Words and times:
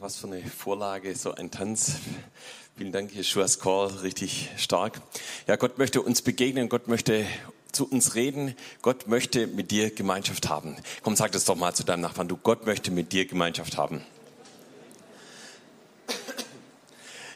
was 0.00 0.16
für 0.16 0.28
eine 0.28 0.42
Vorlage, 0.42 1.14
so 1.14 1.34
ein 1.34 1.50
Tanz. 1.50 1.96
Vielen 2.74 2.90
Dank, 2.90 3.14
Jeschua's 3.14 3.58
Call, 3.58 3.88
richtig 4.02 4.48
stark. 4.56 5.02
Ja, 5.46 5.56
Gott 5.56 5.76
möchte 5.76 6.00
uns 6.00 6.22
begegnen, 6.22 6.70
Gott 6.70 6.88
möchte 6.88 7.26
zu 7.70 7.86
uns 7.86 8.14
reden. 8.14 8.54
Gott 8.80 9.08
möchte 9.08 9.46
mit 9.46 9.70
dir 9.70 9.94
Gemeinschaft 9.94 10.48
haben. 10.48 10.76
Komm, 11.02 11.16
sag 11.16 11.32
das 11.32 11.44
doch 11.44 11.54
mal 11.54 11.74
zu 11.74 11.84
deinem 11.84 12.00
Nachbarn. 12.00 12.28
Du, 12.28 12.38
Gott 12.38 12.64
möchte 12.64 12.90
mit 12.90 13.12
dir 13.12 13.26
Gemeinschaft 13.26 13.76
haben. 13.76 14.00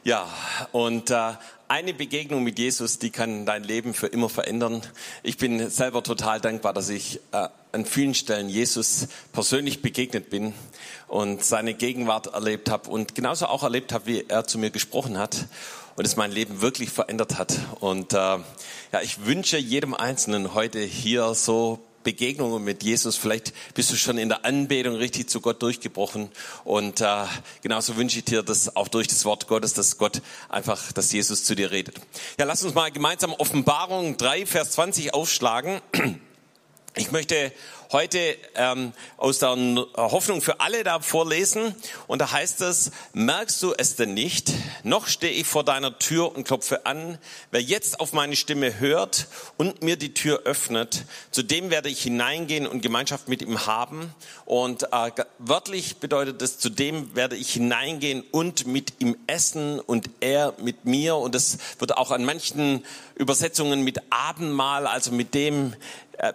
Ja, 0.03 0.27
und 0.73 1.11
äh, 1.11 1.33
eine 1.69 1.93
Begegnung 1.93 2.45
mit 2.45 2.59
Jesus, 2.59 2.99
die 2.99 3.11
kann 3.11 3.45
dein 3.45 3.65
Leben 3.65 3.93
für 3.93 4.07
immer 4.07 4.31
verändern. 4.31 4.81
Ich 5.23 5.37
bin 5.37 5.69
selber 5.69 6.03
total 6.03 6.41
dankbar, 6.41 6.73
dass 6.73 6.89
ich 6.89 7.21
äh, 7.33 7.49
an 7.75 7.85
vielen 7.85 8.15
Stellen 8.15 8.49
Jesus 8.49 9.09
persönlich 9.33 9.83
begegnet 9.83 10.31
bin 10.31 10.55
und 11.09 11.45
seine 11.45 11.75
Gegenwart 11.75 12.29
erlebt 12.29 12.71
habe 12.71 12.89
und 12.89 13.15
genauso 13.15 13.47
auch 13.47 13.65
erlebt 13.65 13.93
habe, 13.93 14.07
wie 14.07 14.25
er 14.29 14.47
zu 14.47 14.59
mir 14.59 14.71
gesprochen 14.71 15.19
hat 15.19 15.49
und 15.97 16.07
es 16.07 16.17
mein 16.17 16.31
Leben 16.31 16.61
wirklich 16.61 16.91
verändert 16.91 17.37
hat. 17.37 17.59
Und 17.81 18.13
äh, 18.13 18.17
ja, 18.17 18.43
ich 19.03 19.27
wünsche 19.27 19.59
jedem 19.59 19.93
Einzelnen 19.93 20.55
heute 20.55 20.81
hier 20.81 21.35
so 21.35 21.81
Begegnungen 22.05 22.63
mit 22.63 22.85
Jesus. 22.85 23.17
Vielleicht 23.17 23.53
bist 23.75 23.91
du 23.91 23.97
schon 23.97 24.19
in 24.19 24.29
der 24.29 24.45
Anbetung 24.45 24.95
richtig 24.95 25.29
zu 25.29 25.41
Gott 25.41 25.61
durchgebrochen. 25.63 26.31
Und 26.63 27.01
äh, 27.01 27.25
genauso 27.63 27.97
wünsche 27.97 28.19
ich 28.19 28.25
dir 28.25 28.43
das 28.45 28.77
auch 28.77 28.89
durch 28.89 29.09
das 29.09 29.25
Wort 29.25 29.49
Gottes, 29.49 29.75
dass 29.75 29.99
Gott 29.99 30.23
einfach, 30.49 30.93
dass 30.93 31.11
Jesus 31.11 31.43
zu 31.43 31.57
dir 31.57 31.73
redet. 31.73 31.97
Ja, 32.39 32.45
lass 32.45 32.63
uns 32.63 32.75
mal 32.75 32.93
gemeinsam 32.93 33.33
Offenbarung 33.33 34.17
3, 34.17 34.47
Vers 34.47 34.73
20 34.73 35.13
aufschlagen. 35.13 35.81
Ich 36.97 37.11
möchte 37.11 37.51
heute 37.91 38.37
ähm, 38.55 38.93
aus 39.17 39.39
der 39.39 39.51
Hoffnung 39.97 40.41
für 40.41 40.61
alle 40.61 40.85
da 40.85 41.01
vorlesen. 41.01 41.75
Und 42.07 42.21
da 42.21 42.31
heißt 42.31 42.61
es, 42.61 42.93
merkst 43.13 43.63
du 43.63 43.73
es 43.77 43.97
denn 43.97 44.15
nicht? 44.15 44.53
Noch 44.83 45.07
stehe 45.07 45.33
ich 45.33 45.47
vor 45.47 45.65
deiner 45.65 45.99
Tür 45.99 46.35
und 46.35 46.45
klopfe 46.45 46.87
an. 46.87 47.19
Wer 47.51 47.63
jetzt 47.63 48.01
auf 48.01 48.13
meine 48.13 48.37
Stimme 48.37 48.79
hört 48.79 49.27
und 49.57 49.83
mir 49.83 49.97
die 49.97 50.15
Tür 50.15 50.43
öffnet, 50.45 51.05
zu 51.31 51.43
dem 51.43 51.71
werde 51.71 51.89
ich 51.89 52.03
hineingehen 52.03 52.67
und 52.67 52.81
Gemeinschaft 52.81 53.29
mit 53.29 53.43
ihm 53.43 53.67
haben. 53.67 54.15
Und 54.45 54.85
äh, 54.93 55.11
wörtlich 55.39 55.97
bedeutet 55.99 56.43
es, 56.43 56.59
zu 56.59 56.71
dem 56.71 57.15
werde 57.15 57.37
ich 57.37 57.53
hineingehen 57.53 58.25
und 58.31 58.67
mit 58.67 59.01
ihm 59.01 59.17
essen 59.27 59.81
und 59.81 60.11
er 60.21 60.55
mit 60.59 60.85
mir. 60.85 61.17
Und 61.17 61.35
das 61.35 61.59
wird 61.79 61.97
auch 61.97 62.11
an 62.11 62.25
manchen 62.25 62.85
Übersetzungen 63.17 63.83
mit 63.83 64.01
Abendmahl, 64.11 64.87
also 64.87 65.13
mit 65.13 65.35
dem, 65.35 65.75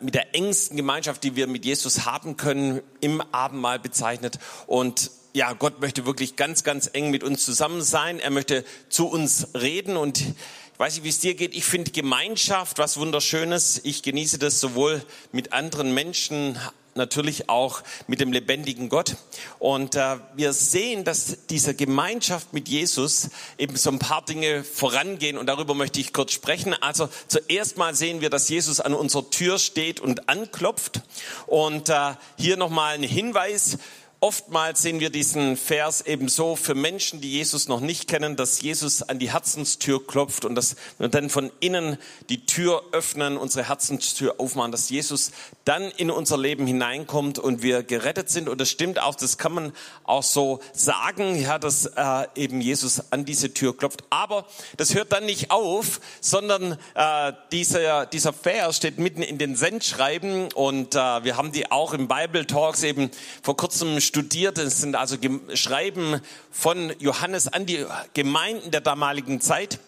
mit 0.01 0.15
der 0.15 0.35
engsten 0.35 0.77
Gemeinschaft, 0.77 1.23
die 1.23 1.35
wir 1.35 1.47
mit 1.47 1.65
Jesus 1.65 2.05
haben 2.05 2.37
können, 2.37 2.81
im 3.01 3.21
Abendmahl 3.31 3.79
bezeichnet. 3.79 4.39
Und 4.67 5.11
ja, 5.33 5.53
Gott 5.53 5.79
möchte 5.79 6.05
wirklich 6.05 6.35
ganz, 6.35 6.63
ganz 6.63 6.89
eng 6.91 7.11
mit 7.11 7.23
uns 7.23 7.45
zusammen 7.45 7.81
sein. 7.81 8.19
Er 8.19 8.31
möchte 8.31 8.65
zu 8.89 9.07
uns 9.07 9.49
reden 9.53 9.97
und 9.97 10.19
ich 10.19 10.79
weiß 10.79 10.95
nicht, 10.95 11.03
wie 11.03 11.09
es 11.09 11.19
dir 11.19 11.35
geht. 11.35 11.53
Ich 11.55 11.65
finde 11.65 11.91
Gemeinschaft 11.91 12.77
was 12.77 12.97
Wunderschönes. 12.97 13.81
Ich 13.83 14.01
genieße 14.01 14.39
das 14.39 14.59
sowohl 14.59 15.03
mit 15.31 15.51
anderen 15.51 15.93
Menschen 15.93 16.57
natürlich 16.99 17.49
auch 17.49 17.81
mit 18.05 18.19
dem 18.19 18.31
lebendigen 18.31 18.89
Gott. 18.89 19.15
Und 19.57 19.95
äh, 19.95 20.17
wir 20.35 20.53
sehen, 20.53 21.03
dass 21.03 21.47
diese 21.49 21.73
Gemeinschaft 21.73 22.53
mit 22.53 22.69
Jesus 22.69 23.29
eben 23.57 23.75
so 23.75 23.89
ein 23.89 23.97
paar 23.97 24.23
Dinge 24.23 24.63
vorangehen 24.63 25.37
und 25.37 25.47
darüber 25.47 25.73
möchte 25.73 25.99
ich 25.99 26.13
kurz 26.13 26.33
sprechen. 26.33 26.75
Also 26.75 27.09
zuerst 27.27 27.77
mal 27.77 27.95
sehen 27.95 28.21
wir, 28.21 28.29
dass 28.29 28.47
Jesus 28.49 28.79
an 28.79 28.93
unserer 28.93 29.27
Tür 29.29 29.57
steht 29.57 29.99
und 29.99 30.29
anklopft. 30.29 31.01
Und 31.47 31.89
äh, 31.89 32.13
hier 32.37 32.57
nochmal 32.57 32.93
ein 32.93 33.03
Hinweis 33.03 33.79
Oftmals 34.21 34.81
sehen 34.81 34.99
wir 34.99 35.11
diesen 35.11 35.55
Vers 35.55 36.01
eben 36.01 36.27
so 36.27 36.57
für 36.57 36.75
Menschen, 36.75 37.21
die 37.21 37.31
Jesus 37.31 37.69
noch 37.69 37.79
nicht 37.79 38.09
kennen, 38.09 38.35
dass 38.35 38.59
Jesus 38.59 39.01
an 39.01 39.17
die 39.17 39.31
Herzenstür 39.31 40.05
klopft 40.05 40.43
und 40.43 40.55
dass 40.55 40.75
wir 40.97 41.07
dann 41.07 41.29
von 41.29 41.49
innen 41.61 41.97
die 42.27 42.45
Tür 42.45 42.83
öffnen, 42.91 43.37
unsere 43.37 43.69
Herzenstür 43.69 44.35
aufmachen, 44.37 44.73
dass 44.73 44.89
Jesus 44.89 45.31
dann 45.63 45.83
in 45.91 46.11
unser 46.11 46.37
Leben 46.37 46.67
hineinkommt 46.67 47.39
und 47.39 47.61
wir 47.61 47.81
gerettet 47.81 48.29
sind. 48.29 48.49
Und 48.49 48.59
das 48.59 48.69
stimmt 48.69 49.01
auch, 49.01 49.15
das 49.15 49.37
kann 49.37 49.53
man 49.53 49.71
auch 50.03 50.23
so 50.23 50.59
sagen, 50.73 51.41
ja, 51.41 51.57
dass 51.57 51.85
äh, 51.85 52.27
eben 52.35 52.59
Jesus 52.59 53.13
an 53.13 53.23
diese 53.23 53.53
Tür 53.53 53.77
klopft. 53.77 54.03
Aber 54.09 54.45
das 54.75 54.95
hört 54.95 55.13
dann 55.13 55.25
nicht 55.27 55.49
auf, 55.49 56.01
sondern 56.19 56.77
äh, 56.93 57.31
dieser, 57.53 58.05
dieser 58.05 58.33
Vers 58.33 58.75
steht 58.75 58.99
mitten 58.99 59.21
in 59.21 59.37
den 59.37 59.55
Sendschreiben 59.55 60.51
und 60.51 60.95
äh, 60.95 61.23
wir 61.23 61.37
haben 61.37 61.53
die 61.53 61.71
auch 61.71 61.93
im 61.93 62.09
Bible 62.09 62.45
Talks 62.45 62.83
eben 62.83 63.11
vor 63.41 63.55
kurzem 63.55 64.01
studiert. 64.09 64.57
Es 64.57 64.81
sind 64.81 64.95
also 64.95 65.15
Schreiben 65.53 66.19
von 66.51 66.93
Johannes 66.99 67.47
an 67.47 67.65
die 67.65 67.85
Gemeinden 68.13 68.71
der 68.71 68.81
damaligen 68.81 69.39
Zeit. 69.39 69.79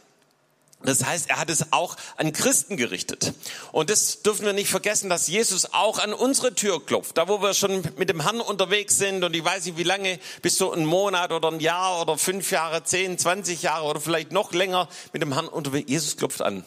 Das 0.84 1.06
heißt, 1.06 1.30
er 1.30 1.38
hat 1.38 1.52
es 1.52 1.74
auch 1.74 1.96
an 2.18 2.34
Christen 2.34 2.76
gerichtet. 2.76 3.34
Und 3.72 3.92
das 3.92 4.24
dürfen 4.24 4.48
wir 4.48 4.54
nicht 4.54 4.70
vergessen, 4.70 5.12
dass 5.12 5.28
Jesus 5.28 5.74
auch 5.74 6.00
an 6.00 6.12
unsere 6.12 6.56
Tür 6.56 6.84
klopft. 6.84 7.18
Da, 7.18 7.28
wo 7.28 7.42
wir 7.42 7.54
schon 7.54 7.84
mit 7.98 8.10
dem 8.10 8.22
Herrn 8.22 8.42
unterwegs 8.42 8.98
sind 8.98 9.24
und 9.24 9.36
ich 9.36 9.46
weiß 9.46 9.66
nicht, 9.66 9.78
wie 9.78 9.84
lange, 9.84 10.20
bis 10.42 10.58
so 10.58 10.72
ein 10.72 10.86
Monat 10.86 11.34
oder 11.34 11.52
ein 11.52 11.60
Jahr 11.60 12.02
oder 12.02 12.18
fünf 12.18 12.50
Jahre, 12.50 12.84
zehn, 12.84 13.20
zwanzig 13.20 13.62
Jahre 13.62 13.86
oder 13.86 14.02
vielleicht 14.02 14.32
noch 14.32 14.54
länger 14.54 14.88
mit 15.14 15.22
dem 15.22 15.34
Herrn 15.34 15.48
unterwegs. 15.48 15.88
Jesus 15.88 16.18
klopft 16.18 16.42
an. 16.42 16.64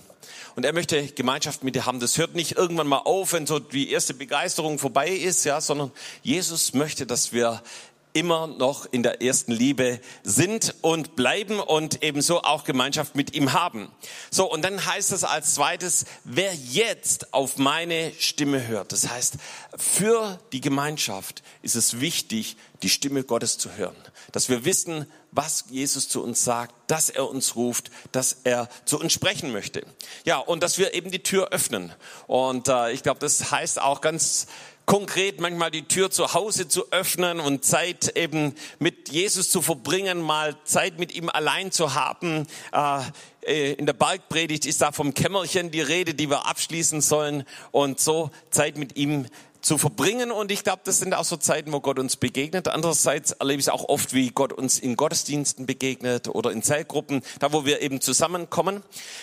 Und 0.56 0.64
er 0.64 0.72
möchte 0.72 1.06
Gemeinschaft 1.08 1.64
mit 1.64 1.74
dir 1.74 1.86
haben. 1.86 2.00
Das 2.00 2.18
hört 2.18 2.34
nicht 2.34 2.52
irgendwann 2.52 2.86
mal 2.86 2.98
auf, 2.98 3.32
wenn 3.32 3.46
so 3.46 3.58
die 3.58 3.90
erste 3.90 4.14
Begeisterung 4.14 4.78
vorbei 4.78 5.08
ist, 5.08 5.44
ja, 5.44 5.60
sondern 5.60 5.92
Jesus 6.22 6.74
möchte, 6.74 7.06
dass 7.06 7.32
wir 7.32 7.62
immer 8.14 8.46
noch 8.46 8.86
in 8.86 9.02
der 9.02 9.20
ersten 9.20 9.50
Liebe 9.52 10.00
sind 10.22 10.74
und 10.82 11.16
bleiben 11.16 11.58
und 11.58 12.02
ebenso 12.02 12.42
auch 12.42 12.62
Gemeinschaft 12.62 13.16
mit 13.16 13.34
ihm 13.34 13.52
haben. 13.52 13.90
So, 14.30 14.50
und 14.50 14.62
dann 14.62 14.86
heißt 14.86 15.10
es 15.12 15.24
als 15.24 15.54
zweites, 15.54 16.06
wer 16.22 16.54
jetzt 16.54 17.34
auf 17.34 17.58
meine 17.58 18.12
Stimme 18.20 18.66
hört. 18.68 18.92
Das 18.92 19.08
heißt, 19.08 19.34
für 19.76 20.38
die 20.52 20.60
Gemeinschaft 20.60 21.42
ist 21.62 21.74
es 21.74 22.00
wichtig, 22.00 22.56
die 22.82 22.88
Stimme 22.88 23.24
Gottes 23.24 23.58
zu 23.58 23.72
hören. 23.76 23.96
Dass 24.32 24.48
wir 24.48 24.64
wissen, 24.64 25.06
was 25.30 25.64
Jesus 25.70 26.08
zu 26.08 26.22
uns 26.22 26.44
sagt, 26.44 26.74
dass 26.86 27.10
er 27.10 27.28
uns 27.28 27.56
ruft, 27.56 27.90
dass 28.12 28.40
er 28.44 28.68
zu 28.84 29.00
uns 29.00 29.12
sprechen 29.12 29.52
möchte. 29.52 29.86
Ja, 30.24 30.38
und 30.38 30.62
dass 30.62 30.78
wir 30.78 30.94
eben 30.94 31.10
die 31.10 31.22
Tür 31.22 31.48
öffnen. 31.48 31.92
Und 32.26 32.68
äh, 32.68 32.92
ich 32.92 33.02
glaube, 33.02 33.20
das 33.20 33.50
heißt 33.50 33.80
auch 33.80 34.00
ganz 34.00 34.46
konkret 34.86 35.40
manchmal 35.40 35.70
die 35.70 35.88
Tür 35.88 36.10
zu 36.10 36.34
Hause 36.34 36.68
zu 36.68 36.90
öffnen 36.92 37.40
und 37.40 37.64
Zeit 37.64 38.16
eben 38.16 38.54
mit 38.78 39.08
Jesus 39.08 39.48
zu 39.48 39.62
verbringen, 39.62 40.20
mal 40.20 40.56
Zeit 40.64 40.98
mit 40.98 41.14
ihm 41.14 41.28
allein 41.28 41.72
zu 41.72 41.94
haben. 41.94 42.46
Äh, 42.72 43.00
äh, 43.46 43.72
in 43.72 43.86
der 43.86 43.94
Bergpredigt 43.94 44.66
ist 44.66 44.82
da 44.82 44.92
vom 44.92 45.14
Kämmerchen 45.14 45.70
die 45.70 45.80
Rede, 45.80 46.14
die 46.14 46.28
wir 46.28 46.46
abschließen 46.46 47.00
sollen 47.00 47.44
und 47.70 48.00
so 48.00 48.30
Zeit 48.50 48.76
mit 48.76 48.96
ihm 48.96 49.26
zu 49.64 49.78
verbringen. 49.78 50.30
Und 50.30 50.52
ich 50.52 50.62
glaube, 50.62 50.82
das 50.84 50.98
sind 50.98 51.14
auch 51.14 51.24
so 51.24 51.36
Zeiten, 51.36 51.72
wo 51.72 51.80
Gott 51.80 51.98
uns 51.98 52.16
begegnet. 52.16 52.68
Andererseits 52.68 53.32
erlebe 53.32 53.60
ich 53.60 53.66
es 53.66 53.72
auch 53.72 53.88
oft, 53.88 54.12
wie 54.12 54.30
Gott 54.30 54.52
uns 54.52 54.78
in 54.78 54.94
Gottesdiensten 54.94 55.66
begegnet 55.66 56.28
oder 56.28 56.52
in 56.52 56.62
Zellgruppen, 56.62 57.22
da 57.40 57.52
wo 57.52 57.64
wir 57.64 57.80
eben 57.80 58.00
zusammenkommen. 58.00 58.82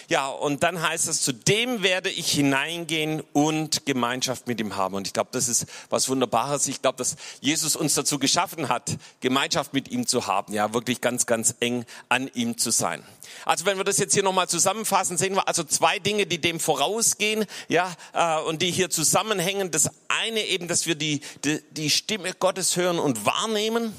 Ja, 0.10 0.28
und 0.28 0.64
dann 0.64 0.82
heißt 0.82 1.08
es, 1.08 1.22
zu 1.22 1.32
dem 1.32 1.84
werde 1.84 2.10
ich 2.10 2.32
hineingehen 2.32 3.22
und 3.34 3.86
Gemeinschaft 3.86 4.48
mit 4.48 4.60
ihm 4.60 4.76
haben. 4.76 4.96
Und 4.96 5.08
ich 5.08 5.14
glaube, 5.14 5.30
das 5.32 5.48
ist 5.48 5.68
was 5.90 6.10
Wunderbares. 6.10 6.68
Ich 6.68 6.82
glaube, 6.82 6.98
dass 6.98 7.16
Jesus 7.40 7.76
uns 7.76 7.94
dazu 7.94 8.18
geschaffen 8.18 8.70
hat, 8.70 8.98
Gemeinschaft 9.20 9.74
mit 9.74 9.92
ihm 9.92 10.08
zu 10.08 10.26
haben. 10.26 10.54
Ja, 10.54 10.74
wirklich 10.74 11.02
ganz, 11.02 11.28
ganz 11.28 11.56
eng 11.60 11.86
an 12.10 12.30
ihm 12.34 12.58
zu 12.58 12.72
sein. 12.72 13.04
Also 13.46 13.66
wenn 13.66 13.78
wir 13.78 13.84
das 13.84 13.98
jetzt 13.98 14.14
hier 14.14 14.24
nochmal 14.24 14.48
zusammenfassen, 14.48 15.18
sehen 15.18 15.36
wir 15.36 15.48
also 15.48 15.64
zwei 15.64 16.00
Dinge, 16.00 16.26
die 16.26 16.40
dem 16.40 16.60
vorausgehen, 16.60 17.46
ja, 17.68 17.94
äh, 18.14 18.42
und 18.42 18.62
die 18.62 18.72
hier 18.72 18.90
zusammenhängen. 18.90 19.72
Das 19.72 19.90
eine 20.08 20.42
eben, 20.42 20.68
dass 20.68 20.86
wir 20.86 20.96
die, 20.96 21.22
die, 21.44 21.62
die 21.72 21.90
Stimme 21.90 22.34
Gottes 22.34 22.76
hören 22.76 23.00
und 23.00 23.26
wahrnehmen. 23.26 23.94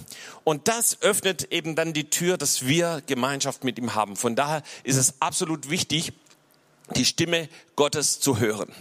Und 0.44 0.68
das 0.68 1.00
öffnet 1.02 1.52
eben 1.52 1.76
dann 1.76 1.92
die 1.92 2.10
Tür, 2.10 2.36
dass 2.36 2.66
wir 2.66 3.02
Gemeinschaft 3.06 3.64
mit 3.64 3.78
ihm 3.78 3.94
haben. 3.94 4.16
Von 4.16 4.36
daher 4.36 4.62
ist 4.84 4.96
es 4.96 5.14
absolut 5.20 5.70
wichtig, 5.70 6.12
die 6.96 7.04
Stimme 7.04 7.48
Gottes 7.76 8.20
zu 8.20 8.38
hören. 8.38 8.72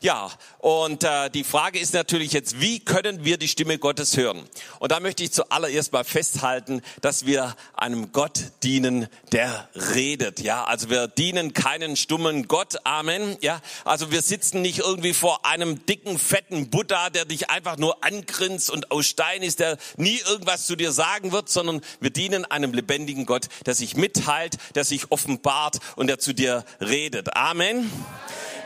Ja, 0.00 0.30
und 0.58 1.04
äh, 1.04 1.30
die 1.30 1.44
Frage 1.44 1.78
ist 1.78 1.94
natürlich 1.94 2.32
jetzt, 2.32 2.60
wie 2.60 2.80
können 2.80 3.24
wir 3.24 3.38
die 3.38 3.48
Stimme 3.48 3.78
Gottes 3.78 4.16
hören? 4.16 4.42
Und 4.78 4.92
da 4.92 5.00
möchte 5.00 5.22
ich 5.22 5.32
zuallererst 5.32 5.92
mal 5.92 6.04
festhalten, 6.04 6.82
dass 7.00 7.26
wir 7.26 7.54
einem 7.74 8.12
Gott 8.12 8.40
dienen, 8.62 9.08
der 9.32 9.68
redet. 9.94 10.40
Ja, 10.40 10.64
also 10.64 10.90
wir 10.90 11.06
dienen 11.06 11.54
keinen 11.54 11.96
stummen 11.96 12.48
Gott. 12.48 12.84
Amen. 12.84 13.36
Ja, 13.40 13.60
also 13.84 14.10
wir 14.10 14.20
sitzen 14.20 14.62
nicht 14.62 14.80
irgendwie 14.80 15.14
vor 15.14 15.46
einem 15.46 15.86
dicken, 15.86 16.18
fetten 16.18 16.70
Buddha, 16.70 17.10
der 17.10 17.24
dich 17.24 17.50
einfach 17.50 17.76
nur 17.76 18.02
angrinst 18.04 18.70
und 18.70 18.90
aus 18.90 19.06
Stein 19.06 19.42
ist, 19.42 19.60
der 19.60 19.78
nie 19.96 20.20
irgendwas 20.28 20.66
zu 20.66 20.76
dir 20.76 20.92
sagen 20.92 21.32
wird, 21.32 21.48
sondern 21.48 21.80
wir 22.00 22.10
dienen 22.10 22.44
einem 22.44 22.72
lebendigen 22.72 23.26
Gott, 23.26 23.46
der 23.66 23.74
sich 23.74 23.96
mitteilt, 23.96 24.56
der 24.74 24.84
sich 24.84 25.10
offenbart 25.10 25.78
und 25.96 26.08
der 26.08 26.18
zu 26.18 26.34
dir 26.34 26.64
redet. 26.80 27.36
Amen. 27.36 27.90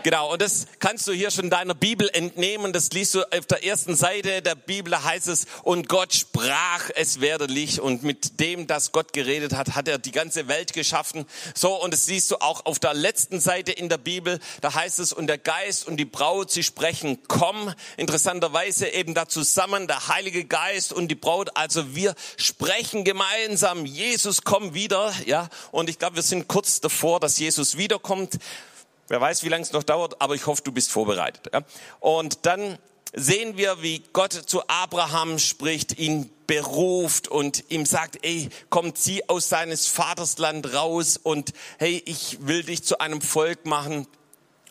Genau, 0.04 0.32
und 0.34 0.42
das 0.42 0.66
kannst 0.80 1.08
du 1.08 1.12
hier 1.12 1.30
schon 1.30 1.48
deiner 1.48 1.72
Bibel 1.72 2.10
entnehmen. 2.12 2.74
Das 2.74 2.90
liest 2.90 3.14
du 3.14 3.22
auf 3.22 3.46
der 3.46 3.64
ersten 3.64 3.96
Seite 3.96 4.42
der 4.42 4.54
Bibel, 4.54 5.02
heißt 5.02 5.28
es, 5.28 5.46
und 5.62 5.88
Gott 5.88 6.12
sprach, 6.12 6.90
es 6.94 7.22
werde 7.22 7.46
Licht. 7.46 7.78
Und 7.78 8.02
mit 8.02 8.38
dem, 8.38 8.66
dass 8.66 8.92
Gott 8.92 9.14
geredet 9.14 9.54
hat, 9.54 9.74
hat 9.74 9.88
er 9.88 9.96
die 9.96 10.12
ganze 10.12 10.46
Welt 10.46 10.74
geschaffen. 10.74 11.24
So, 11.54 11.82
und 11.82 11.94
das 11.94 12.04
siehst 12.04 12.30
du 12.30 12.36
auch 12.36 12.66
auf 12.66 12.78
der 12.78 12.92
letzten 12.92 13.40
Seite 13.40 13.72
in 13.72 13.88
der 13.88 13.96
Bibel. 13.96 14.40
Da 14.60 14.74
heißt 14.74 14.98
es, 14.98 15.14
und 15.14 15.26
der 15.26 15.38
Geist 15.38 15.88
und 15.88 15.96
die 15.96 16.04
Braut, 16.04 16.50
sie 16.50 16.64
sprechen, 16.64 17.20
komm. 17.26 17.72
Interessanterweise 17.96 18.88
eben 18.88 19.14
da 19.14 19.26
zusammen, 19.26 19.86
der 19.86 20.08
Heilige 20.08 20.44
Geist 20.44 20.92
und 20.92 21.08
die 21.08 21.14
Braut. 21.14 21.56
Also 21.56 21.94
wir 21.94 22.14
sprechen 22.36 23.04
gemeinsam, 23.04 23.86
Jesus, 23.86 24.42
komm 24.44 24.74
wieder. 24.74 25.14
Ja, 25.24 25.48
und 25.72 25.88
ich 25.88 25.98
glaube, 25.98 26.16
wir 26.16 26.22
sind 26.22 26.46
kurz 26.46 26.82
davor, 26.82 27.20
dass 27.20 27.38
Jesus 27.38 27.78
wiederkommt. 27.78 28.38
Wer 29.08 29.20
weiß, 29.20 29.42
wie 29.42 29.48
lange 29.48 29.62
es 29.62 29.72
noch 29.72 29.82
dauert, 29.82 30.20
aber 30.20 30.34
ich 30.34 30.46
hoffe, 30.46 30.62
du 30.62 30.72
bist 30.72 30.90
vorbereitet. 30.90 31.50
Ja? 31.52 31.62
Und 32.00 32.46
dann 32.46 32.78
sehen 33.14 33.56
wir, 33.56 33.82
wie 33.82 34.02
Gott 34.12 34.32
zu 34.32 34.66
Abraham 34.68 35.38
spricht, 35.38 35.98
ihn 35.98 36.30
beruft 36.46 37.28
und 37.28 37.64
ihm 37.70 37.86
sagt, 37.86 38.18
ey, 38.22 38.48
komm, 38.70 38.94
zieh 38.94 39.28
aus 39.28 39.48
seines 39.48 39.86
Vaters 39.86 40.38
Land 40.38 40.74
raus 40.74 41.18
und 41.22 41.52
hey, 41.78 42.02
ich 42.06 42.38
will 42.40 42.64
dich 42.64 42.82
zu 42.82 42.98
einem 42.98 43.20
Volk 43.20 43.66
machen, 43.66 44.06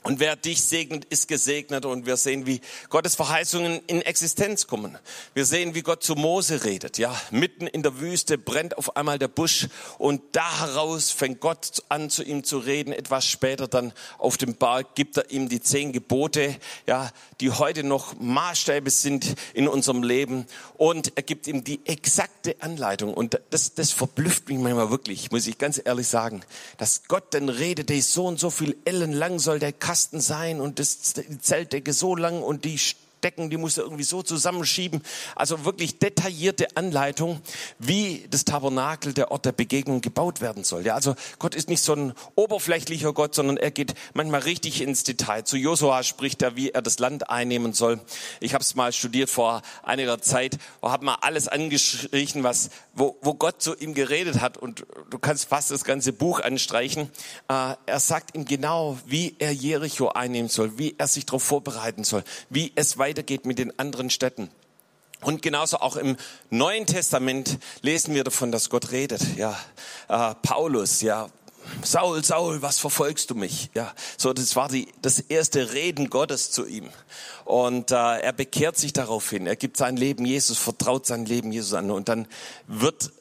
und 0.04 0.20
wer 0.20 0.36
dich 0.36 0.62
segnet, 0.62 1.06
ist 1.06 1.30
gesegnet. 1.30 1.86
Und 1.86 2.06
wir 2.06 2.18
sehen, 2.18 2.46
wie 2.46 2.60
Gottes 2.90 3.16
Verheißungen 3.16 3.82
in 3.88 4.02
Existenz 4.02 4.68
kommen. 4.68 4.98
Wir 5.34 5.46
sehen, 5.46 5.76
wie 5.76 5.82
Gott 5.82 6.04
zu 6.04 6.16
Mose 6.16 6.66
redet. 6.66 6.98
Ja, 6.98 7.16
mitten 7.32 7.68
in 7.68 7.84
der 7.84 8.00
Wüste 8.02 8.38
brennt 8.38 8.78
auf 8.78 8.98
einmal 8.98 9.18
der 9.18 9.30
Busch 9.30 9.68
und 9.98 10.22
da 10.34 10.60
heraus 10.60 11.12
fängt 11.12 11.40
Gott 11.40 11.84
an, 11.88 12.10
zu 12.10 12.24
ihm 12.24 12.44
zu 12.44 12.58
reden. 12.58 12.92
Etwas 12.92 13.26
später 13.26 13.70
dann 13.70 13.94
auf 14.18 14.38
dem 14.38 14.56
Berg 14.56 14.94
gibt 14.96 15.18
er 15.18 15.32
ihm 15.32 15.48
die 15.48 15.62
zehn 15.62 15.94
Gebote, 15.94 16.56
ja, 16.86 17.10
die 17.40 17.52
heute 17.52 17.84
noch 17.84 18.14
Maßstäbe 18.20 18.90
sind 18.90 19.36
in 19.54 19.70
unserem 19.70 20.04
Leben. 20.04 20.46
Und 20.76 21.14
er 21.16 21.24
gibt 21.24 21.48
ihm 21.48 21.64
die 21.64 21.80
exakte 21.86 22.58
Anleitung. 22.60 23.14
Und 23.14 23.40
das, 23.52 23.74
das 23.74 23.92
verblüfft 23.92 24.50
mich 24.50 24.58
manchmal 24.58 24.90
wirklich, 24.90 25.32
muss 25.32 25.48
ich 25.48 25.58
ganz 25.58 25.82
ehrlich 25.84 26.08
sagen, 26.08 26.42
dass 26.78 27.04
Gott 27.08 27.34
dann 27.34 27.48
redet, 27.48 27.90
der 27.90 28.02
so 28.02 28.26
und 28.26 28.38
so 28.38 28.50
viel 28.50 28.76
Ellen 28.84 29.14
lang 29.14 29.40
soll 29.40 29.60
der 29.60 29.72
Kasten 29.94 30.22
sein 30.22 30.60
und 30.60 30.80
das, 30.80 31.14
die 31.14 31.38
Zeltdecke 31.38 31.94
so 31.94 32.16
lang 32.16 32.42
und 32.42 32.66
die 32.66 32.80
Decken, 33.24 33.50
die 33.50 33.58
muss 33.58 33.78
er 33.78 33.84
irgendwie 33.84 34.04
so 34.04 34.24
zusammenschieben. 34.24 35.02
Also 35.36 35.66
wirklich 35.66 36.00
detaillierte 36.00 36.68
Anleitung, 36.76 37.42
wie 37.80 38.26
das 38.30 38.46
Tabernakel, 38.46 39.14
der 39.14 39.32
Ort 39.32 39.46
der 39.46 39.52
Begegnung 39.52 40.02
gebaut 40.02 40.42
werden 40.42 40.64
soll. 40.64 40.86
Ja, 40.86 40.96
also 40.96 41.16
Gott 41.40 41.56
ist 41.56 41.70
nicht 41.70 41.84
so 41.84 41.94
ein 41.94 42.14
oberflächlicher 42.36 43.14
Gott, 43.14 43.36
sondern 43.36 43.58
er 43.58 43.72
geht 43.72 43.94
manchmal 44.14 44.42
richtig 44.42 44.82
ins 44.82 45.04
Detail. 45.04 45.44
Zu 45.44 45.58
Josua 45.58 46.04
spricht 46.04 46.42
er, 46.42 46.56
wie 46.56 46.72
er 46.72 46.82
das 46.82 47.00
Land 47.00 47.30
einnehmen 47.30 47.74
soll. 47.74 48.00
Ich 48.40 48.54
habe 48.54 48.62
es 48.62 48.76
mal 48.76 48.94
studiert 48.94 49.30
vor 49.30 49.62
einiger 49.84 50.22
Zeit 50.22 50.58
habe 50.82 51.06
mal 51.06 51.18
alles 51.22 51.48
angeschrieben, 51.48 52.44
was, 52.44 52.70
wo, 52.94 53.18
wo 53.22 53.34
Gott 53.34 53.62
zu 53.62 53.76
ihm 53.76 53.94
geredet 53.94 54.42
hat. 54.42 54.58
Und 54.58 54.86
du 55.10 55.20
kannst 55.20 55.50
fast 55.50 55.72
das 55.72 55.84
ganze 55.84 56.14
Buch 56.14 56.40
anstreichen. 56.40 57.10
Äh, 57.50 57.76
er 57.86 58.00
sagt 58.00 58.36
ihm 58.36 58.46
genau, 58.46 58.98
wie 59.06 59.36
er 59.40 59.52
Jericho 59.52 60.10
einnehmen 60.10 60.50
soll, 60.50 60.78
wie 60.78 60.96
er 60.98 61.08
sich 61.08 61.26
darauf 61.26 61.44
vorbereiten 61.44 62.04
soll, 62.04 62.24
wie 62.50 62.72
es 62.76 62.98
weiter 62.98 63.13
weitergeht 63.14 63.46
mit 63.46 63.60
den 63.60 63.78
anderen 63.78 64.10
Städten. 64.10 64.50
Und 65.22 65.44
genauso 65.44 65.78
auch 65.78 65.98
im 65.98 66.18
Neuen 66.50 66.88
Testament 66.88 67.60
lesen 67.82 68.16
wir 68.16 68.24
davon, 68.24 68.52
dass 68.52 68.72
Gott 68.72 68.92
redet. 68.92 69.22
Ja, 69.38 69.58
äh, 70.10 70.34
Paulus, 70.42 71.02
ja, 71.02 71.30
Saul, 71.84 72.24
Saul, 72.24 72.62
was 72.64 72.80
verfolgst 72.80 73.30
du 73.30 73.36
mich? 73.36 73.70
Ja, 73.76 73.94
so 74.18 74.34
das 74.34 74.56
war 74.56 74.68
die, 74.68 74.88
das 75.04 75.20
erste 75.20 75.74
Reden 75.74 76.10
Gottes 76.10 76.50
zu 76.52 76.66
ihm. 76.66 76.90
Und 77.46 77.92
äh, 77.92 77.96
er 78.20 78.34
bekehrt 78.34 78.78
sich 78.78 78.94
daraufhin. 78.94 79.46
Er 79.46 79.56
gibt 79.56 79.78
sein 79.78 79.96
Leben 79.96 80.26
Jesus, 80.26 80.58
vertraut 80.58 81.06
sein 81.06 81.26
Leben 81.26 81.52
Jesus 81.52 81.74
an. 81.74 81.92
Und 81.92 82.10
dann 82.10 82.28
wird 82.68 83.12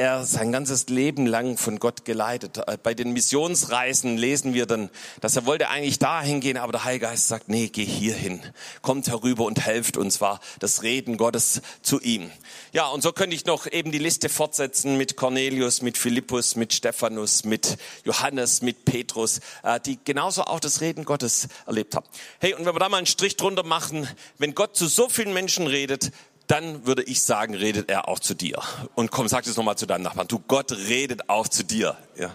er 0.00 0.24
sein 0.24 0.50
ganzes 0.50 0.88
Leben 0.88 1.26
lang 1.26 1.58
von 1.58 1.78
Gott 1.78 2.06
geleitet. 2.06 2.56
Äh, 2.66 2.78
bei 2.82 2.94
den 2.94 3.12
Missionsreisen 3.12 4.16
lesen 4.16 4.54
wir 4.54 4.64
dann, 4.64 4.88
dass 5.20 5.36
er 5.36 5.44
wollte 5.44 5.68
eigentlich 5.68 5.98
dahin 5.98 6.40
gehen, 6.40 6.56
aber 6.56 6.72
der 6.72 6.84
Heilige 6.84 7.06
Geist 7.06 7.28
sagt, 7.28 7.50
nee, 7.50 7.68
geh 7.68 7.84
hierhin. 7.84 8.40
Kommt 8.80 9.08
herüber 9.08 9.44
und 9.44 9.60
helft 9.60 9.98
uns, 9.98 10.22
war 10.22 10.40
das 10.58 10.82
Reden 10.82 11.18
Gottes 11.18 11.60
zu 11.82 12.00
ihm. 12.00 12.30
Ja, 12.72 12.88
und 12.88 13.02
so 13.02 13.12
könnte 13.12 13.36
ich 13.36 13.44
noch 13.44 13.66
eben 13.66 13.92
die 13.92 13.98
Liste 13.98 14.30
fortsetzen 14.30 14.96
mit 14.96 15.16
Cornelius, 15.16 15.82
mit 15.82 15.98
Philippus, 15.98 16.56
mit 16.56 16.72
Stephanus, 16.72 17.44
mit 17.44 17.76
Johannes, 18.04 18.62
mit 18.62 18.86
Petrus, 18.86 19.40
äh, 19.62 19.78
die 19.80 19.98
genauso 20.02 20.44
auch 20.44 20.60
das 20.60 20.80
Reden 20.80 21.04
Gottes 21.04 21.48
erlebt 21.66 21.94
haben. 21.94 22.06
Hey, 22.38 22.54
und 22.54 22.64
wenn 22.64 22.74
wir 22.74 22.80
da 22.80 22.88
mal 22.88 22.96
einen 22.96 23.06
Strich 23.06 23.36
drunter 23.36 23.64
machen, 23.64 24.08
wenn 24.38 24.54
Gott 24.54 24.76
zu 24.76 24.86
so 24.86 25.10
vielen 25.10 25.34
Menschen 25.34 25.66
redet, 25.66 26.10
dann 26.50 26.84
würde 26.84 27.04
ich 27.04 27.22
sagen, 27.22 27.54
redet 27.54 27.88
er 27.88 28.08
auch 28.08 28.18
zu 28.18 28.34
dir. 28.34 28.58
Und 28.96 29.10
komm, 29.10 29.28
sag 29.28 29.44
das 29.44 29.56
nochmal 29.56 29.78
zu 29.78 29.86
deinem 29.86 30.02
Nachbarn. 30.02 30.26
Du, 30.26 30.40
Gott 30.40 30.72
redet 30.72 31.28
auch 31.28 31.46
zu 31.46 31.62
dir. 31.62 31.96
Ja. 32.16 32.30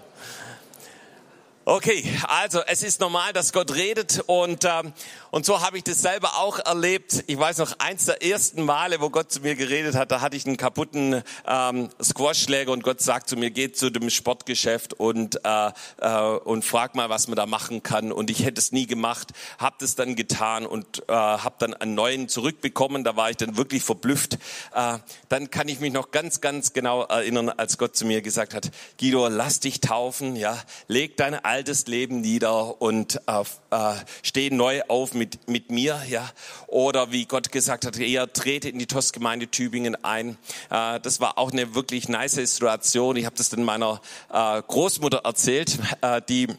Okay, 1.68 2.04
also 2.28 2.62
es 2.68 2.84
ist 2.84 3.00
normal, 3.00 3.34
dass 3.34 3.52
Gott 3.52 3.74
redet 3.74 4.24
und 4.28 4.66
ähm, 4.66 4.94
und 5.32 5.48
so 5.48 5.62
habe 5.62 5.78
ich 5.78 5.84
das 5.84 6.00
selber 6.00 6.38
auch 6.38 6.60
erlebt. 6.60 7.24
Ich 7.26 7.40
weiß 7.40 7.58
noch 7.58 7.80
eins 7.80 8.06
der 8.06 8.24
ersten 8.24 8.64
Male, 8.64 9.02
wo 9.02 9.10
Gott 9.10 9.32
zu 9.32 9.42
mir 9.42 9.56
geredet 9.56 9.96
hat, 9.96 10.12
da 10.12 10.22
hatte 10.22 10.38
ich 10.38 10.46
einen 10.46 10.58
kaputten 10.58 11.24
ähm, 11.48 11.90
Squashschläger 12.02 12.72
und 12.72 12.84
Gott 12.84 13.02
sagt 13.02 13.28
zu 13.28 13.36
mir, 13.36 13.50
geht 13.50 13.78
zu 13.78 13.90
dem 13.90 14.12
Sportgeschäft 14.12 14.94
und 14.94 15.44
äh, 15.44 15.72
äh, 15.98 16.38
und 16.38 16.64
frag 16.64 16.94
mal, 16.94 17.10
was 17.10 17.28
man 17.28 17.36
da 17.36 17.48
machen 17.48 17.82
kann. 17.82 18.12
Und 18.12 18.30
ich 18.30 18.46
hätte 18.46 18.62
es 18.62 18.72
nie 18.72 18.86
gemacht, 18.86 19.34
habe 19.58 19.76
das 19.80 19.96
dann 19.96 20.16
getan 20.16 20.68
und 20.68 21.04
äh, 21.10 21.14
habe 21.14 21.56
dann 21.58 21.74
einen 21.74 21.96
neuen 21.96 22.30
zurückbekommen. 22.30 23.04
Da 23.04 23.18
war 23.18 23.32
ich 23.32 23.38
dann 23.38 23.58
wirklich 23.58 23.84
verblüfft. 23.84 24.36
Äh, 24.76 25.00
dann 25.30 25.50
kann 25.50 25.68
ich 25.68 25.80
mich 25.80 25.92
noch 25.92 26.12
ganz 26.12 26.42
ganz 26.42 26.74
genau 26.74 27.02
erinnern, 27.06 27.50
als 27.50 27.80
Gott 27.80 27.96
zu 27.96 28.06
mir 28.06 28.22
gesagt 28.22 28.54
hat, 28.54 28.70
Guido, 29.00 29.28
lass 29.30 29.62
dich 29.62 29.82
taufen, 29.82 30.36
ja, 30.36 30.62
leg 30.88 31.18
deine 31.18 31.44
altes 31.56 31.88
Leben 31.88 32.20
nieder 32.20 32.82
und 32.82 33.22
äh, 33.28 33.44
äh, 33.70 33.94
steh 34.24 34.50
neu 34.50 34.82
auf 34.90 35.14
mit, 35.14 35.48
mit 35.48 35.72
mir, 35.72 36.02
ja. 36.10 36.30
Oder 36.68 37.14
wie 37.14 37.24
Gott 37.24 37.50
gesagt 37.50 37.86
hat, 37.86 37.96
ihr 37.96 38.32
trete 38.34 38.68
in 38.68 38.78
die 38.78 38.88
TOS-Gemeinde 38.88 39.48
Tübingen 39.48 39.96
ein. 40.04 40.38
Äh, 40.70 41.00
das 41.00 41.22
war 41.22 41.38
auch 41.38 41.54
eine 41.54 41.74
wirklich 41.74 42.10
nice 42.10 42.34
Situation. 42.34 43.16
Ich 43.16 43.26
habe 43.26 43.38
das 43.38 43.48
dann 43.48 43.64
meiner 43.64 44.02
äh, 44.34 44.62
Großmutter 44.64 45.22
erzählt, 45.24 45.80
äh, 46.02 46.22
die 46.28 46.50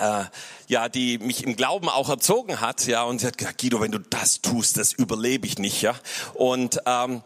äh, 0.00 0.24
ja, 0.68 0.88
die 0.88 1.18
mich 1.18 1.44
im 1.44 1.54
Glauben 1.54 1.88
auch 1.88 2.08
erzogen 2.08 2.60
hat, 2.60 2.86
ja, 2.86 3.04
und 3.04 3.20
sie 3.20 3.26
hat 3.26 3.36
gesagt, 3.36 3.60
Guido, 3.60 3.82
wenn 3.82 3.92
du 3.92 3.98
das 3.98 4.40
tust, 4.40 4.78
das 4.78 4.94
überlebe 4.94 5.46
ich 5.46 5.58
nicht, 5.58 5.82
ja. 5.82 5.94
Und 6.32 6.80
ähm, 6.86 7.22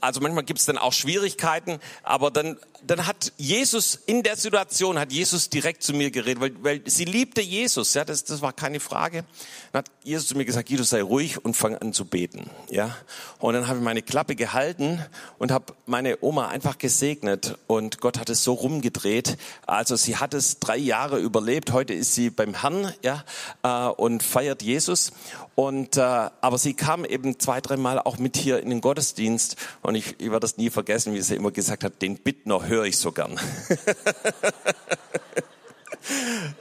also 0.00 0.20
manchmal 0.20 0.44
gibt 0.44 0.60
es 0.60 0.66
dann 0.66 0.78
auch 0.78 0.92
Schwierigkeiten, 0.92 1.80
aber 2.04 2.30
dann 2.30 2.56
dann 2.86 3.06
hat 3.06 3.32
Jesus 3.36 3.98
in 4.06 4.22
der 4.22 4.36
Situation 4.36 4.98
hat 4.98 5.12
Jesus 5.12 5.50
direkt 5.50 5.82
zu 5.82 5.92
mir 5.92 6.10
geredet, 6.10 6.40
weil, 6.40 6.52
weil 6.62 6.82
sie 6.84 7.04
liebte 7.04 7.40
Jesus, 7.40 7.94
ja, 7.94 8.04
das, 8.04 8.24
das 8.24 8.42
war 8.42 8.52
keine 8.52 8.80
Frage. 8.80 9.24
Dann 9.72 9.80
hat 9.80 9.90
Jesus 10.02 10.28
zu 10.28 10.36
mir 10.36 10.44
gesagt, 10.44 10.68
Guido, 10.68 10.82
sei 10.82 11.02
ruhig 11.02 11.44
und 11.44 11.56
fang 11.56 11.76
an 11.76 11.92
zu 11.92 12.04
beten, 12.04 12.50
ja. 12.70 12.96
Und 13.38 13.54
dann 13.54 13.66
habe 13.68 13.78
ich 13.78 13.84
meine 13.84 14.02
Klappe 14.02 14.36
gehalten 14.36 15.04
und 15.38 15.50
habe 15.50 15.74
meine 15.86 16.18
Oma 16.22 16.48
einfach 16.48 16.78
gesegnet 16.78 17.58
und 17.66 18.00
Gott 18.00 18.18
hat 18.18 18.28
es 18.30 18.44
so 18.44 18.52
rumgedreht. 18.52 19.36
Also 19.66 19.96
sie 19.96 20.16
hat 20.16 20.34
es 20.34 20.58
drei 20.58 20.76
Jahre 20.76 21.18
überlebt. 21.18 21.72
Heute 21.72 21.94
ist 21.94 22.14
sie 22.14 22.30
beim 22.30 22.60
Herrn 22.60 22.92
ja, 23.02 23.24
äh, 23.62 23.88
und 23.88 24.22
feiert 24.22 24.62
Jesus. 24.62 25.12
Und, 25.54 25.96
äh, 25.96 26.00
aber 26.00 26.58
sie 26.58 26.74
kam 26.74 27.04
eben 27.04 27.38
zwei, 27.38 27.60
dreimal 27.60 28.00
auch 28.00 28.18
mit 28.18 28.36
hier 28.36 28.60
in 28.60 28.70
den 28.70 28.80
Gottesdienst 28.80 29.56
und 29.82 29.94
ich, 29.94 30.16
ich 30.18 30.26
werde 30.26 30.40
das 30.40 30.56
nie 30.56 30.70
vergessen, 30.70 31.14
wie 31.14 31.20
sie 31.20 31.36
immer 31.36 31.52
gesagt 31.52 31.84
hat, 31.84 32.02
den 32.02 32.16
Bittner 32.16 32.66
höre 32.66 32.84
ich 32.84 32.98
so 32.98 33.12
gern. 33.12 33.38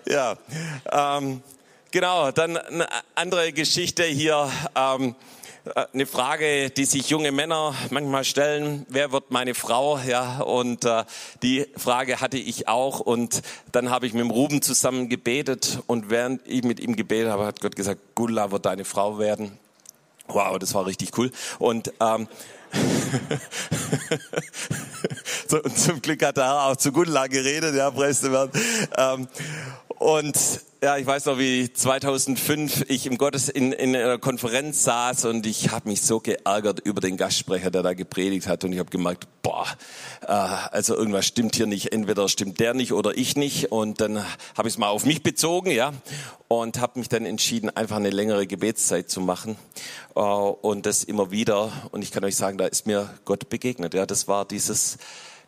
ja, 0.07 0.35
ähm, 0.91 1.41
genau, 1.89 2.31
dann 2.31 2.57
eine 2.57 2.87
andere 3.15 3.51
Geschichte 3.51 4.03
hier. 4.03 4.51
Ähm, 4.75 5.09
äh, 5.09 5.13
eine 5.93 6.05
Frage, 6.05 6.69
die 6.71 6.85
sich 6.85 7.09
junge 7.09 7.31
Männer 7.31 7.73
manchmal 7.89 8.25
stellen, 8.25 8.85
wer 8.89 9.11
wird 9.11 9.31
meine 9.31 9.55
Frau? 9.55 9.97
Ja, 9.97 10.41
und 10.41 10.83
äh, 10.83 11.05
die 11.41 11.65
Frage 11.77 12.19
hatte 12.19 12.37
ich 12.37 12.67
auch 12.67 12.99
und 12.99 13.41
dann 13.71 13.89
habe 13.89 14.05
ich 14.05 14.13
mit 14.13 14.21
dem 14.21 14.31
Ruben 14.31 14.61
zusammen 14.61 15.07
gebetet 15.07 15.79
und 15.87 16.09
während 16.09 16.41
ich 16.45 16.63
mit 16.63 16.81
ihm 16.81 16.95
gebetet 16.95 17.31
habe, 17.31 17.45
hat 17.45 17.61
Gott 17.61 17.75
gesagt, 17.75 18.01
Gula 18.15 18.51
wird 18.51 18.65
deine 18.65 18.83
Frau 18.83 19.19
werden. 19.19 19.57
Wow, 20.27 20.59
das 20.59 20.73
war 20.73 20.85
richtig 20.85 21.17
cool. 21.17 21.31
Und 21.59 21.93
ähm, 21.99 22.27
so, 25.47 25.61
und 25.61 25.77
zum 25.77 26.01
Glück 26.01 26.25
hat 26.25 26.37
er 26.37 26.65
auch 26.65 26.75
zu 26.75 26.91
Gundla 26.91 27.27
geredet, 27.27 27.75
ja, 27.75 27.91
preis 27.91 28.23
ähm, 28.23 29.27
Und 30.03 30.37
ja, 30.83 30.97
ich 30.97 31.05
weiß 31.05 31.27
noch, 31.27 31.39
wie 31.39 31.71
2005 31.71 32.87
ich 32.89 33.05
im 33.05 33.17
Gottes 33.17 33.47
in, 33.47 33.71
in 33.71 33.95
einer 33.95 34.17
Konferenz 34.17 34.83
saß 34.83 35.23
und 35.25 35.45
ich 35.45 35.71
habe 35.71 35.87
mich 35.87 36.01
so 36.01 36.19
geärgert 36.19 36.81
über 36.81 36.99
den 36.99 37.15
Gastsprecher, 37.15 37.71
der 37.71 37.83
da 37.83 37.93
gepredigt 37.93 38.47
hat 38.47 38.65
und 38.65 38.73
ich 38.73 38.79
habe 38.79 38.89
gemerkt, 38.89 39.29
boah, 39.43 39.65
äh, 40.23 40.27
also 40.27 40.97
irgendwas 40.97 41.25
stimmt 41.25 41.55
hier 41.55 41.67
nicht. 41.67 41.93
Entweder 41.93 42.27
stimmt 42.27 42.59
der 42.59 42.73
nicht 42.73 42.91
oder 42.91 43.17
ich 43.17 43.37
nicht. 43.37 43.71
Und 43.71 44.01
dann 44.01 44.17
habe 44.57 44.67
ich 44.67 44.73
es 44.73 44.77
mal 44.77 44.89
auf 44.89 45.05
mich 45.05 45.23
bezogen, 45.23 45.71
ja, 45.71 45.93
und 46.49 46.81
habe 46.81 46.99
mich 46.99 47.07
dann 47.07 47.25
entschieden, 47.25 47.69
einfach 47.69 47.95
eine 47.95 48.09
längere 48.09 48.45
Gebetszeit 48.45 49.09
zu 49.09 49.21
machen 49.21 49.55
äh, 50.17 50.19
und 50.19 50.85
das 50.85 51.05
immer 51.05 51.31
wieder. 51.31 51.71
Und 51.91 52.01
ich 52.01 52.11
kann 52.11 52.25
euch 52.25 52.35
sagen, 52.35 52.57
da 52.57 52.65
ist 52.65 52.85
mir 52.87 53.09
Gott 53.23 53.47
begegnet. 53.47 53.93
Ja, 53.93 54.05
das 54.05 54.27
war 54.27 54.43
dieses 54.43 54.97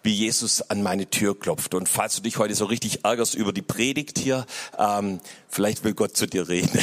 wie 0.05 0.13
Jesus 0.13 0.61
an 0.61 0.81
meine 0.83 1.09
Tür 1.09 1.37
klopft. 1.37 1.73
Und 1.73 1.89
falls 1.89 2.15
du 2.15 2.21
dich 2.21 2.37
heute 2.37 2.55
so 2.55 2.65
richtig 2.65 3.03
ärgerst 3.03 3.35
über 3.35 3.51
die 3.51 3.61
Predigt 3.61 4.17
hier, 4.19 4.45
ähm, 4.77 5.19
vielleicht 5.49 5.83
will 5.83 5.93
Gott 5.93 6.15
zu 6.15 6.27
dir 6.27 6.47
reden. 6.47 6.71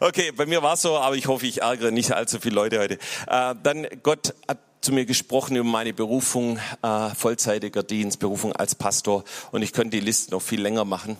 okay, 0.00 0.32
bei 0.32 0.46
mir 0.46 0.62
war 0.62 0.74
es 0.74 0.82
so, 0.82 0.96
aber 0.96 1.16
ich 1.16 1.26
hoffe, 1.26 1.46
ich 1.46 1.62
ärgere 1.62 1.90
nicht 1.90 2.12
allzu 2.12 2.38
viele 2.40 2.54
Leute 2.54 2.78
heute. 2.78 2.94
Äh, 3.26 3.54
dann 3.62 3.86
Gott 4.02 4.34
hat 4.48 4.58
zu 4.80 4.92
mir 4.92 5.06
gesprochen 5.06 5.56
über 5.56 5.68
meine 5.68 5.92
Berufung, 5.92 6.58
äh, 6.82 7.10
vollzeitiger 7.10 7.82
Dienst, 7.82 8.18
Berufung 8.20 8.52
als 8.54 8.74
Pastor. 8.74 9.24
Und 9.50 9.62
ich 9.62 9.72
könnte 9.72 9.96
die 9.96 10.04
Liste 10.04 10.30
noch 10.30 10.42
viel 10.42 10.60
länger 10.60 10.84
machen. 10.84 11.16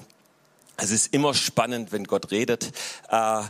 Es 0.76 0.90
ist 0.90 1.14
immer 1.14 1.34
spannend, 1.34 1.92
wenn 1.92 2.04
Gott 2.04 2.30
redet. 2.30 2.72
Äh, 3.08 3.42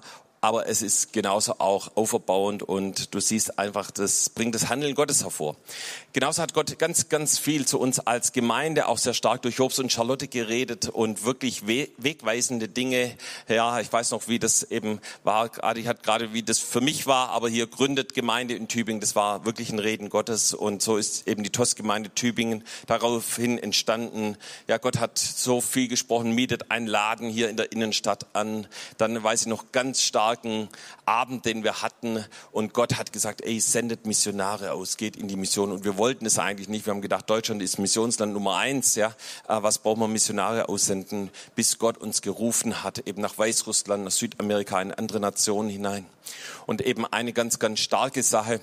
aber 0.45 0.69
es 0.69 0.83
ist 0.83 1.15
genauso 1.15 1.59
auch 1.59 1.97
auferbauend 1.97 2.63
und 2.63 3.15
du 3.15 3.21
siehst 3.21 3.59
einfach, 3.59 3.91
das 3.91 4.29
bringt 4.29 4.55
das 4.55 4.69
Handeln 4.69 4.95
Gottes 4.95 5.25
hervor. 5.25 5.57
Genauso 6.13 6.43
hat 6.43 6.53
Gott 6.53 6.79
ganz, 6.79 7.09
ganz 7.09 7.39
viel 7.39 7.65
zu 7.65 7.81
uns 7.81 7.99
als 7.99 8.35
Gemeinde, 8.35 8.89
auch 8.89 8.99
sehr 8.99 9.15
stark 9.15 9.41
durch 9.41 9.57
Jobs 9.57 9.79
und 9.79 9.91
Charlotte 9.91 10.29
geredet 10.29 10.91
und 10.91 11.25
wirklich 11.25 11.67
wegweisende 11.67 12.69
Dinge. 12.69 13.17
Ja, 13.49 13.81
ich 13.81 13.91
weiß 13.91 14.11
noch, 14.11 14.29
wie 14.29 14.39
das 14.39 14.65
eben 14.65 15.01
war, 15.23 15.47
ich 15.77 15.87
hatte 15.87 16.03
gerade, 16.03 16.35
wie 16.35 16.43
das 16.43 16.59
für 16.59 16.83
mich 16.83 17.07
war, 17.07 17.31
aber 17.31 17.49
hier 17.49 17.67
gründet 17.67 18.13
Gemeinde 18.13 18.53
in 18.53 18.69
Tübingen, 18.69 19.01
das 19.01 19.17
war 19.17 19.47
wirklich 19.47 19.73
ein 19.73 19.79
Reden 19.79 20.11
Gottes 20.11 20.53
und 20.53 20.83
so 20.83 20.99
ist 20.99 21.27
eben 21.27 21.43
die 21.43 21.51
TOS-Gemeinde 21.51 22.11
Tübingen 22.11 22.65
daraufhin 22.87 23.57
entstanden. 23.57 24.37
Ja, 24.69 24.77
Gott 24.77 24.99
hat 24.99 25.19
so 25.19 25.63
viel 25.63 25.89
gesprochen, 25.89 26.33
mietet 26.33 26.71
einen 26.71 26.87
Laden 26.87 27.31
hier 27.31 27.49
in 27.49 27.57
der 27.57 27.73
Innenstadt 27.73 28.27
an. 28.35 28.67
Dann 28.99 29.23
weiß 29.23 29.41
ich 29.41 29.47
noch 29.47 29.73
ganz 29.73 30.03
stark, 30.03 30.34
starken 30.35 30.69
Abend, 31.07 31.45
den 31.45 31.63
wir 31.63 31.83
hatten. 31.83 32.25
Und 32.51 32.75
Gott 32.75 32.97
hat 32.97 33.13
gesagt, 33.13 33.43
ey, 33.43 33.61
sendet 33.61 34.05
Missionare 34.07 34.73
aus, 34.73 34.97
geht 34.97 35.17
in 35.17 35.29
die 35.29 35.37
Mission. 35.37 35.71
Und 35.71 35.85
wir 35.85 35.97
wollten 35.97 36.27
es 36.27 36.39
eigentlich 36.39 36.69
nicht. 36.69 36.87
Wir 36.87 36.93
haben 36.93 37.03
gedacht, 37.03 37.31
Deutschland 37.31 37.63
ist 37.63 37.79
Missionsland 37.79 38.33
Nummer 38.33 38.57
eins. 38.57 38.97
Ja, 38.97 39.09
äh, 39.49 39.63
was 39.63 39.79
brauchen 39.79 40.01
wir 40.01 40.09
Missionare 40.09 40.69
aussenden, 40.69 41.31
bis 41.55 41.79
Gott 41.79 41.99
uns 41.99 42.21
gerufen 42.21 42.83
hat, 42.83 43.07
eben 43.07 43.23
nach 43.23 43.39
Weißrussland, 43.39 44.05
nach 44.05 44.11
Südamerika, 44.11 44.81
in 44.83 44.93
andere 44.93 45.21
Nationen 45.21 45.71
hinein. 45.71 46.07
Und 46.67 46.81
eben 46.81 47.07
eine 47.07 47.33
ganz, 47.33 47.59
ganz 47.59 47.81
starke 47.81 48.23
Sache, 48.23 48.61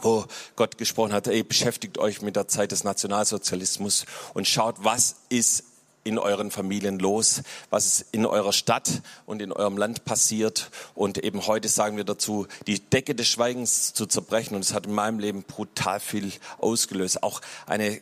wo 0.00 0.26
Gott 0.54 0.78
gesprochen 0.78 1.12
hat, 1.12 1.26
ey, 1.26 1.42
beschäftigt 1.42 1.98
euch 1.98 2.22
mit 2.22 2.36
der 2.36 2.46
Zeit 2.46 2.70
des 2.70 2.84
Nationalsozialismus 2.84 4.04
und 4.34 4.46
schaut, 4.46 4.76
was 4.84 5.16
ist 5.30 5.64
in 6.06 6.18
euren 6.18 6.50
Familien 6.50 6.98
los, 6.98 7.42
was 7.68 8.06
in 8.12 8.24
eurer 8.26 8.52
Stadt 8.52 9.02
und 9.26 9.42
in 9.42 9.52
eurem 9.52 9.76
Land 9.76 10.04
passiert. 10.04 10.70
Und 10.94 11.18
eben 11.18 11.46
heute 11.46 11.68
sagen 11.68 11.96
wir 11.96 12.04
dazu, 12.04 12.46
die 12.66 12.78
Decke 12.78 13.14
des 13.14 13.28
Schweigens 13.28 13.92
zu 13.92 14.06
zerbrechen. 14.06 14.54
Und 14.54 14.64
es 14.64 14.72
hat 14.72 14.86
in 14.86 14.92
meinem 14.92 15.18
Leben 15.18 15.42
brutal 15.42 15.98
viel 15.98 16.32
ausgelöst. 16.58 17.22
Auch 17.24 17.40
eine 17.66 18.00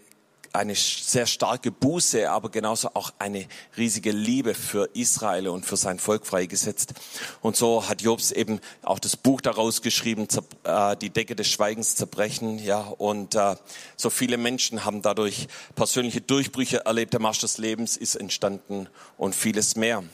eine 0.54 0.75
sehr 0.75 1.26
starke 1.26 1.73
Buße, 1.73 2.30
aber 2.30 2.49
genauso 2.49 2.90
auch 2.94 3.12
eine 3.18 3.46
riesige 3.76 4.12
Liebe 4.12 4.54
für 4.54 4.88
Israel 4.94 5.49
und 5.49 5.66
für 5.66 5.76
sein 5.76 5.99
Volk 5.99 6.26
freigesetzt. 6.26 6.94
Und 7.42 7.56
so 7.56 7.88
hat 7.88 8.02
Jobs 8.02 8.30
eben 8.30 8.61
auch 8.82 9.00
das 9.00 9.16
Buch 9.16 9.40
daraus 9.40 9.82
geschrieben, 9.82 10.28
äh, 10.62 10.96
die 10.96 11.11
Decke 11.11 11.34
des 11.34 11.49
Schweigens 11.49 11.96
zerbrechen, 11.96 12.58
ja. 12.58 12.80
Und 12.80 13.34
äh, 13.34 13.56
so 13.96 14.11
viele 14.11 14.37
Menschen 14.37 14.84
haben 14.84 15.02
dadurch 15.02 15.49
persönliche 15.75 16.20
Durchbrüche 16.20 16.84
erlebt. 16.84 17.12
Der 17.12 17.20
Marsch 17.20 17.40
des 17.40 17.58
Lebens 17.58 17.96
ist 17.96 18.14
entstanden 18.14 18.88
und 19.16 19.34
vieles 19.34 19.75
mehr. 19.75 20.04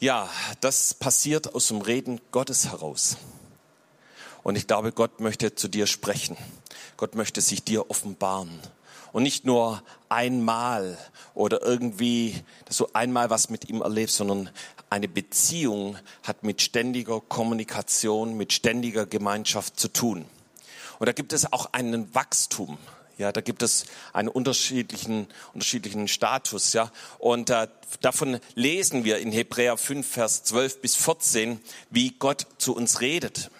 Ja, 0.00 0.28
das 0.60 0.94
passiert 0.94 1.54
aus 1.54 1.68
dem 1.68 1.82
Reden 1.82 2.20
Gottes 2.30 2.70
heraus. 2.70 3.18
Und 4.42 4.56
ich 4.56 4.66
glaube, 4.66 4.92
Gott 4.92 5.20
möchte 5.20 5.54
zu 5.54 5.68
dir 5.68 5.86
sprechen. 5.86 6.36
Gott 6.96 7.14
möchte 7.14 7.40
sich 7.40 7.62
dir 7.62 7.90
offenbaren. 7.90 8.60
Und 9.16 9.22
nicht 9.22 9.46
nur 9.46 9.82
einmal 10.10 10.98
oder 11.32 11.62
irgendwie, 11.62 12.42
du 12.76 12.86
einmal 12.92 13.30
was 13.30 13.48
mit 13.48 13.66
ihm 13.70 13.80
erlebst, 13.80 14.16
sondern 14.16 14.50
eine 14.90 15.08
Beziehung 15.08 15.96
hat 16.22 16.42
mit 16.42 16.60
ständiger 16.60 17.22
Kommunikation, 17.22 18.36
mit 18.36 18.52
ständiger 18.52 19.06
Gemeinschaft 19.06 19.80
zu 19.80 19.88
tun. 19.88 20.26
Und 20.98 21.06
da 21.06 21.12
gibt 21.12 21.32
es 21.32 21.50
auch 21.50 21.72
einen 21.72 22.14
Wachstum. 22.14 22.76
Ja, 23.16 23.32
da 23.32 23.40
gibt 23.40 23.62
es 23.62 23.86
einen 24.12 24.28
unterschiedlichen, 24.28 25.28
unterschiedlichen 25.54 26.08
Status, 26.08 26.74
ja. 26.74 26.92
Und 27.18 27.48
äh, 27.48 27.68
davon 28.02 28.38
lesen 28.54 29.04
wir 29.04 29.16
in 29.16 29.32
Hebräer 29.32 29.78
5, 29.78 30.06
Vers 30.06 30.44
12 30.44 30.82
bis 30.82 30.94
14, 30.94 31.58
wie 31.88 32.10
Gott 32.18 32.46
zu 32.58 32.76
uns 32.76 33.00
redet. 33.00 33.50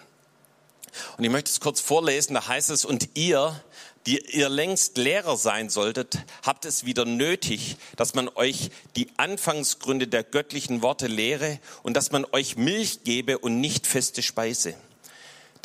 Und 1.17 1.23
ich 1.23 1.31
möchte 1.31 1.49
es 1.49 1.59
kurz 1.59 1.79
vorlesen, 1.79 2.35
da 2.35 2.47
heißt 2.47 2.69
es, 2.69 2.85
und 2.85 3.09
ihr, 3.15 3.59
die 4.07 4.19
ihr 4.35 4.47
längst 4.47 4.97
Lehrer 4.97 5.35
sein 5.35 5.69
solltet, 5.69 6.19
habt 6.41 6.63
es 6.63 6.85
wieder 6.85 7.03
nötig, 7.03 7.75
dass 7.97 8.15
man 8.15 8.29
euch 8.29 8.71
die 8.95 9.09
Anfangsgründe 9.17 10.07
der 10.07 10.23
göttlichen 10.23 10.81
Worte 10.81 11.07
lehre 11.07 11.59
und 11.83 11.95
dass 11.95 12.11
man 12.11 12.25
euch 12.31 12.55
Milch 12.55 13.03
gebe 13.03 13.37
und 13.37 13.59
nicht 13.59 13.85
feste 13.85 14.23
Speise. 14.23 14.75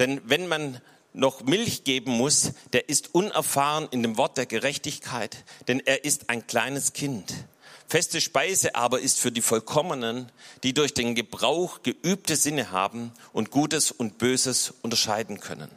Denn 0.00 0.20
wenn 0.24 0.48
man 0.48 0.80
noch 1.12 1.42
Milch 1.42 1.84
geben 1.84 2.12
muss, 2.12 2.52
der 2.72 2.88
ist 2.88 3.14
unerfahren 3.14 3.86
in 3.92 4.02
dem 4.02 4.16
Wort 4.16 4.36
der 4.36 4.46
Gerechtigkeit, 4.46 5.44
denn 5.68 5.78
er 5.78 6.04
ist 6.04 6.28
ein 6.28 6.46
kleines 6.46 6.92
Kind. 6.92 7.32
Feste 7.86 8.20
Speise 8.20 8.74
aber 8.74 9.00
ist 9.00 9.20
für 9.20 9.30
die 9.30 9.42
Vollkommenen, 9.42 10.32
die 10.62 10.72
durch 10.72 10.94
den 10.94 11.14
Gebrauch 11.14 11.82
geübte 11.82 12.36
Sinne 12.36 12.72
haben 12.72 13.12
und 13.32 13.50
Gutes 13.50 13.92
und 13.92 14.18
Böses 14.18 14.72
unterscheiden 14.82 15.38
können. 15.38 15.70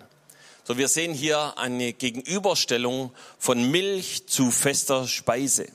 So, 0.67 0.79
wir 0.79 0.87
sehen 0.87 1.13
hier 1.13 1.59
eine 1.59 1.93
Gegenüberstellung 1.93 3.11
von 3.37 3.69
Milch 3.69 4.25
zu 4.25 4.49
fester 4.49 5.07
Speise. 5.07 5.67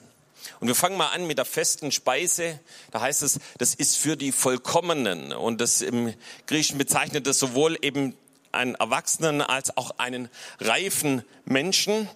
Und 0.59 0.67
wir 0.67 0.75
fangen 0.75 0.97
mal 0.97 1.11
an 1.11 1.29
mit 1.29 1.39
der 1.39 1.45
festen 1.45 1.93
Speise. 1.93 2.59
Da 2.91 3.01
heißt 3.01 3.23
es, 3.23 3.39
das 3.59 3.73
ist 3.77 3.97
für 3.97 4.17
die 4.17 4.33
Vollkommenen. 4.33 5.33
Und 5.33 5.61
das 5.61 5.81
im 5.81 6.13
Griechischen 6.49 6.77
bezeichnet 6.77 7.29
das 7.29 7.39
sowohl 7.39 7.79
eben 7.83 8.17
einen 8.51 8.75
Erwachsenen 8.75 9.43
als 9.43 9.77
auch 9.77 9.93
einen 9.99 10.29
reifen 10.59 11.23
Menschen. 11.45 12.09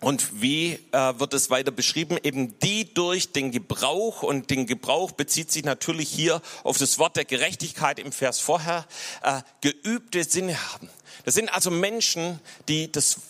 Und 0.00 0.40
wie 0.40 0.78
äh, 0.92 1.18
wird 1.18 1.34
es 1.34 1.50
weiter 1.50 1.70
beschrieben? 1.70 2.16
Eben 2.22 2.58
die 2.60 2.92
durch 2.92 3.32
den 3.32 3.50
Gebrauch, 3.50 4.22
und 4.22 4.50
den 4.50 4.66
Gebrauch 4.66 5.12
bezieht 5.12 5.52
sich 5.52 5.64
natürlich 5.64 6.08
hier 6.08 6.40
auf 6.64 6.78
das 6.78 6.98
Wort 6.98 7.16
der 7.16 7.26
Gerechtigkeit 7.26 7.98
im 7.98 8.10
Vers 8.10 8.40
vorher, 8.40 8.86
äh, 9.22 9.42
geübte 9.60 10.24
Sinne 10.24 10.56
haben. 10.72 10.88
Das 11.24 11.34
sind 11.34 11.52
also 11.52 11.70
Menschen, 11.70 12.40
die 12.68 12.90
das 12.90 13.20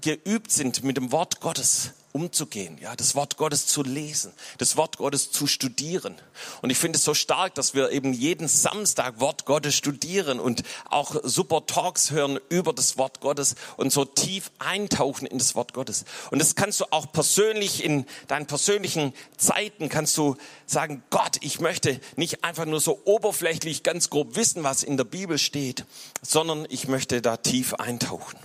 geübt 0.00 0.52
sind, 0.52 0.84
mit 0.84 0.96
dem 0.96 1.10
Wort 1.10 1.40
Gottes 1.40 1.90
umzugehen, 2.12 2.78
ja, 2.80 2.96
das 2.96 3.14
Wort 3.14 3.36
Gottes 3.36 3.66
zu 3.66 3.82
lesen, 3.82 4.32
das 4.58 4.76
Wort 4.76 4.96
Gottes 4.96 5.30
zu 5.30 5.46
studieren. 5.46 6.16
Und 6.60 6.70
ich 6.70 6.78
finde 6.78 6.96
es 6.98 7.04
so 7.04 7.14
stark, 7.14 7.54
dass 7.54 7.74
wir 7.74 7.90
eben 7.90 8.12
jeden 8.12 8.48
Samstag 8.48 9.20
Wort 9.20 9.44
Gottes 9.44 9.74
studieren 9.74 10.40
und 10.40 10.62
auch 10.88 11.14
super 11.22 11.66
Talks 11.66 12.10
hören 12.10 12.40
über 12.48 12.72
das 12.72 12.98
Wort 12.98 13.20
Gottes 13.20 13.54
und 13.76 13.92
so 13.92 14.04
tief 14.04 14.50
eintauchen 14.58 15.26
in 15.26 15.38
das 15.38 15.54
Wort 15.54 15.72
Gottes. 15.72 16.04
Und 16.30 16.40
das 16.40 16.56
kannst 16.56 16.80
du 16.80 16.86
auch 16.90 17.12
persönlich 17.12 17.84
in 17.84 18.06
deinen 18.26 18.46
persönlichen 18.46 19.12
Zeiten 19.36 19.88
kannst 19.88 20.16
du 20.16 20.36
sagen, 20.66 21.02
Gott, 21.10 21.38
ich 21.40 21.60
möchte 21.60 22.00
nicht 22.16 22.44
einfach 22.44 22.66
nur 22.66 22.80
so 22.80 23.00
oberflächlich 23.04 23.82
ganz 23.82 24.10
grob 24.10 24.36
wissen, 24.36 24.64
was 24.64 24.82
in 24.82 24.96
der 24.96 25.04
Bibel 25.04 25.38
steht, 25.38 25.84
sondern 26.22 26.66
ich 26.70 26.88
möchte 26.88 27.22
da 27.22 27.36
tief 27.36 27.74
eintauchen. 27.74 28.38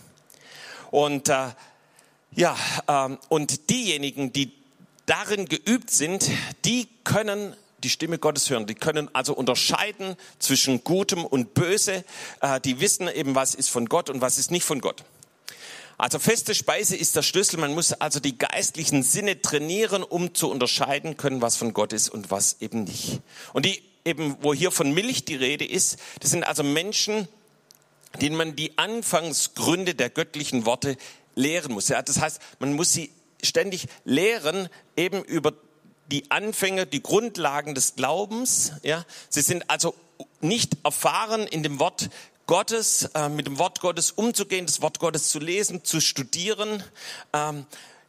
Und 0.91 1.29
äh, 1.29 1.49
ja, 2.35 2.57
ähm, 2.87 3.17
und 3.29 3.69
diejenigen, 3.69 4.33
die 4.33 4.51
darin 5.05 5.45
geübt 5.45 5.89
sind, 5.89 6.29
die 6.65 6.87
können 7.03 7.55
die 7.83 7.89
Stimme 7.89 8.17
Gottes 8.17 8.49
hören. 8.49 8.65
Die 8.65 8.75
können 8.75 9.13
also 9.13 9.33
unterscheiden 9.33 10.15
zwischen 10.39 10.83
Gutem 10.83 11.23
und 11.23 11.53
Böse. 11.53 12.03
Äh, 12.41 12.59
die 12.61 12.79
wissen 12.79 13.07
eben, 13.07 13.35
was 13.35 13.55
ist 13.55 13.69
von 13.69 13.87
Gott 13.87 14.09
und 14.09 14.21
was 14.21 14.37
ist 14.37 14.51
nicht 14.51 14.63
von 14.63 14.81
Gott. 14.81 15.03
Also 15.97 16.19
feste 16.19 16.53
Speise 16.55 16.95
ist 16.97 17.15
der 17.15 17.21
Schlüssel. 17.21 17.59
Man 17.59 17.73
muss 17.73 17.93
also 17.93 18.19
die 18.19 18.37
geistlichen 18.37 19.03
Sinne 19.03 19.41
trainieren, 19.41 20.03
um 20.03 20.33
zu 20.33 20.49
unterscheiden 20.49 21.15
können, 21.15 21.41
was 21.41 21.55
von 21.55 21.73
Gott 21.73 21.93
ist 21.93 22.09
und 22.09 22.31
was 22.31 22.57
eben 22.59 22.83
nicht. 22.83 23.21
Und 23.53 23.65
die 23.65 23.81
eben, 24.03 24.35
wo 24.41 24.53
hier 24.53 24.71
von 24.71 24.93
Milch 24.93 25.23
die 25.23 25.35
Rede 25.35 25.65
ist, 25.65 25.97
das 26.19 26.31
sind 26.31 26.45
also 26.45 26.63
Menschen, 26.63 27.27
denen 28.21 28.35
man 28.35 28.55
die 28.55 28.77
Anfangsgründe 28.77 29.95
der 29.95 30.09
göttlichen 30.09 30.65
Worte 30.65 30.97
lehren 31.35 31.73
muss. 31.73 31.89
Ja, 31.89 32.01
das 32.01 32.19
heißt, 32.19 32.39
man 32.59 32.73
muss 32.73 32.91
sie 32.91 33.11
ständig 33.43 33.87
lehren, 34.03 34.69
eben 34.95 35.23
über 35.23 35.53
die 36.07 36.29
Anfänge, 36.31 36.85
die 36.85 37.01
Grundlagen 37.01 37.75
des 37.75 37.95
Glaubens. 37.95 38.73
Ja, 38.83 39.05
sie 39.29 39.41
sind 39.41 39.69
also 39.69 39.95
nicht 40.41 40.77
erfahren 40.83 41.47
in 41.47 41.63
dem 41.63 41.79
Wort 41.79 42.09
Gottes, 42.47 43.09
äh, 43.15 43.27
mit 43.29 43.47
dem 43.47 43.57
Wort 43.57 43.81
Gottes 43.81 44.11
umzugehen, 44.11 44.67
das 44.67 44.81
Wort 44.81 44.99
Gottes 44.99 45.29
zu 45.29 45.39
lesen, 45.39 45.83
zu 45.83 45.99
studieren. 45.99 46.83
Ähm, 47.33 47.65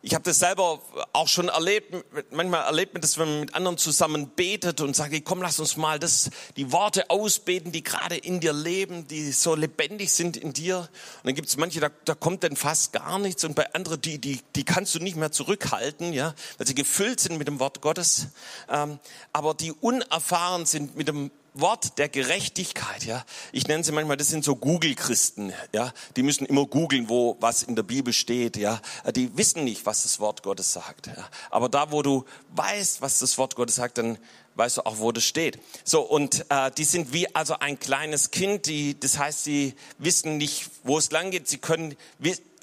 ich 0.06 0.14
habe 0.14 0.22
das 0.22 0.38
selber 0.38 0.80
auch 1.12 1.26
schon 1.26 1.48
erlebt. 1.48 1.92
Manchmal 2.30 2.64
erlebt 2.64 2.94
man 2.94 3.00
das, 3.00 3.18
wenn 3.18 3.28
man 3.28 3.40
mit 3.40 3.54
anderen 3.56 3.76
zusammen 3.76 4.28
betet 4.28 4.80
und 4.80 4.94
sagt, 4.94 5.12
komm, 5.24 5.42
lass 5.42 5.58
uns 5.58 5.76
mal 5.76 5.98
das, 5.98 6.30
die 6.56 6.70
Worte 6.70 7.10
ausbeten, 7.10 7.72
die 7.72 7.82
gerade 7.82 8.16
in 8.16 8.38
dir 8.38 8.52
leben, 8.52 9.08
die 9.08 9.32
so 9.32 9.56
lebendig 9.56 10.12
sind 10.12 10.36
in 10.36 10.52
dir. 10.52 10.78
Und 10.78 10.88
dann 11.24 11.34
gibt 11.34 11.48
es 11.48 11.56
manche, 11.56 11.80
da, 11.80 11.90
da 12.04 12.14
kommt 12.14 12.44
dann 12.44 12.54
fast 12.54 12.92
gar 12.92 13.18
nichts. 13.18 13.42
Und 13.42 13.56
bei 13.56 13.74
anderen, 13.74 14.00
die, 14.00 14.20
die, 14.20 14.42
die 14.54 14.62
kannst 14.62 14.94
du 14.94 15.00
nicht 15.00 15.16
mehr 15.16 15.32
zurückhalten, 15.32 16.12
ja, 16.12 16.36
weil 16.56 16.68
sie 16.68 16.76
gefüllt 16.76 17.18
sind 17.18 17.36
mit 17.36 17.48
dem 17.48 17.58
Wort 17.58 17.80
Gottes. 17.80 18.28
Ähm, 18.70 19.00
aber 19.32 19.54
die 19.54 19.72
unerfahren 19.72 20.66
sind 20.66 20.96
mit 20.96 21.08
dem 21.08 21.32
Wort 21.60 21.98
der 21.98 22.08
Gerechtigkeit, 22.08 23.04
ja. 23.04 23.24
Ich 23.52 23.66
nenne 23.66 23.82
sie 23.82 23.92
manchmal, 23.92 24.16
das 24.16 24.28
sind 24.28 24.44
so 24.44 24.56
Google-Christen, 24.56 25.52
ja. 25.72 25.92
Die 26.16 26.22
müssen 26.22 26.46
immer 26.46 26.66
googeln, 26.66 27.08
wo 27.08 27.36
was 27.40 27.62
in 27.62 27.76
der 27.76 27.82
Bibel 27.82 28.12
steht, 28.12 28.56
ja. 28.56 28.80
Die 29.14 29.36
wissen 29.36 29.64
nicht, 29.64 29.86
was 29.86 30.02
das 30.02 30.20
Wort 30.20 30.42
Gottes 30.42 30.72
sagt, 30.72 31.06
ja. 31.06 31.28
Aber 31.50 31.68
da, 31.68 31.92
wo 31.92 32.02
du 32.02 32.24
weißt, 32.54 33.00
was 33.00 33.18
das 33.18 33.38
Wort 33.38 33.56
Gottes 33.56 33.76
sagt, 33.76 33.98
dann 33.98 34.18
weißt 34.56 34.78
du 34.78 34.86
auch, 34.86 34.98
wo 34.98 35.12
das 35.12 35.24
steht. 35.24 35.58
So, 35.84 36.00
und 36.02 36.44
äh, 36.50 36.70
die 36.70 36.84
sind 36.84 37.12
wie 37.12 37.34
also 37.34 37.58
ein 37.58 37.78
kleines 37.78 38.30
Kind, 38.30 38.66
die, 38.66 38.98
das 38.98 39.18
heißt, 39.18 39.44
sie 39.44 39.74
wissen 39.98 40.38
nicht, 40.38 40.70
wo 40.82 40.98
es 40.98 41.10
lang 41.10 41.30
geht, 41.30 41.48
sie 41.48 41.58
können, 41.58 41.96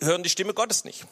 hören 0.01 0.23
die 0.23 0.29
Stimme 0.29 0.53
Gottes 0.53 0.85
nicht. 0.85 1.05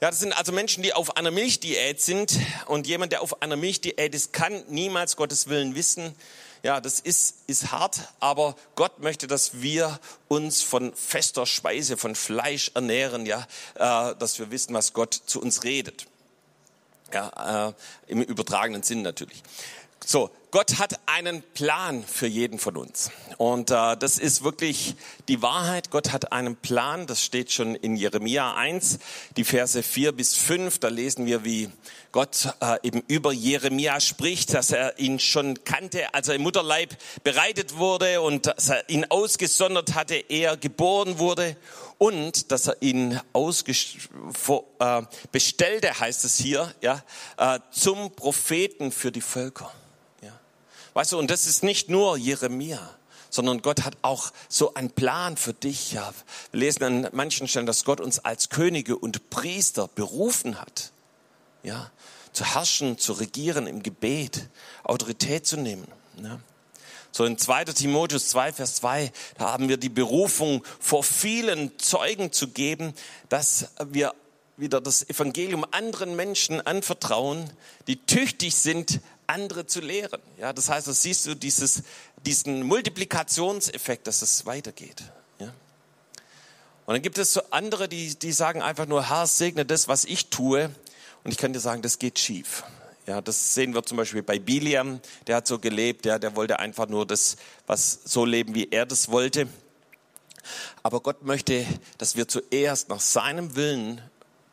Ja, 0.00 0.10
das 0.10 0.20
sind 0.20 0.32
also 0.32 0.52
Menschen, 0.52 0.82
die 0.82 0.94
auf 0.94 1.18
einer 1.18 1.30
Milchdiät 1.30 2.00
sind 2.00 2.38
und 2.66 2.86
jemand, 2.86 3.12
der 3.12 3.20
auf 3.20 3.42
einer 3.42 3.56
Milchdiät 3.56 4.14
ist, 4.14 4.32
kann 4.32 4.62
niemals 4.68 5.16
Gottes 5.16 5.48
Willen 5.48 5.74
wissen. 5.74 6.14
Ja, 6.62 6.80
das 6.80 7.00
ist, 7.00 7.36
ist 7.46 7.72
hart, 7.72 8.00
aber 8.20 8.54
Gott 8.74 8.98
möchte, 8.98 9.26
dass 9.26 9.62
wir 9.62 9.98
uns 10.28 10.60
von 10.60 10.94
fester 10.94 11.46
Speise, 11.46 11.96
von 11.96 12.14
Fleisch 12.14 12.70
ernähren, 12.74 13.24
ja, 13.24 13.46
äh, 13.76 14.14
dass 14.16 14.38
wir 14.38 14.50
wissen, 14.50 14.74
was 14.74 14.92
Gott 14.92 15.14
zu 15.14 15.40
uns 15.40 15.64
redet. 15.64 16.06
Ja, 17.14 17.68
äh, 17.68 17.72
im 18.08 18.22
übertragenen 18.22 18.82
Sinn 18.82 19.02
natürlich. 19.02 19.42
So, 20.04 20.30
Gott 20.50 20.80
hat 20.80 20.98
einen 21.06 21.42
Plan 21.54 22.02
für 22.02 22.26
jeden 22.26 22.58
von 22.58 22.76
uns. 22.76 23.12
Und 23.36 23.70
äh, 23.70 23.96
das 23.96 24.18
ist 24.18 24.42
wirklich 24.42 24.96
die 25.28 25.42
Wahrheit. 25.42 25.90
Gott 25.90 26.10
hat 26.10 26.32
einen 26.32 26.56
Plan. 26.56 27.06
Das 27.06 27.22
steht 27.22 27.52
schon 27.52 27.76
in 27.76 27.94
Jeremia 27.94 28.54
1, 28.54 28.98
die 29.36 29.44
Verse 29.44 29.80
4 29.80 30.10
bis 30.10 30.36
5. 30.36 30.80
Da 30.80 30.88
lesen 30.88 31.26
wir, 31.26 31.44
wie 31.44 31.70
Gott 32.10 32.52
äh, 32.60 32.78
eben 32.82 33.04
über 33.06 33.32
Jeremia 33.32 34.00
spricht, 34.00 34.52
dass 34.52 34.72
er 34.72 34.98
ihn 34.98 35.20
schon 35.20 35.62
kannte, 35.62 36.12
als 36.12 36.26
er 36.26 36.34
im 36.34 36.42
Mutterleib 36.42 36.96
bereitet 37.22 37.76
wurde 37.76 38.20
und 38.20 38.46
dass 38.46 38.70
er 38.70 38.88
ihn 38.88 39.06
ausgesondert 39.08 39.94
hatte, 39.94 40.16
er 40.16 40.56
geboren 40.56 41.20
wurde 41.20 41.56
und 41.98 42.50
dass 42.50 42.66
er 42.66 42.82
ihn 42.82 43.20
äh, 44.80 45.02
bestellte, 45.30 46.00
heißt 46.00 46.24
es 46.24 46.38
hier, 46.38 46.74
ja, 46.80 47.04
äh, 47.36 47.60
zum 47.70 48.10
Propheten 48.10 48.90
für 48.90 49.12
die 49.12 49.20
Völker. 49.20 49.70
Weißt 50.94 51.12
du, 51.12 51.18
und 51.18 51.30
das 51.30 51.46
ist 51.46 51.62
nicht 51.62 51.88
nur 51.88 52.16
Jeremia, 52.16 52.80
sondern 53.30 53.62
Gott 53.62 53.84
hat 53.84 53.96
auch 54.02 54.32
so 54.48 54.74
einen 54.74 54.90
Plan 54.90 55.36
für 55.36 55.52
dich. 55.52 55.92
Ja, 55.92 56.12
wir 56.50 56.60
lesen 56.60 56.82
an 56.82 57.08
manchen 57.12 57.48
Stellen, 57.48 57.66
dass 57.66 57.84
Gott 57.84 58.00
uns 58.00 58.18
als 58.18 58.48
Könige 58.48 58.96
und 58.96 59.30
Priester 59.30 59.88
berufen 59.88 60.60
hat. 60.60 60.90
Ja, 61.62 61.90
zu 62.32 62.44
herrschen, 62.44 62.98
zu 62.98 63.12
regieren 63.12 63.66
im 63.66 63.82
Gebet, 63.82 64.48
Autorität 64.82 65.46
zu 65.46 65.56
nehmen. 65.56 65.86
Ja. 66.22 66.40
So 67.12 67.24
in 67.24 67.38
2. 67.38 67.64
Timotheus 67.64 68.28
2, 68.28 68.52
Vers 68.52 68.76
2, 68.76 69.12
da 69.36 69.52
haben 69.52 69.68
wir 69.68 69.76
die 69.76 69.88
Berufung, 69.88 70.64
vor 70.78 71.02
vielen 71.02 71.76
Zeugen 71.78 72.32
zu 72.32 72.48
geben, 72.48 72.94
dass 73.28 73.68
wir 73.84 74.14
wieder 74.56 74.80
das 74.80 75.08
Evangelium 75.08 75.66
anderen 75.70 76.14
Menschen 76.14 76.60
anvertrauen, 76.60 77.50
die 77.86 77.96
tüchtig 77.96 78.54
sind, 78.54 79.00
andere 79.30 79.66
zu 79.66 79.80
lehren. 79.80 80.20
Ja, 80.38 80.52
das 80.52 80.68
heißt, 80.68 80.86
da 80.86 80.92
siehst 80.92 81.26
du 81.26 81.34
dieses, 81.34 81.82
diesen 82.24 82.62
Multiplikationseffekt, 82.64 84.06
dass 84.06 84.22
es 84.22 84.46
weitergeht. 84.46 85.02
Ja. 85.38 85.46
Und 86.86 86.94
dann 86.94 87.02
gibt 87.02 87.18
es 87.18 87.32
so 87.32 87.42
andere, 87.50 87.88
die, 87.88 88.18
die 88.18 88.32
sagen 88.32 88.62
einfach 88.62 88.86
nur, 88.86 89.08
Herr, 89.08 89.26
segne 89.26 89.64
das, 89.64 89.88
was 89.88 90.04
ich 90.04 90.28
tue. 90.30 90.70
Und 91.24 91.30
ich 91.30 91.38
kann 91.38 91.52
dir 91.52 91.60
sagen, 91.60 91.82
das 91.82 91.98
geht 91.98 92.18
schief. 92.18 92.64
Ja, 93.06 93.20
das 93.20 93.54
sehen 93.54 93.74
wir 93.74 93.82
zum 93.82 93.96
Beispiel 93.96 94.22
bei 94.22 94.38
Biliam, 94.38 95.00
der 95.26 95.36
hat 95.36 95.46
so 95.46 95.58
gelebt, 95.58 96.06
ja, 96.06 96.18
der 96.18 96.36
wollte 96.36 96.58
einfach 96.58 96.88
nur 96.88 97.06
das, 97.06 97.36
was 97.66 98.00
so 98.04 98.24
leben, 98.24 98.54
wie 98.54 98.68
er 98.70 98.86
das 98.86 99.10
wollte. 99.10 99.48
Aber 100.82 101.00
Gott 101.00 101.22
möchte, 101.22 101.66
dass 101.98 102.16
wir 102.16 102.28
zuerst 102.28 102.88
nach 102.88 103.00
seinem 103.00 103.56
Willen 103.56 104.00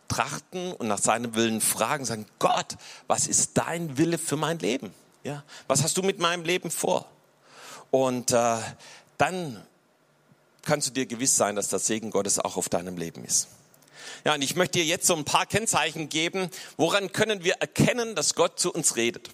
trachten 0.08 0.74
und 0.74 0.88
nach 0.88 1.00
seinem 1.00 1.36
Willen 1.36 1.62
fragen, 1.62 2.06
sagen, 2.06 2.26
Gott, 2.39 2.78
was 3.08 3.28
ist 3.28 3.58
dein 3.58 3.98
Wille 3.98 4.17
für 4.17 4.38
mein 4.38 4.60
Leben? 4.60 4.93
Ja, 5.24 5.43
was 5.67 5.84
hast 5.84 5.98
du 5.98 6.04
mit 6.04 6.20
meinem 6.20 6.43
Leben 6.43 6.72
vor? 6.72 7.06
Und 7.91 8.32
äh, 8.32 8.58
dann 9.17 9.62
kannst 10.63 10.88
du 10.88 10.91
dir 10.91 11.06
gewiss 11.06 11.36
sein, 11.36 11.56
dass 11.56 11.70
der 11.70 11.80
Segen 11.80 12.12
Gottes 12.12 12.39
auch 12.39 12.58
auf 12.58 12.70
deinem 12.70 12.98
Leben 12.98 13.24
ist. 13.24 13.48
Ja, 14.26 14.34
und 14.34 14.41
ich 14.41 14.56
möchte 14.56 14.80
dir 14.80 14.86
jetzt 14.86 15.08
so 15.08 15.15
ein 15.15 15.26
paar 15.26 15.46
Kennzeichen 15.46 16.10
geben, 16.10 16.50
woran 16.76 17.12
können 17.12 17.43
wir 17.43 17.56
erkennen, 17.56 18.15
dass 18.15 18.36
Gott 18.36 18.60
zu 18.60 18.74
uns 18.74 18.96
redet. 18.96 19.30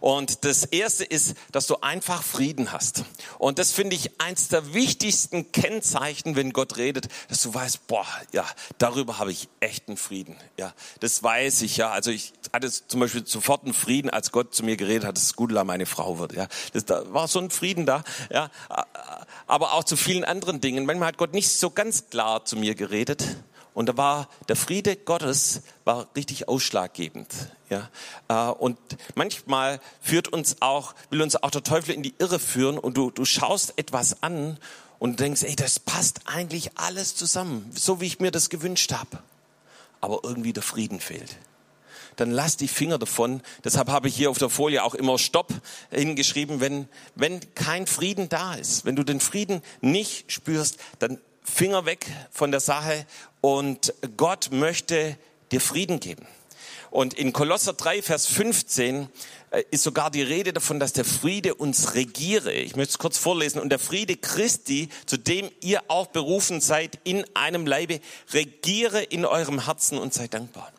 Und 0.00 0.44
das 0.44 0.64
erste 0.64 1.04
ist, 1.04 1.34
dass 1.52 1.66
du 1.66 1.76
einfach 1.76 2.22
Frieden 2.22 2.72
hast. 2.72 3.04
Und 3.38 3.58
das 3.58 3.72
finde 3.72 3.94
ich 3.96 4.20
eins 4.20 4.48
der 4.48 4.74
wichtigsten 4.74 5.52
Kennzeichen, 5.52 6.36
wenn 6.36 6.52
Gott 6.52 6.76
redet, 6.76 7.08
dass 7.28 7.42
du 7.42 7.54
weißt, 7.54 7.86
boah, 7.86 8.06
ja, 8.32 8.44
darüber 8.78 9.18
habe 9.18 9.32
ich 9.32 9.48
echten 9.60 9.96
Frieden. 9.96 10.36
Ja, 10.58 10.72
das 11.00 11.22
weiß 11.22 11.62
ich, 11.62 11.76
ja. 11.76 11.90
Also 11.90 12.10
ich 12.10 12.32
hatte 12.52 12.70
zum 12.70 13.00
Beispiel 13.00 13.26
sofort 13.26 13.64
einen 13.64 13.74
Frieden, 13.74 14.10
als 14.10 14.32
Gott 14.32 14.54
zu 14.54 14.64
mir 14.64 14.76
geredet 14.76 15.04
hat, 15.06 15.16
dass 15.16 15.36
Gudula 15.36 15.64
meine 15.64 15.86
Frau 15.86 16.18
wird, 16.18 16.32
ja. 16.32 16.48
Das, 16.72 16.84
da 16.84 17.12
war 17.12 17.28
so 17.28 17.38
ein 17.38 17.50
Frieden 17.50 17.86
da, 17.86 18.04
ja. 18.30 18.50
Aber 19.46 19.74
auch 19.74 19.84
zu 19.84 19.96
vielen 19.96 20.24
anderen 20.24 20.60
Dingen. 20.60 20.86
Manchmal 20.86 21.08
hat 21.08 21.18
Gott 21.18 21.32
nicht 21.32 21.50
so 21.50 21.70
ganz 21.70 22.08
klar 22.10 22.44
zu 22.44 22.56
mir 22.56 22.74
geredet. 22.74 23.24
Und 23.74 23.88
da 23.88 23.96
war 23.96 24.28
der 24.48 24.56
Friede 24.56 24.96
Gottes 24.96 25.62
war 25.84 26.08
richtig 26.14 26.48
ausschlaggebend. 26.48 27.28
Ja, 27.70 27.88
äh, 28.28 28.52
und 28.52 28.78
manchmal 29.14 29.80
führt 30.00 30.28
uns 30.28 30.56
auch, 30.60 30.94
will 31.10 31.22
uns 31.22 31.42
auch 31.42 31.50
der 31.50 31.62
Teufel 31.62 31.94
in 31.94 32.02
die 32.02 32.14
Irre 32.18 32.38
führen 32.38 32.78
und 32.78 32.96
du, 32.96 33.10
du 33.10 33.24
schaust 33.24 33.78
etwas 33.78 34.22
an 34.22 34.58
und 34.98 35.20
denkst, 35.20 35.42
ey, 35.42 35.56
das 35.56 35.80
passt 35.80 36.20
eigentlich 36.26 36.76
alles 36.76 37.16
zusammen, 37.16 37.70
so 37.74 38.00
wie 38.00 38.06
ich 38.06 38.20
mir 38.20 38.30
das 38.30 38.50
gewünscht 38.50 38.92
habe. 38.92 39.18
Aber 40.00 40.20
irgendwie 40.22 40.52
der 40.52 40.62
Frieden 40.62 41.00
fehlt. 41.00 41.38
Dann 42.16 42.30
lass 42.30 42.56
die 42.56 42.68
Finger 42.68 42.98
davon. 42.98 43.42
Deshalb 43.64 43.88
habe 43.88 44.08
ich 44.08 44.14
hier 44.14 44.30
auf 44.30 44.38
der 44.38 44.50
Folie 44.50 44.84
auch 44.84 44.94
immer 44.94 45.18
Stopp 45.18 45.52
hingeschrieben, 45.90 46.60
wenn, 46.60 46.88
wenn 47.14 47.40
kein 47.54 47.86
Frieden 47.86 48.28
da 48.28 48.54
ist, 48.54 48.84
wenn 48.84 48.96
du 48.96 49.02
den 49.02 49.20
Frieden 49.20 49.62
nicht 49.80 50.30
spürst, 50.30 50.78
dann 50.98 51.18
Finger 51.42 51.86
weg 51.86 52.06
von 52.30 52.50
der 52.50 52.60
Sache 52.60 53.06
und 53.42 53.92
Gott 54.16 54.48
möchte 54.52 55.18
dir 55.50 55.60
Frieden 55.60 56.00
geben. 56.00 56.26
Und 56.90 57.14
in 57.14 57.32
Kolosser 57.32 57.72
3, 57.72 58.02
Vers 58.02 58.26
15 58.26 59.08
äh, 59.50 59.64
ist 59.70 59.82
sogar 59.82 60.10
die 60.10 60.22
Rede 60.22 60.52
davon, 60.52 60.78
dass 60.78 60.92
der 60.92 61.06
Friede 61.06 61.54
uns 61.54 61.94
regiere. 61.94 62.52
Ich 62.52 62.76
möchte 62.76 62.92
es 62.92 62.98
kurz 62.98 63.18
vorlesen. 63.18 63.60
Und 63.60 63.70
der 63.70 63.78
Friede 63.78 64.16
Christi, 64.16 64.88
zu 65.06 65.16
dem 65.16 65.50
ihr 65.60 65.82
auch 65.88 66.08
berufen 66.08 66.60
seid, 66.60 66.98
in 67.04 67.24
einem 67.34 67.66
Leibe, 67.66 68.00
regiere 68.32 69.02
in 69.02 69.24
eurem 69.24 69.64
Herzen 69.64 69.98
und 69.98 70.12
sei 70.12 70.28
dankbar. 70.28 70.70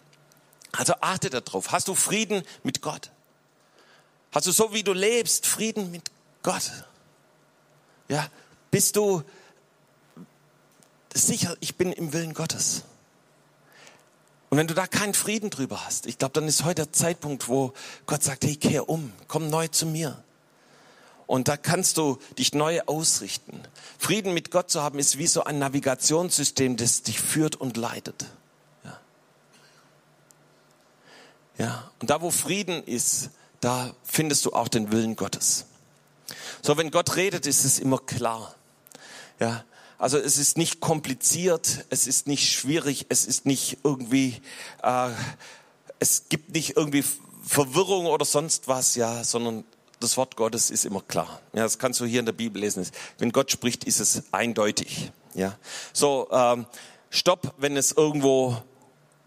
Also 0.71 0.93
achte 1.02 1.30
darauf. 1.30 1.71
Hast 1.71 1.88
du 1.88 1.95
Frieden 1.95 2.43
mit 2.63 2.82
Gott? 2.82 3.10
Hast 4.32 4.47
du 4.47 4.52
so 4.52 4.71
wie 4.71 4.84
du 4.84 4.93
lebst 4.93 5.45
Frieden 5.45 5.91
mit 5.91 6.12
Gott? 6.43 6.71
Ja, 8.08 8.28
bist 8.71 8.95
du 8.95 9.23
sicher, 11.13 11.56
ich 11.60 11.76
bin 11.76 11.91
im 11.91 12.13
Willen 12.13 12.34
Gottes. 12.34 12.84
Und 14.49 14.58
wenn 14.58 14.67
du 14.67 14.76
da 14.76 14.86
keinen 14.86 15.15
Frieden 15.15 15.49
drüber 15.49 15.86
hast, 15.86 16.06
ich 16.06 16.19
glaube, 16.19 16.34
dann 16.34 16.47
ist 16.47 16.63
heute 16.63 16.84
der 16.84 16.93
Zeitpunkt, 16.93 17.47
wo 17.47 17.73
Gott 18.06 18.23
sagt, 18.23 18.45
hey, 18.45 18.56
kehr 18.56 18.88
um, 18.88 19.12
komm 19.28 19.49
neu 19.49 19.67
zu 19.67 19.86
mir. 19.86 20.23
Und 21.26 21.47
da 21.47 21.58
kannst 21.58 21.97
du 21.97 22.19
dich 22.38 22.54
neu 22.54 22.82
ausrichten. 22.82 23.60
Frieden 23.97 24.34
mit 24.34 24.52
Gott 24.52 24.69
zu 24.69 24.84
haben, 24.84 24.99
ist 24.99 25.17
wie 25.17 25.26
so 25.26 25.43
ein 25.43 25.58
Navigationssystem, 25.58 26.78
das 26.78 27.02
dich 27.02 27.19
führt 27.19 27.56
und 27.56 27.78
leitet. 27.78 28.26
Ja. 28.84 28.99
ja. 31.58 31.91
Und 31.99 32.10
da, 32.10 32.21
wo 32.21 32.30
Frieden 32.30 32.84
ist, 32.84 33.32
da 33.60 33.95
findest 34.04 34.45
du 34.45 34.54
auch 34.54 34.67
den 34.67 34.91
Willen 34.91 35.15
Gottes. 35.15 35.65
So, 36.62 36.78
wenn 36.78 36.91
Gott 36.91 37.15
redet, 37.15 37.47
ist 37.47 37.65
es 37.65 37.80
immer 37.80 37.97
klar. 37.97 38.54
Ja. 39.39 39.63
Also 40.03 40.17
es 40.17 40.37
ist 40.37 40.57
nicht 40.57 40.81
kompliziert, 40.81 41.85
es 41.89 42.07
ist 42.07 42.27
nicht 42.27 42.51
schwierig, 42.51 43.05
es 43.07 43.25
ist 43.25 43.45
nicht 43.45 43.77
irgendwie, 43.85 44.41
äh, 44.81 45.11
es 45.99 46.23
gibt 46.27 46.53
nicht 46.53 46.75
irgendwie 46.75 47.05
Verwirrung 47.41 48.07
oder 48.07 48.25
sonst 48.25 48.67
was, 48.67 48.95
ja, 48.95 49.23
sondern 49.23 49.63
das 50.01 50.17
Wort 50.17 50.35
Gottes 50.35 50.71
ist 50.71 50.83
immer 50.83 50.99
klar. 50.99 51.39
Ja, 51.53 51.63
das 51.63 51.79
kannst 51.79 52.01
du 52.01 52.05
hier 52.05 52.19
in 52.19 52.25
der 52.25 52.33
Bibel 52.33 52.61
lesen. 52.61 52.85
Wenn 53.17 53.31
Gott 53.31 53.49
spricht, 53.49 53.85
ist 53.85 54.01
es 54.01 54.23
eindeutig. 54.33 55.09
Ja, 55.35 55.57
so 55.93 56.27
ähm, 56.33 56.65
Stopp, 57.09 57.53
wenn 57.57 57.77
es 57.77 57.93
irgendwo 57.93 58.57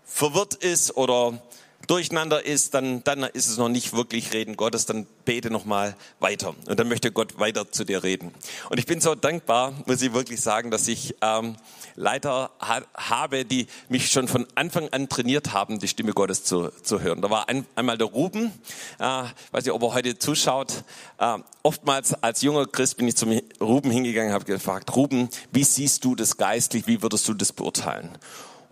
verwirrt 0.04 0.56
ist 0.56 0.94
oder 0.94 1.40
durcheinander 1.86 2.44
ist, 2.44 2.74
dann, 2.74 3.04
dann 3.04 3.22
ist 3.22 3.48
es 3.48 3.58
noch 3.58 3.68
nicht 3.68 3.92
wirklich 3.92 4.32
Reden 4.32 4.56
Gottes, 4.56 4.86
dann 4.86 5.06
bete 5.24 5.50
noch 5.50 5.64
mal 5.64 5.96
weiter. 6.18 6.54
Und 6.66 6.78
dann 6.80 6.88
möchte 6.88 7.12
Gott 7.12 7.38
weiter 7.38 7.70
zu 7.70 7.84
dir 7.84 8.02
reden. 8.02 8.32
Und 8.70 8.78
ich 8.78 8.86
bin 8.86 9.00
so 9.00 9.14
dankbar, 9.14 9.72
muss 9.86 10.02
ich 10.02 10.12
wirklich 10.12 10.40
sagen, 10.40 10.70
dass 10.70 10.88
ich 10.88 11.14
ähm, 11.20 11.56
Leiter 11.94 12.50
ha 12.60 12.82
habe, 12.94 13.44
die 13.44 13.66
mich 13.88 14.10
schon 14.10 14.28
von 14.28 14.46
Anfang 14.54 14.88
an 14.90 15.08
trainiert 15.08 15.52
haben, 15.52 15.78
die 15.78 15.88
Stimme 15.88 16.12
Gottes 16.12 16.44
zu, 16.44 16.70
zu 16.82 17.00
hören. 17.00 17.22
Da 17.22 17.30
war 17.30 17.48
ein, 17.48 17.66
einmal 17.74 17.98
der 17.98 18.08
Ruben, 18.08 18.52
äh, 18.98 19.24
weiß 19.52 19.64
nicht, 19.64 19.72
ob 19.72 19.82
er 19.82 19.94
heute 19.94 20.18
zuschaut. 20.18 20.84
Äh, 21.18 21.38
oftmals 21.62 22.14
als 22.22 22.42
junger 22.42 22.66
Christ 22.66 22.96
bin 22.96 23.08
ich 23.08 23.16
zum 23.16 23.40
Ruben 23.60 23.90
hingegangen, 23.90 24.32
habe 24.32 24.44
gefragt, 24.44 24.94
Ruben, 24.96 25.28
wie 25.52 25.64
siehst 25.64 26.04
du 26.04 26.14
das 26.14 26.36
geistlich, 26.36 26.86
wie 26.86 27.02
würdest 27.02 27.28
du 27.28 27.34
das 27.34 27.52
beurteilen? 27.52 28.18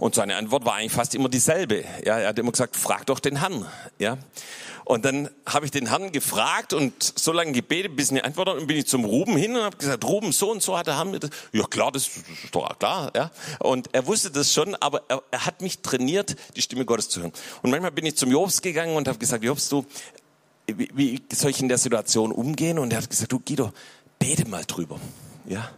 Und 0.04 0.14
seine 0.14 0.36
Antwort 0.36 0.66
war 0.66 0.74
eigentlich 0.74 0.92
fast 0.92 1.14
immer 1.14 1.30
dieselbe. 1.30 1.82
Ja, 2.04 2.18
er 2.18 2.28
hat 2.28 2.38
immer 2.38 2.52
gesagt, 2.52 2.76
frag 2.76 3.06
doch 3.06 3.20
den 3.20 3.36
Herrn. 3.36 3.64
Ja. 3.98 4.18
Und 4.84 5.06
dann 5.06 5.30
habe 5.46 5.64
ich 5.64 5.70
den 5.70 5.88
Herrn 5.88 6.12
gefragt 6.12 6.74
und 6.74 6.92
so 7.18 7.32
lange 7.32 7.52
gebetet, 7.52 7.96
bis 7.96 8.10
eine 8.10 8.22
Antwort 8.22 8.50
hat. 8.50 8.58
Und 8.58 8.66
bin 8.66 8.76
ich 8.76 8.86
zum 8.86 9.06
Ruben 9.06 9.34
hin 9.34 9.56
und 9.56 9.62
habe 9.62 9.78
gesagt, 9.78 10.04
Ruben, 10.04 10.30
so 10.32 10.50
und 10.50 10.62
so 10.62 10.76
hat 10.76 10.88
der 10.88 10.98
Herr 10.98 11.06
mir 11.06 11.20
das. 11.20 11.30
Ja 11.52 11.64
klar, 11.64 11.90
das 11.90 12.06
ist 12.08 12.54
doch 12.54 12.78
klar. 12.78 13.12
Ja. 13.16 13.30
Und 13.60 13.88
er 13.94 14.06
wusste 14.06 14.30
das 14.30 14.52
schon, 14.52 14.74
aber 14.74 15.04
er, 15.08 15.22
er 15.30 15.46
hat 15.46 15.62
mich 15.62 15.78
trainiert, 15.78 16.36
die 16.54 16.60
Stimme 16.60 16.84
Gottes 16.84 17.08
zu 17.08 17.22
hören. 17.22 17.32
Und 17.62 17.70
manchmal 17.70 17.90
bin 17.90 18.04
ich 18.04 18.14
zum 18.14 18.30
Jobs 18.30 18.60
gegangen 18.60 18.96
und 18.96 19.08
habe 19.08 19.18
gesagt, 19.18 19.42
Jobs, 19.42 19.70
du, 19.70 19.86
wie, 20.66 20.90
wie 20.92 21.22
soll 21.34 21.50
ich 21.50 21.62
in 21.62 21.68
der 21.70 21.78
Situation 21.78 22.30
umgehen? 22.30 22.78
Und 22.78 22.92
er 22.92 22.98
hat 22.98 23.08
gesagt, 23.08 23.32
du 23.32 23.40
Guido, 23.40 23.72
bete 24.18 24.46
mal 24.46 24.66
drüber. 24.66 25.00
Ja. 25.46 25.70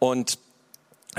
Und 0.00 0.38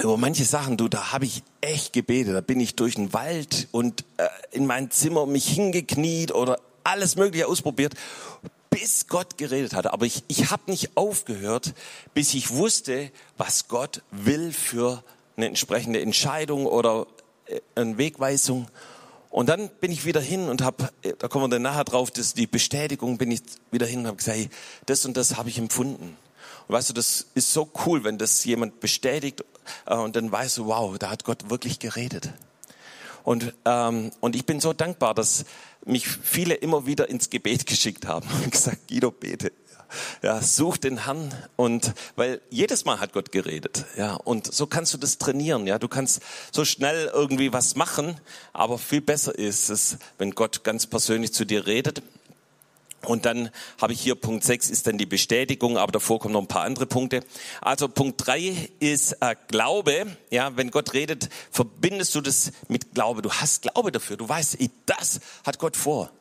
über 0.02 0.18
manche 0.18 0.46
Sachen, 0.46 0.78
du, 0.78 0.88
da 0.88 1.12
habe 1.12 1.26
ich 1.26 1.44
echt 1.62 1.94
gebetet. 1.94 2.36
Da 2.36 2.42
bin 2.42 2.60
ich 2.60 2.76
durch 2.76 2.96
den 2.96 3.14
Wald 3.14 3.68
und 3.72 4.04
äh, 4.18 4.28
in 4.52 4.66
mein 4.66 4.92
Zimmer 4.92 5.26
mich 5.26 5.48
hingekniet 5.48 6.34
oder 6.34 6.60
alles 6.84 7.16
Mögliche 7.16 7.48
ausprobiert, 7.48 7.96
bis 8.70 9.08
Gott 9.08 9.38
geredet 9.38 9.74
hatte. 9.74 9.94
Aber 9.94 10.06
ich, 10.06 10.24
ich 10.28 10.52
habe 10.52 10.64
nicht 10.68 10.98
aufgehört, 10.98 11.74
bis 12.14 12.34
ich 12.34 12.52
wusste, 12.52 13.12
was 13.38 13.68
Gott 13.68 14.02
will 14.12 14.52
für 14.52 15.04
eine 15.38 15.48
entsprechende 15.48 16.02
Entscheidung 16.02 16.66
oder 16.66 17.08
äh, 17.48 17.62
eine 17.76 17.98
Wegweisung. 17.98 18.68
Und 19.30 19.50
dann 19.50 19.70
bin 19.82 19.92
ich 19.92 20.06
wieder 20.06 20.22
hin 20.22 20.48
und 20.48 20.62
habe, 20.62 20.90
äh, 21.02 21.14
da 21.18 21.28
kommen 21.28 21.46
wir 21.46 21.50
dann 21.50 21.62
nachher 21.62 21.84
drauf, 21.84 22.12
das 22.12 22.34
die 22.34 22.48
Bestätigung, 22.48 23.18
bin 23.18 23.32
ich 23.32 23.42
wieder 23.72 23.86
hin 23.86 24.00
und 24.00 24.08
habe 24.08 24.18
gesagt, 24.18 24.38
hey, 24.38 24.50
das 24.86 25.06
und 25.06 25.18
das 25.18 25.38
habe 25.38 25.50
ich 25.50 25.58
empfunden. 25.58 26.18
Und 26.68 26.76
weißt 26.76 26.90
du, 26.90 26.94
das 26.94 27.28
ist 27.34 27.54
so 27.54 27.70
cool, 27.86 28.04
wenn 28.04 28.18
das 28.18 28.44
jemand 28.46 28.80
bestätigt 28.80 29.44
und 29.86 30.16
dann 30.16 30.32
weißt 30.32 30.58
du, 30.58 30.66
wow, 30.68 30.98
da 30.98 31.10
hat 31.10 31.24
Gott 31.24 31.50
wirklich 31.50 31.80
geredet. 31.80 32.30
Und, 33.24 33.54
ähm, 33.66 34.12
und 34.20 34.36
ich 34.36 34.46
bin 34.46 34.60
so 34.60 34.72
dankbar, 34.72 35.16
dass 35.16 35.46
mich 35.86 36.08
viele 36.08 36.54
immer 36.54 36.86
wieder 36.86 37.10
ins 37.10 37.30
Gebet 37.30 37.66
geschickt 37.66 38.06
haben 38.08 38.28
und 38.44 38.52
gesagt, 38.52 38.88
Guido, 38.88 39.12
bete. 39.12 39.52
Ja, 40.22 40.42
such 40.42 40.78
den 40.78 41.06
Herrn. 41.06 41.34
Und 41.56 41.94
weil 42.16 42.42
jedes 42.50 42.86
Mal 42.86 43.00
hat 43.00 43.14
Gott 43.14 43.32
geredet, 43.32 43.86
ja 43.98 44.16
und 44.16 44.52
so 44.54 44.68
kannst 44.68 44.94
du 44.94 44.98
das 44.98 45.20
trainieren, 45.20 45.68
ja 45.68 45.80
du 45.80 45.88
kannst 45.88 46.22
so 46.52 46.66
schnell 46.66 47.10
irgendwie 47.14 47.54
was 47.54 47.76
machen, 47.76 48.20
aber 48.52 48.78
viel 48.78 49.02
besser 49.02 49.38
ist 49.38 49.70
es, 49.70 49.98
wenn 50.18 50.32
Gott 50.32 50.64
ganz 50.64 50.88
persönlich 50.88 51.34
zu 51.34 51.46
dir 51.46 51.68
redet 51.68 52.02
und 53.06 53.26
dann 53.26 53.50
habe 53.82 53.94
ich 53.94 54.02
hier 54.02 54.16
Punkt 54.16 54.44
6 54.44 54.70
ist 54.70 54.88
dann 54.88 54.98
die 54.98 55.06
Bestätigung, 55.06 55.78
aber 55.78 55.92
davor 55.92 56.20
kommen 56.20 56.34
noch 56.34 56.42
ein 56.42 56.48
paar 56.48 56.64
andere 56.64 56.86
Punkte. 56.86 57.22
Also 57.62 57.88
Punkt 57.88 58.26
3 58.26 58.70
ist 58.80 59.14
äh, 59.22 59.36
Glaube. 59.48 60.18
Ja, 60.32 60.56
wenn 60.58 60.72
Gott 60.72 60.94
redet, 60.94 61.30
verbindest 61.52 62.16
du 62.16 62.22
das 62.22 62.52
mit 62.68 62.94
Glaube. 62.94 63.22
Du 63.22 63.32
hast 63.32 63.62
Glaube 63.62 63.92
dafür. 63.92 64.18
Du 64.18 64.28
weißt, 64.28 64.58
das 64.86 65.20
hat 65.46 65.60
Gott 65.60 65.78
vor. 65.78 66.12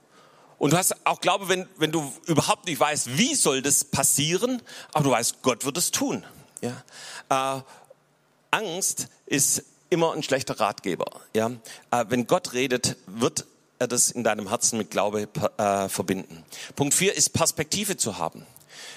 Und 0.59 0.73
du 0.73 0.77
hast 0.77 1.07
auch 1.07 1.21
Glaube, 1.21 1.49
wenn, 1.49 1.67
wenn 1.77 1.93
du 1.93 2.13
überhaupt 2.27 2.67
nicht 2.67 2.81
weißt, 2.81 3.19
wie 3.19 3.35
soll 3.35 3.63
das 3.63 3.85
passieren, 3.85 4.63
aber 4.93 5.05
du 5.05 5.11
weißt, 5.11 5.43
Gott 5.43 5.65
wird 5.65 5.77
es 5.77 5.91
tun. 5.91 6.25
Ja? 6.61 7.59
Äh, 7.59 7.63
Angst 8.51 9.09
ist 9.27 9.65
immer 9.91 10.13
ein 10.13 10.23
schlechter 10.23 10.61
Ratgeber. 10.61 11.21
Ja? 11.35 11.51
Äh, 11.91 12.05
wenn 12.09 12.27
Gott 12.27 12.53
redet, 12.53 12.97
wird 13.07 13.47
das 13.79 14.11
in 14.11 14.25
deinem 14.25 14.49
Herzen 14.49 14.79
mit 14.79 14.91
Glaube 14.91 15.29
äh, 15.57 15.89
verbinden. 15.89 16.45
Punkt 16.77 16.95
vier 16.95 17.15
ist 17.15 17.31
Perspektive 17.33 17.97
zu 17.97 18.19
haben. 18.19 18.47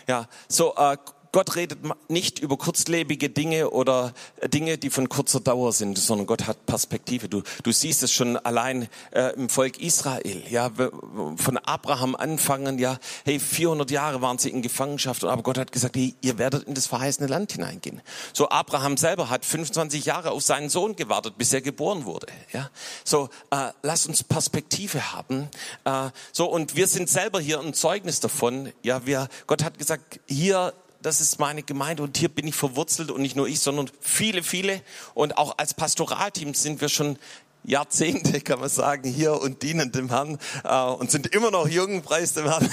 Ja, 0.08 0.28
so 0.48 0.76
äh, 0.76 0.98
Gott 1.32 1.56
redet 1.56 1.80
nicht 2.10 2.40
über 2.40 2.58
kurzlebige 2.58 3.30
Dinge 3.30 3.70
oder 3.72 4.14
Dinge, 4.46 4.78
die 4.78 4.90
von 4.90 5.10
kurzer 5.10 5.40
Dauer 5.40 5.74
sind, 5.74 5.98
sondern 5.98 6.28
Gott 6.28 6.48
hat 6.48 6.66
Perspektive. 6.66 7.30
Du, 7.30 7.44
du 7.64 7.72
siehst 7.72 8.04
es 8.04 8.12
schon 8.12 8.38
allein 8.38 8.88
äh, 9.12 9.34
im 9.34 9.50
Volk 9.50 9.80
Israel. 9.80 10.44
Ja, 10.50 10.72
von 10.72 11.58
Abraham 11.58 12.16
anfangen. 12.16 12.80
Ja, 12.80 12.98
hey, 13.26 13.40
400 13.40 13.92
Jahre 13.92 14.22
waren 14.22 14.38
sie 14.38 14.50
in 14.50 14.62
Gefangenschaft, 14.62 15.24
aber 15.24 15.44
Gott 15.44 15.58
hat 15.58 15.72
gesagt, 15.72 15.96
hey, 15.96 16.16
ihr 16.22 16.38
werdet 16.38 16.64
in 16.64 16.74
das 16.74 16.88
verheißene 16.88 17.28
Land 17.28 17.54
hineingehen. 17.54 18.02
So 18.34 18.50
Abraham 18.50 18.98
selber 18.98 19.30
hat 19.30 19.46
25 19.46 20.06
Jahre 20.06 20.32
auf 20.32 20.44
seinen 20.44 20.70
Sohn 20.70 20.96
gewartet, 20.96 21.38
bis 21.38 21.54
er 21.54 21.62
geboren 21.62 22.06
wurde. 22.06 22.28
Ja, 22.54 22.70
so 23.04 23.30
äh, 23.52 23.72
lass 23.82 24.06
uns 24.08 24.24
Perspektive 24.24 25.14
haben. 25.14 25.50
Äh, 25.86 26.10
so 26.32 26.50
und 26.50 26.76
wir 26.76 26.88
sind 26.88 27.10
selber 27.10 27.40
hier 27.40 27.60
ein 27.60 27.74
Zeugnis 27.74 28.20
davon. 28.20 28.72
Ja, 28.84 29.06
wir 29.06 29.28
Gott 29.46 29.64
hat 29.64 29.78
gesagt, 29.78 30.20
hier 30.28 30.74
das 31.08 31.22
ist 31.22 31.40
meine 31.40 31.64
Gemeinde 31.64 32.04
und 32.04 32.18
hier 32.18 32.28
bin 32.28 32.46
ich 32.48 32.56
verwurzelt 32.56 33.12
und 33.12 33.22
nicht 33.22 33.38
nur 33.38 33.48
ich, 33.48 33.62
sondern 33.62 33.90
viele, 34.02 34.44
viele. 34.44 34.82
Und 35.14 35.38
auch 35.38 35.58
als 35.58 35.74
Pastoralteam 35.74 36.54
sind 36.54 36.82
wir 36.82 36.90
schon 36.90 37.18
Jahrzehnte, 37.64 38.42
kann 38.42 38.60
man 38.60 38.68
sagen, 38.68 39.10
hier 39.10 39.40
und 39.40 39.64
dienen 39.64 39.94
dem 39.94 40.10
Herrn 40.10 40.38
äh, 40.66 40.84
und 40.84 41.10
sind 41.10 41.28
immer 41.28 41.50
noch 41.50 41.70
jung, 41.70 42.02
preis 42.02 42.34
dem 42.34 42.50
Herrn. 42.50 42.70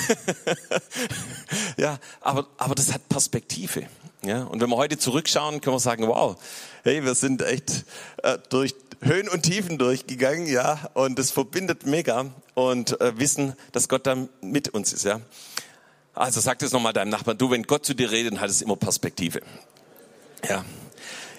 ja, 1.76 2.00
aber, 2.20 2.48
aber 2.58 2.74
das 2.74 2.92
hat 2.92 3.08
Perspektive. 3.08 3.86
Ja, 4.24 4.42
und 4.42 4.60
wenn 4.60 4.68
wir 4.68 4.76
heute 4.78 4.98
zurückschauen, 4.98 5.60
können 5.60 5.76
wir 5.76 5.80
sagen, 5.80 6.08
wow, 6.08 6.34
hey, 6.82 7.04
wir 7.04 7.14
sind 7.14 7.40
echt 7.40 7.84
äh, 8.24 8.38
durch 8.48 8.74
Höhen 9.00 9.28
und 9.28 9.42
Tiefen 9.42 9.78
durchgegangen, 9.78 10.46
ja, 10.46 10.90
und 10.94 11.20
das 11.20 11.30
verbindet 11.30 11.86
mega 11.86 12.26
und 12.54 13.00
äh, 13.00 13.16
wissen, 13.16 13.54
dass 13.70 13.88
Gott 13.88 14.08
da 14.08 14.16
mit 14.40 14.70
uns 14.70 14.92
ist, 14.92 15.04
ja. 15.04 15.20
Also 16.14 16.40
sag 16.40 16.58
das 16.60 16.72
nochmal 16.72 16.92
deinem 16.92 17.10
Nachbarn. 17.10 17.36
Du, 17.36 17.50
wenn 17.50 17.64
Gott 17.64 17.84
zu 17.84 17.94
dir 17.94 18.10
redet, 18.10 18.40
hat 18.40 18.48
es 18.48 18.62
immer 18.62 18.76
Perspektive. 18.76 19.40
Ja. 20.48 20.64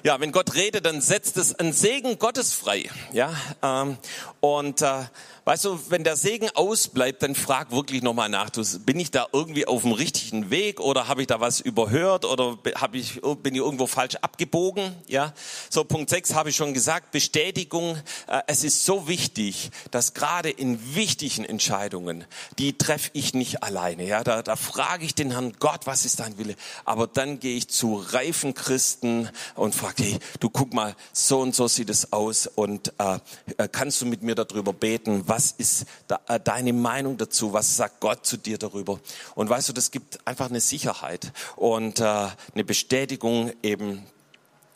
Ja, 0.06 0.20
wenn 0.20 0.32
Gott 0.32 0.54
redet, 0.54 0.86
dann 0.86 1.02
setzt 1.02 1.36
es 1.36 1.56
einen 1.56 1.74
Segen 1.74 2.20
Gottes 2.20 2.54
frei. 2.54 2.92
Ja, 3.12 3.34
ähm, 3.64 3.98
und 4.40 4.84
äh, 4.84 5.06
Weißt 5.46 5.64
du, 5.66 5.80
wenn 5.90 6.04
der 6.04 6.16
Segen 6.16 6.50
ausbleibt, 6.56 7.22
dann 7.22 7.36
frag 7.36 7.70
wirklich 7.70 8.02
nochmal 8.02 8.30
nach. 8.30 8.50
Du, 8.50 8.64
bin 8.80 9.00
ich 9.00 9.12
da 9.12 9.28
irgendwie 9.32 9.68
auf 9.68 9.84
dem 9.84 9.92
richtigen 9.92 10.50
Weg 10.50 10.80
oder 10.80 11.08
habe 11.08 11.22
ich 11.22 11.28
da 11.28 11.40
was 11.40 11.60
überhört 11.60 12.26
oder 12.26 12.58
hab 12.74 12.96
ich, 12.96 13.22
bin 13.22 13.54
ich 13.54 13.62
irgendwo 13.62 13.86
falsch 13.86 14.16
abgebogen? 14.16 14.96
Ja. 15.06 15.34
So 15.70 15.84
Punkt 15.84 16.10
6 16.10 16.34
habe 16.34 16.50
ich 16.50 16.56
schon 16.56 16.74
gesagt. 16.74 17.12
Bestätigung. 17.12 17.96
Äh, 18.26 18.42
es 18.48 18.64
ist 18.64 18.86
so 18.86 19.08
wichtig, 19.08 19.70
dass 19.92 20.16
gerade 20.16 20.50
in 20.50 20.96
wichtigen 20.96 21.46
Entscheidungen, 21.46 22.26
die 22.58 22.76
treffe 22.76 23.12
ich 23.14 23.36
nicht 23.36 23.62
alleine. 23.62 24.08
Ja, 24.08 24.24
da, 24.24 24.42
da 24.42 24.56
frage 24.56 25.06
ich 25.06 25.14
den 25.14 25.30
Herrn 25.30 25.54
Gott, 25.60 25.82
was 25.86 26.06
ist 26.06 26.22
dein 26.22 26.40
Wille? 26.40 26.56
Aber 26.86 27.06
dann 27.06 27.40
gehe 27.40 27.56
ich 27.56 27.68
zu 27.68 27.98
reifen 27.98 28.56
Christen 28.56 29.30
und 29.54 29.76
frage, 29.76 29.95
hey, 29.98 30.18
du 30.40 30.50
guck 30.50 30.74
mal, 30.74 30.96
so 31.14 31.42
und 31.42 31.56
so 31.56 31.68
sieht 31.68 31.90
es 31.90 32.14
aus 32.14 32.48
und 32.48 32.94
äh, 32.98 33.20
äh 33.58 33.68
kannst 33.72 34.02
du 34.02 34.06
mit 34.06 34.24
mir 34.24 34.36
darüber 34.36 34.74
beten? 34.74 35.24
was 35.28 35.52
ist 35.58 35.86
da, 36.08 36.20
äh, 36.28 36.40
deine 36.40 36.74
Meinung 36.74 37.18
dazu, 37.18 37.54
was 37.54 37.76
sagt 37.76 38.00
Gott 38.00 38.26
zu 38.26 38.38
dir 38.38 38.58
darüber. 38.58 39.00
Und 39.36 39.50
weißt 39.50 39.70
du, 39.70 39.74
das 39.74 39.92
gibt 39.92 40.26
einfach 40.26 40.50
eine 40.50 40.62
Sicherheit 40.62 41.32
und 41.56 42.00
äh, 42.00 42.04
eine 42.04 42.64
Bestätigung 42.66 43.52
eben 43.64 44.06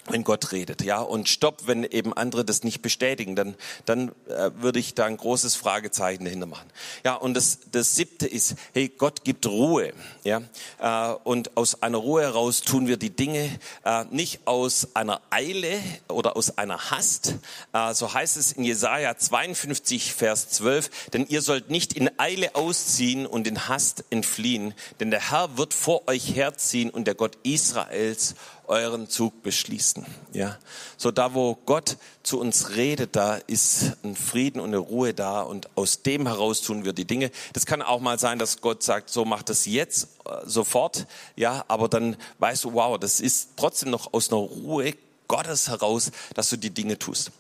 wenn 0.10 0.24
Gott 0.24 0.52
redet, 0.52 0.82
ja, 0.82 1.00
und 1.00 1.30
stopp, 1.30 1.68
wenn 1.68 1.84
eben 1.84 2.14
andere 2.14 2.44
das 2.44 2.64
nicht 2.64 2.82
bestätigen, 2.82 3.36
dann, 3.36 3.56
dann 3.86 4.10
äh, 4.28 4.52
würde 4.56 4.80
ich 4.80 4.96
da 4.96 5.06
ein 5.06 5.18
großes 5.18 5.56
Fragezeichen 5.56 6.26
dahinter 6.26 6.46
machen. 6.46 6.70
Ja, 7.06 7.16
und 7.16 7.34
das, 7.36 7.60
das 7.72 7.96
siebte 7.96 8.28
ist, 8.28 8.56
hey, 8.74 8.90
Gott 8.90 9.24
gibt 9.24 9.46
Ruhe, 9.46 9.94
ja, 10.24 10.42
äh, 10.80 11.14
und 11.24 11.58
aus 11.58 11.82
einer 11.82 11.98
Ruhe 11.98 12.24
heraus 12.24 12.62
tun 12.62 12.88
wir 12.88 12.98
die 12.98 13.16
Dinge 13.16 13.50
äh, 13.86 14.06
nicht 14.12 14.42
aus 14.46 14.96
einer 14.96 15.22
Eile 15.30 15.80
oder 16.08 16.36
aus 16.36 16.58
einer 16.58 16.92
Hast, 16.92 17.36
äh, 17.74 17.94
so 17.94 18.14
heißt 18.14 18.38
es 18.38 18.52
in 18.52 18.64
Jesaja 18.64 19.18
52, 19.18 20.14
Vers 20.14 20.50
12, 20.50 21.10
denn 21.12 21.26
ihr 21.28 21.42
sollt 21.42 21.70
nicht 21.70 21.94
in 21.94 22.10
Eile 22.20 22.56
ausziehen 22.56 23.26
und 23.26 23.48
in 23.48 23.68
Hast 23.68 24.04
entfliehen, 24.10 24.74
denn 25.00 25.12
der 25.12 25.32
Herr 25.32 25.58
wird 25.58 25.74
vor 25.74 26.08
euch 26.08 26.36
herziehen 26.36 26.90
und 26.90 27.06
der 27.06 27.16
Gott 27.16 27.38
Israels 27.44 28.36
euren 28.70 29.10
Zug 29.10 29.44
beschließen. 29.44 30.06
Ja, 30.32 30.58
so 30.96 31.12
da, 31.12 31.34
wo 31.34 31.56
Gott 31.66 31.98
zu 32.24 32.40
uns 32.40 32.76
redet, 32.76 33.16
da 33.16 33.36
ist 33.36 33.98
ein 34.04 34.16
Frieden 34.16 34.60
und 34.60 34.70
eine 34.70 34.78
Ruhe 34.78 35.14
da 35.14 35.42
und 35.42 35.70
aus 35.76 36.04
dem 36.04 36.28
heraus 36.28 36.62
tun 36.62 36.86
wir 36.86 36.94
die 36.94 37.06
Dinge. 37.06 37.32
Das 37.54 37.66
kann 37.66 37.82
auch 37.82 38.00
mal 38.00 38.20
sein, 38.20 38.40
dass 38.40 38.62
Gott 38.62 38.84
sagt, 38.84 39.10
so 39.10 39.26
macht 39.26 39.50
das 39.50 39.66
jetzt 39.66 40.08
äh, 40.26 40.46
sofort. 40.46 41.08
Ja, 41.36 41.66
aber 41.68 41.90
dann 41.90 42.16
weißt 42.38 42.64
du, 42.64 42.74
wow, 42.74 42.98
das 43.00 43.20
ist 43.20 43.50
trotzdem 43.58 43.90
noch 43.90 44.14
aus 44.14 44.32
einer 44.32 44.42
Ruhe 44.42 44.94
Gottes 45.28 45.68
heraus, 45.68 46.12
dass 46.36 46.50
du 46.50 46.58
die 46.58 46.72
Dinge 46.72 46.98
tust. 46.98 47.32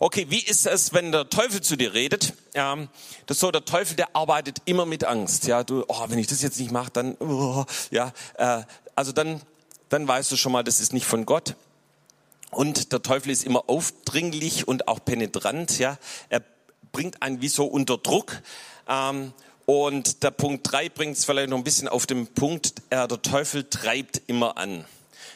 Okay, 0.00 0.26
wie 0.28 0.40
ist 0.40 0.66
es, 0.66 0.92
wenn 0.92 1.12
der 1.12 1.28
Teufel 1.28 1.60
zu 1.60 1.76
dir 1.76 1.92
redet? 1.92 2.34
Ähm, 2.54 2.88
das 3.26 3.40
so, 3.40 3.50
der 3.50 3.64
Teufel, 3.64 3.96
der 3.96 4.14
arbeitet 4.14 4.62
immer 4.64 4.86
mit 4.86 5.04
Angst. 5.04 5.46
Ja, 5.46 5.64
du, 5.64 5.84
oh, 5.88 6.04
wenn 6.08 6.18
ich 6.18 6.28
das 6.28 6.40
jetzt 6.40 6.58
nicht 6.58 6.70
mache, 6.70 6.90
dann, 6.92 7.16
oh, 7.20 7.64
ja, 7.90 8.12
äh, 8.36 8.62
also 8.94 9.12
dann, 9.12 9.40
dann 9.88 10.06
weißt 10.06 10.30
du 10.32 10.36
schon 10.36 10.52
mal, 10.52 10.64
das 10.64 10.80
ist 10.80 10.92
nicht 10.92 11.06
von 11.06 11.26
Gott. 11.26 11.54
Und 12.50 12.92
der 12.92 13.02
Teufel 13.02 13.30
ist 13.30 13.44
immer 13.44 13.64
aufdringlich 13.68 14.66
und 14.66 14.88
auch 14.88 15.04
penetrant. 15.04 15.78
Ja, 15.78 15.98
er 16.28 16.42
bringt 16.92 17.22
einen 17.22 17.42
wie 17.42 17.48
so 17.48 17.66
unter 17.66 17.98
Druck. 17.98 18.40
Ähm, 18.88 19.32
und 19.66 20.22
der 20.22 20.30
Punkt 20.30 20.72
drei 20.72 20.88
bringt 20.88 21.18
es 21.18 21.26
vielleicht 21.26 21.50
noch 21.50 21.58
ein 21.58 21.64
bisschen 21.64 21.88
auf 21.88 22.06
den 22.06 22.26
Punkt, 22.26 22.72
äh, 22.88 23.06
der 23.06 23.20
Teufel 23.20 23.64
treibt 23.68 24.22
immer 24.26 24.56
an. 24.56 24.86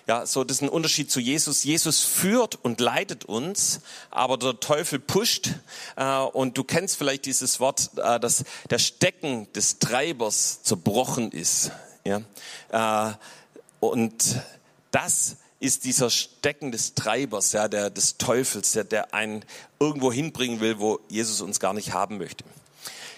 Ja, 0.09 0.27
so 0.27 0.43
das 0.43 0.57
ist 0.57 0.63
ein 0.63 0.69
Unterschied 0.69 1.11
zu 1.11 1.21
Jesus. 1.21 1.63
Jesus 1.63 2.01
führt 2.01 2.57
und 2.57 2.81
leitet 2.81 3.25
uns, 3.27 3.81
aber 4.11 4.37
der 4.37 4.59
Teufel 4.59 4.99
pusht. 4.99 5.51
Äh, 5.97 6.19
und 6.19 6.57
du 6.57 6.65
kennst 6.65 6.97
vielleicht 6.97 7.27
dieses 7.27 7.61
Wort, 7.61 7.91
äh, 7.97 8.19
dass 8.19 8.45
der 8.71 8.79
Stecken 8.79 9.53
des 9.53 9.79
Treibers 9.79 10.63
zerbrochen 10.63 11.31
ist. 11.31 11.71
Ja, 12.05 12.23
äh, 12.71 13.15
und 13.83 14.41
das 14.93 15.39
ist 15.59 15.85
dieser 15.85 16.09
Stecken 16.09 16.71
des 16.71 16.95
Treibers, 16.95 17.51
ja, 17.51 17.67
der 17.67 17.91
des 17.91 18.17
Teufels, 18.17 18.73
der, 18.73 18.85
der 18.85 19.13
einen 19.13 19.45
irgendwo 19.81 20.13
hinbringen 20.13 20.61
will, 20.61 20.79
wo 20.79 21.01
Jesus 21.09 21.41
uns 21.41 21.59
gar 21.59 21.75
nicht 21.75 21.93
haben 21.93 22.19
möchte. 22.19 22.45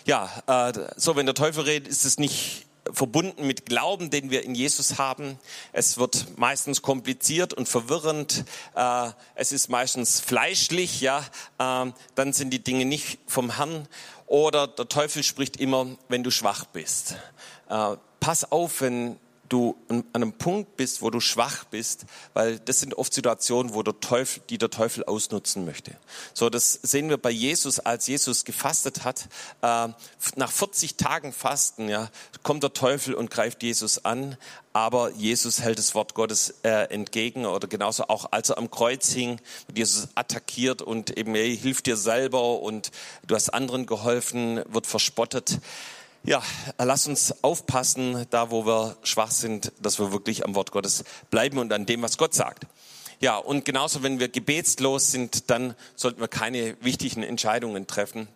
Ja, 0.06 0.30
äh, 0.46 0.72
so 0.96 1.16
wenn 1.16 1.26
der 1.26 1.34
Teufel 1.34 1.64
redet, 1.64 1.86
ist 1.86 2.06
es 2.06 2.18
nicht 2.18 2.64
verbunden 2.90 3.46
mit 3.46 3.66
Glauben, 3.66 4.08
den 4.08 4.30
wir 4.30 4.42
in 4.42 4.54
Jesus 4.54 4.96
haben. 4.96 5.38
Es 5.74 5.98
wird 5.98 6.38
meistens 6.38 6.80
kompliziert 6.80 7.52
und 7.52 7.68
verwirrend. 7.68 8.46
Äh, 8.74 9.10
es 9.34 9.52
ist 9.52 9.68
meistens 9.68 10.20
fleischlich, 10.20 11.02
ja. 11.02 11.18
Äh, 11.58 11.92
dann 12.14 12.32
sind 12.32 12.50
die 12.50 12.64
Dinge 12.64 12.86
nicht 12.86 13.18
vom 13.26 13.56
Herrn. 13.56 13.86
Oder 14.26 14.66
der 14.66 14.88
Teufel 14.88 15.22
spricht 15.22 15.58
immer, 15.58 15.88
wenn 16.08 16.22
du 16.22 16.30
schwach 16.30 16.64
bist. 16.64 17.16
Äh, 17.68 17.96
pass 18.20 18.50
auf, 18.50 18.80
wenn 18.80 19.18
du 19.54 19.76
an 19.88 20.02
einem 20.12 20.32
Punkt 20.32 20.76
bist, 20.76 21.00
wo 21.00 21.10
du 21.10 21.20
schwach 21.20 21.62
bist, 21.64 22.06
weil 22.32 22.58
das 22.58 22.80
sind 22.80 22.94
oft 22.94 23.14
Situationen, 23.14 23.72
wo 23.72 23.84
der 23.84 24.00
Teufel, 24.00 24.42
die 24.50 24.58
der 24.58 24.68
Teufel 24.68 25.04
ausnutzen 25.04 25.64
möchte. 25.64 25.92
So, 26.32 26.50
das 26.50 26.72
sehen 26.82 27.08
wir 27.08 27.18
bei 27.18 27.30
Jesus, 27.30 27.78
als 27.78 28.08
Jesus 28.08 28.44
gefastet 28.44 29.04
hat. 29.04 29.28
Äh, 29.62 29.88
nach 30.34 30.50
40 30.50 30.96
Tagen 30.96 31.32
Fasten, 31.32 31.88
ja, 31.88 32.10
kommt 32.42 32.64
der 32.64 32.72
Teufel 32.72 33.14
und 33.14 33.30
greift 33.30 33.62
Jesus 33.62 34.04
an, 34.04 34.36
aber 34.72 35.12
Jesus 35.12 35.60
hält 35.60 35.78
das 35.78 35.94
Wort 35.94 36.14
Gottes 36.14 36.56
äh, 36.64 36.92
entgegen 36.92 37.46
oder 37.46 37.68
genauso 37.68 38.08
auch 38.08 38.32
als 38.32 38.50
er 38.50 38.58
am 38.58 38.72
Kreuz 38.72 39.12
hing, 39.12 39.40
Jesus 39.72 40.08
attackiert 40.16 40.82
und 40.82 41.16
eben, 41.16 41.32
hey, 41.36 41.56
hilf 41.56 41.80
dir 41.80 41.96
selber 41.96 42.58
und 42.58 42.90
du 43.24 43.36
hast 43.36 43.50
anderen 43.50 43.86
geholfen, 43.86 44.64
wird 44.66 44.88
verspottet. 44.88 45.60
Ja, 46.26 46.42
lass 46.78 47.06
uns 47.06 47.44
aufpassen, 47.44 48.26
da 48.30 48.50
wo 48.50 48.64
wir 48.64 48.96
schwach 49.02 49.30
sind, 49.30 49.72
dass 49.82 49.98
wir 49.98 50.10
wirklich 50.10 50.44
am 50.46 50.54
Wort 50.54 50.70
Gottes 50.70 51.04
bleiben 51.30 51.58
und 51.58 51.70
an 51.70 51.84
dem, 51.84 52.00
was 52.00 52.16
Gott 52.16 52.32
sagt. 52.32 52.66
Ja, 53.20 53.36
und 53.36 53.66
genauso, 53.66 54.02
wenn 54.02 54.18
wir 54.18 54.28
gebetslos 54.28 55.12
sind, 55.12 55.50
dann 55.50 55.74
sollten 55.96 56.20
wir 56.20 56.28
keine 56.28 56.76
wichtigen 56.80 57.22
Entscheidungen 57.22 57.86
treffen 57.86 58.26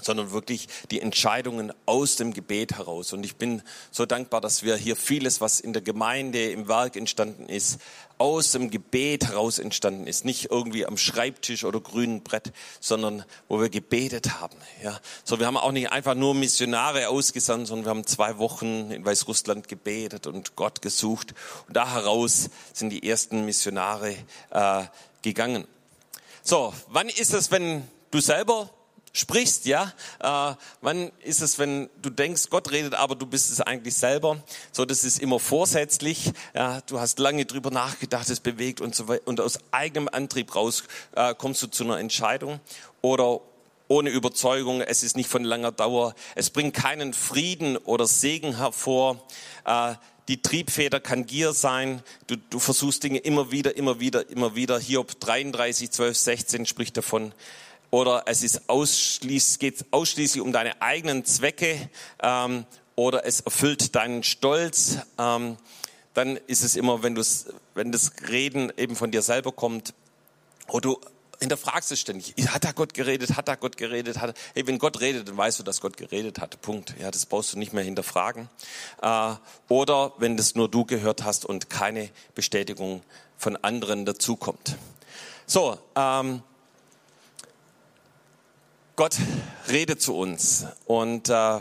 sondern 0.00 0.32
wirklich 0.32 0.68
die 0.90 1.00
Entscheidungen 1.00 1.72
aus 1.86 2.16
dem 2.16 2.32
Gebet 2.32 2.76
heraus. 2.76 3.12
Und 3.12 3.24
ich 3.24 3.36
bin 3.36 3.62
so 3.90 4.06
dankbar, 4.06 4.40
dass 4.40 4.62
wir 4.62 4.76
hier 4.76 4.96
vieles, 4.96 5.40
was 5.40 5.60
in 5.60 5.72
der 5.72 5.82
Gemeinde, 5.82 6.50
im 6.50 6.68
Werk 6.68 6.96
entstanden 6.96 7.48
ist, 7.48 7.80
aus 8.18 8.52
dem 8.52 8.70
Gebet 8.70 9.26
heraus 9.26 9.58
entstanden 9.58 10.06
ist. 10.06 10.24
Nicht 10.24 10.50
irgendwie 10.50 10.86
am 10.86 10.96
Schreibtisch 10.96 11.64
oder 11.64 11.80
grünen 11.80 12.22
Brett, 12.22 12.52
sondern 12.80 13.24
wo 13.48 13.60
wir 13.60 13.68
gebetet 13.68 14.40
haben. 14.40 14.56
Ja, 14.82 15.00
so 15.24 15.38
wir 15.38 15.46
haben 15.46 15.56
auch 15.56 15.72
nicht 15.72 15.90
einfach 15.90 16.14
nur 16.14 16.34
Missionare 16.34 17.08
ausgesandt, 17.08 17.66
sondern 17.66 17.86
wir 17.86 17.90
haben 17.90 18.06
zwei 18.06 18.38
Wochen 18.38 18.90
in 18.90 19.04
Weißrussland 19.04 19.68
gebetet 19.68 20.26
und 20.26 20.56
Gott 20.56 20.82
gesucht. 20.82 21.34
Und 21.66 21.76
da 21.76 21.92
heraus 21.92 22.50
sind 22.72 22.90
die 22.90 23.08
ersten 23.08 23.44
Missionare 23.44 24.14
äh, 24.50 24.84
gegangen. 25.22 25.66
So, 26.42 26.74
wann 26.88 27.08
ist 27.08 27.32
es, 27.32 27.50
wenn 27.50 27.88
du 28.10 28.20
selber 28.20 28.70
sprichst, 29.14 29.64
ja. 29.64 29.92
Äh, 30.18 30.54
wann 30.82 31.10
ist 31.20 31.40
es, 31.40 31.58
wenn 31.58 31.88
du 32.02 32.10
denkst, 32.10 32.50
Gott 32.50 32.70
redet, 32.70 32.94
aber 32.94 33.14
du 33.14 33.24
bist 33.24 33.50
es 33.50 33.62
eigentlich 33.62 33.94
selber? 33.94 34.42
So, 34.72 34.84
das 34.84 35.04
ist 35.04 35.20
immer 35.20 35.40
vorsätzlich. 35.40 36.32
Ja, 36.52 36.82
du 36.82 37.00
hast 37.00 37.18
lange 37.18 37.46
drüber 37.46 37.70
nachgedacht, 37.70 38.28
es 38.28 38.40
bewegt 38.40 38.82
und 38.82 38.94
so 38.94 39.08
weiter. 39.08 39.26
Und 39.26 39.40
aus 39.40 39.58
eigenem 39.70 40.08
Antrieb 40.08 40.54
raus 40.54 40.84
äh, 41.14 41.34
kommst 41.34 41.62
du 41.62 41.68
zu 41.68 41.84
einer 41.84 41.98
Entscheidung. 41.98 42.60
Oder 43.00 43.40
ohne 43.86 44.10
Überzeugung, 44.10 44.80
es 44.80 45.02
ist 45.02 45.16
nicht 45.16 45.28
von 45.28 45.44
langer 45.44 45.72
Dauer. 45.72 46.14
Es 46.34 46.50
bringt 46.50 46.74
keinen 46.74 47.14
Frieden 47.14 47.76
oder 47.76 48.06
Segen 48.06 48.56
hervor. 48.56 49.24
Äh, 49.64 49.94
die 50.26 50.42
Triebfeder 50.42 51.00
kann 51.00 51.26
Gier 51.26 51.52
sein. 51.52 52.02
Du, 52.26 52.36
du 52.36 52.58
versuchst 52.58 53.04
Dinge 53.04 53.18
immer 53.18 53.52
wieder, 53.52 53.76
immer 53.76 54.00
wieder, 54.00 54.28
immer 54.30 54.56
wieder. 54.56 54.80
Hiob 54.80 55.20
33, 55.20 55.90
12, 55.90 56.16
16 56.16 56.66
spricht 56.66 56.96
davon 56.96 57.32
oder 57.94 58.24
es 58.26 58.42
ist 58.42 58.68
ausschließlich, 58.68 59.60
geht 59.60 59.84
ausschließlich 59.92 60.42
um 60.42 60.52
deine 60.52 60.82
eigenen 60.82 61.24
Zwecke 61.24 61.88
ähm, 62.20 62.66
oder 62.96 63.24
es 63.24 63.38
erfüllt 63.42 63.94
deinen 63.94 64.24
Stolz, 64.24 64.98
ähm, 65.16 65.56
dann 66.12 66.36
ist 66.48 66.64
es 66.64 66.74
immer, 66.74 67.04
wenn, 67.04 67.16
wenn 67.74 67.92
das 67.92 68.10
Reden 68.28 68.72
eben 68.76 68.96
von 68.96 69.12
dir 69.12 69.22
selber 69.22 69.52
kommt, 69.52 69.94
oder 70.66 70.80
du 70.80 71.00
hinterfragst 71.38 71.92
es 71.92 72.00
ständig. 72.00 72.34
Hat 72.48 72.64
da 72.64 72.72
Gott 72.72 72.94
geredet? 72.94 73.36
Hat 73.36 73.46
da 73.46 73.54
Gott 73.54 73.76
geredet? 73.76 74.18
Hat, 74.20 74.36
hey, 74.54 74.66
wenn 74.66 74.80
Gott 74.80 75.00
redet, 75.00 75.28
dann 75.28 75.36
weißt 75.36 75.60
du, 75.60 75.62
dass 75.62 75.80
Gott 75.80 75.96
geredet 75.96 76.40
hat. 76.40 76.60
Punkt. 76.62 76.96
Ja, 76.98 77.12
das 77.12 77.26
brauchst 77.26 77.52
du 77.52 77.60
nicht 77.60 77.72
mehr 77.72 77.84
hinterfragen. 77.84 78.48
Äh, 79.02 79.34
oder 79.68 80.14
wenn 80.18 80.36
das 80.36 80.56
nur 80.56 80.68
du 80.68 80.84
gehört 80.84 81.22
hast 81.22 81.44
und 81.44 81.70
keine 81.70 82.10
Bestätigung 82.34 83.02
von 83.36 83.56
anderen 83.56 84.04
dazukommt. 84.04 84.76
So, 85.46 85.78
ähm, 85.94 86.42
Gott 88.96 89.16
redet 89.68 90.00
zu 90.00 90.16
uns. 90.16 90.66
Und 90.86 91.28
äh, 91.28 91.60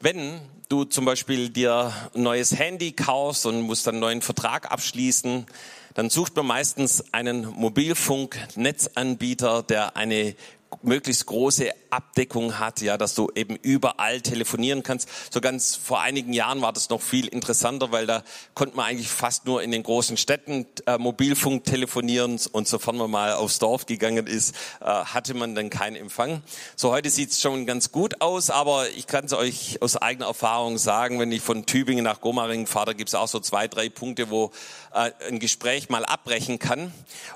wenn 0.00 0.40
du 0.68 0.84
zum 0.84 1.04
Beispiel 1.04 1.48
dir 1.48 1.92
ein 2.14 2.22
neues 2.22 2.56
Handy 2.56 2.92
kaufst 2.92 3.44
und 3.46 3.62
musst 3.62 3.88
dann 3.88 3.96
einen 3.96 4.02
neuen 4.02 4.22
Vertrag 4.22 4.70
abschließen, 4.70 5.46
dann 5.94 6.10
sucht 6.10 6.36
man 6.36 6.46
meistens 6.46 7.12
einen 7.12 7.46
Mobilfunknetzanbieter, 7.46 9.64
der 9.64 9.96
eine 9.96 10.36
möglichst 10.82 11.26
große 11.26 11.70
Abdeckung 11.90 12.58
hat, 12.58 12.80
ja, 12.80 12.98
dass 12.98 13.14
du 13.14 13.30
eben 13.34 13.56
überall 13.56 14.20
telefonieren 14.20 14.82
kannst. 14.82 15.08
So 15.32 15.40
ganz 15.40 15.76
vor 15.76 16.00
einigen 16.00 16.32
Jahren 16.32 16.60
war 16.62 16.72
das 16.72 16.90
noch 16.90 17.00
viel 17.00 17.28
interessanter, 17.28 17.92
weil 17.92 18.06
da 18.06 18.22
konnte 18.54 18.76
man 18.76 18.86
eigentlich 18.86 19.08
fast 19.08 19.46
nur 19.46 19.62
in 19.62 19.70
den 19.70 19.82
großen 19.82 20.16
Städten 20.16 20.66
äh, 20.86 20.98
Mobilfunk 20.98 21.64
telefonieren 21.64 22.40
und 22.52 22.68
sofern 22.68 22.96
man 22.96 23.10
mal 23.10 23.34
aufs 23.34 23.58
Dorf 23.58 23.86
gegangen 23.86 24.26
ist, 24.26 24.54
äh, 24.80 24.84
hatte 24.86 25.34
man 25.34 25.54
dann 25.54 25.70
keinen 25.70 25.96
Empfang. 25.96 26.42
So 26.76 26.90
heute 26.90 27.10
sieht 27.10 27.30
es 27.30 27.40
schon 27.40 27.66
ganz 27.66 27.92
gut 27.92 28.20
aus, 28.20 28.50
aber 28.50 28.88
ich 28.90 29.06
kann 29.06 29.24
es 29.24 29.32
euch 29.32 29.80
aus 29.80 29.96
eigener 29.96 30.26
Erfahrung 30.26 30.78
sagen, 30.78 31.20
wenn 31.20 31.32
ich 31.32 31.42
von 31.42 31.66
Tübingen 31.66 32.04
nach 32.04 32.20
Gomaringen 32.20 32.66
fahre, 32.66 32.86
da 32.86 32.92
gibt 32.92 33.08
es 33.08 33.14
auch 33.14 33.28
so 33.28 33.40
zwei, 33.40 33.68
drei 33.68 33.88
Punkte, 33.88 34.30
wo 34.30 34.50
äh, 34.92 35.10
ein 35.28 35.38
Gespräch 35.38 35.88
mal 35.88 36.04
abbrechen 36.04 36.58
kann 36.58 36.92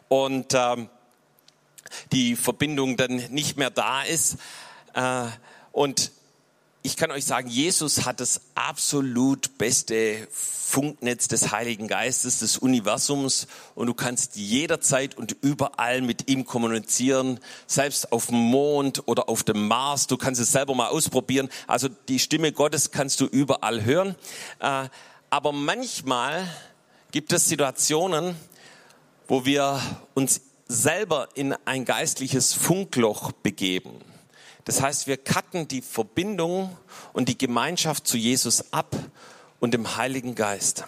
und 0.08 0.54
ähm, 0.54 0.88
die 2.12 2.36
Verbindung 2.36 2.96
dann 2.96 3.16
nicht 3.30 3.56
mehr 3.56 3.70
da 3.70 4.02
ist. 4.02 4.36
Äh, 4.94 5.24
und 5.72 6.12
ich 6.82 6.96
kann 6.96 7.10
euch 7.10 7.24
sagen, 7.24 7.48
Jesus 7.48 8.06
hat 8.06 8.20
das 8.20 8.40
absolut 8.54 9.58
beste 9.58 10.26
Funknetz 10.30 11.28
des 11.28 11.50
Heiligen 11.50 11.88
Geistes, 11.88 12.38
des 12.38 12.56
Universums 12.58 13.46
und 13.74 13.86
du 13.88 13.94
kannst 13.94 14.36
jederzeit 14.36 15.16
und 15.16 15.36
überall 15.40 16.02
mit 16.02 16.28
ihm 16.30 16.44
kommunizieren, 16.44 17.40
selbst 17.66 18.12
auf 18.12 18.26
dem 18.26 18.36
Mond 18.36 19.02
oder 19.06 19.28
auf 19.28 19.42
dem 19.42 19.66
Mars. 19.66 20.06
Du 20.06 20.16
kannst 20.16 20.40
es 20.40 20.52
selber 20.52 20.74
mal 20.74 20.88
ausprobieren. 20.88 21.48
Also 21.66 21.88
die 22.08 22.18
Stimme 22.18 22.52
Gottes 22.52 22.90
kannst 22.90 23.20
du 23.20 23.26
überall 23.26 23.84
hören. 23.84 24.14
Äh, 24.60 24.88
aber 25.30 25.52
manchmal 25.52 26.48
gibt 27.10 27.32
es 27.32 27.48
Situationen, 27.48 28.36
wo 29.26 29.44
wir 29.44 29.80
uns 30.14 30.40
selber 30.68 31.28
in 31.34 31.54
ein 31.64 31.84
geistliches 31.84 32.52
Funkloch 32.52 33.32
begeben. 33.32 33.92
Das 34.64 34.82
heißt, 34.82 35.06
wir 35.06 35.16
cutten 35.16 35.66
die 35.66 35.80
Verbindung 35.80 36.76
und 37.14 37.30
die 37.30 37.38
Gemeinschaft 37.38 38.06
zu 38.06 38.18
Jesus 38.18 38.72
ab 38.72 38.94
und 39.60 39.72
dem 39.72 39.96
Heiligen 39.96 40.34
Geist. 40.34 40.84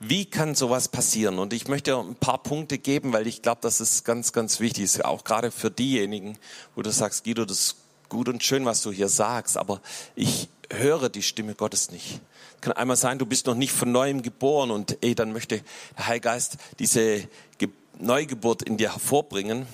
wie 0.00 0.24
kann 0.26 0.54
sowas 0.54 0.88
passieren? 0.88 1.38
Und 1.38 1.52
ich 1.52 1.66
möchte 1.66 1.96
ein 1.98 2.14
paar 2.14 2.42
Punkte 2.42 2.78
geben, 2.78 3.12
weil 3.12 3.26
ich 3.26 3.42
glaube, 3.42 3.60
dass 3.62 3.80
es 3.80 4.04
ganz, 4.04 4.32
ganz 4.32 4.60
wichtig 4.60 4.84
ist, 4.84 5.04
auch 5.04 5.24
gerade 5.24 5.50
für 5.50 5.70
diejenigen, 5.70 6.38
wo 6.76 6.82
du 6.82 6.90
sagst, 6.92 7.24
Guido, 7.24 7.44
das 7.44 7.58
ist 7.58 7.76
gut 8.08 8.28
und 8.28 8.42
schön, 8.42 8.64
was 8.64 8.82
du 8.82 8.92
hier 8.92 9.08
sagst, 9.08 9.56
aber 9.56 9.80
ich 10.14 10.48
höre 10.70 11.08
die 11.08 11.22
Stimme 11.22 11.54
Gottes 11.54 11.90
nicht. 11.90 12.20
Kann 12.60 12.72
einmal 12.74 12.96
sein, 12.96 13.18
du 13.18 13.26
bist 13.26 13.46
noch 13.46 13.54
nicht 13.54 13.72
von 13.72 13.92
neuem 13.92 14.22
geboren 14.22 14.70
und 14.70 14.98
ey, 15.02 15.14
dann 15.14 15.32
möchte 15.32 15.62
der 15.96 16.06
Heilgeist 16.06 16.56
diese 16.78 17.28
Ge 17.58 17.68
Neugeburt 17.98 18.62
in 18.62 18.76
dir 18.76 18.92
hervorbringen. 18.92 19.66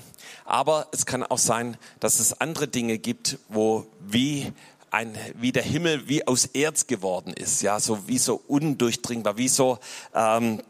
Aber 0.45 0.89
es 0.93 1.07
kann 1.07 1.23
auch 1.23 1.39
sein, 1.39 1.77
dass 2.01 2.21
es 2.21 2.41
andere 2.41 2.69
Dinge 2.69 2.99
gibt, 2.99 3.39
wo 3.49 3.87
wie 4.01 4.53
ein, 4.91 5.17
wie 5.35 5.53
der 5.53 5.63
Himmel 5.63 6.09
wie 6.09 6.27
aus 6.27 6.47
Erz 6.47 6.87
geworden 6.87 7.33
ist, 7.33 7.63
ja, 7.63 7.81
so 7.81 8.07
wie 8.07 8.19
so 8.19 8.41
undurchdringbar, 8.47 9.37
wie 9.37 9.49
so, 9.49 9.79
ähm, 10.15 10.63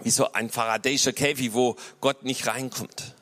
wie 0.00 0.10
so 0.10 0.32
ein 0.32 0.50
Faradayischer 0.50 1.12
Käfig, 1.12 1.54
wo 1.54 1.76
Gott 2.00 2.24
nicht 2.24 2.46
reinkommt. 2.46 3.14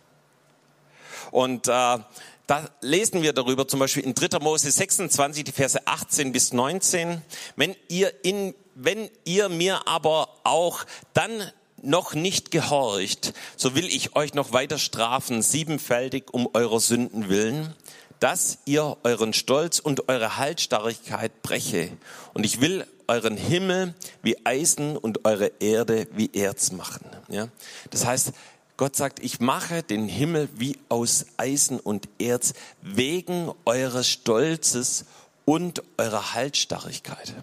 Und 1.30 1.68
äh, 1.68 1.98
da 2.46 2.70
lesen 2.80 3.22
wir 3.22 3.32
darüber 3.32 3.66
zum 3.66 3.80
Beispiel 3.80 4.04
in 4.04 4.14
3. 4.14 4.38
Mose 4.38 4.70
26, 4.70 5.44
die 5.44 5.52
Verse 5.52 5.86
18 5.86 6.32
bis 6.32 6.52
19. 6.52 7.20
Wenn 7.56 7.74
ihr, 7.88 8.12
in, 8.24 8.54
wenn 8.74 9.10
ihr 9.24 9.48
mir 9.48 9.86
aber 9.88 10.28
auch 10.44 10.84
dann 11.12 11.50
noch 11.86 12.14
nicht 12.14 12.50
gehorcht, 12.50 13.32
so 13.56 13.74
will 13.74 13.86
ich 13.86 14.16
euch 14.16 14.34
noch 14.34 14.52
weiter 14.52 14.78
strafen, 14.78 15.42
siebenfältig 15.42 16.24
um 16.32 16.48
eurer 16.52 16.80
Sünden 16.80 17.28
willen, 17.28 17.74
dass 18.20 18.58
ihr 18.64 18.96
euren 19.04 19.32
Stolz 19.32 19.78
und 19.78 20.08
eure 20.08 20.36
Haltstarrigkeit 20.36 21.42
breche. 21.42 21.90
Und 22.34 22.44
ich 22.44 22.60
will 22.60 22.86
euren 23.08 23.36
Himmel 23.36 23.94
wie 24.22 24.36
Eisen 24.44 24.96
und 24.96 25.24
eure 25.24 25.52
Erde 25.60 26.08
wie 26.12 26.30
Erz 26.32 26.72
machen. 26.72 27.04
Ja? 27.28 27.48
Das 27.90 28.04
heißt, 28.04 28.32
Gott 28.76 28.96
sagt, 28.96 29.20
ich 29.20 29.40
mache 29.40 29.82
den 29.82 30.08
Himmel 30.08 30.48
wie 30.54 30.78
aus 30.88 31.26
Eisen 31.36 31.80
und 31.80 32.08
Erz 32.18 32.52
wegen 32.82 33.52
eures 33.64 34.08
Stolzes 34.08 35.06
und 35.44 35.82
eurer 35.96 36.34
Haltstarrigkeit. 36.34 37.34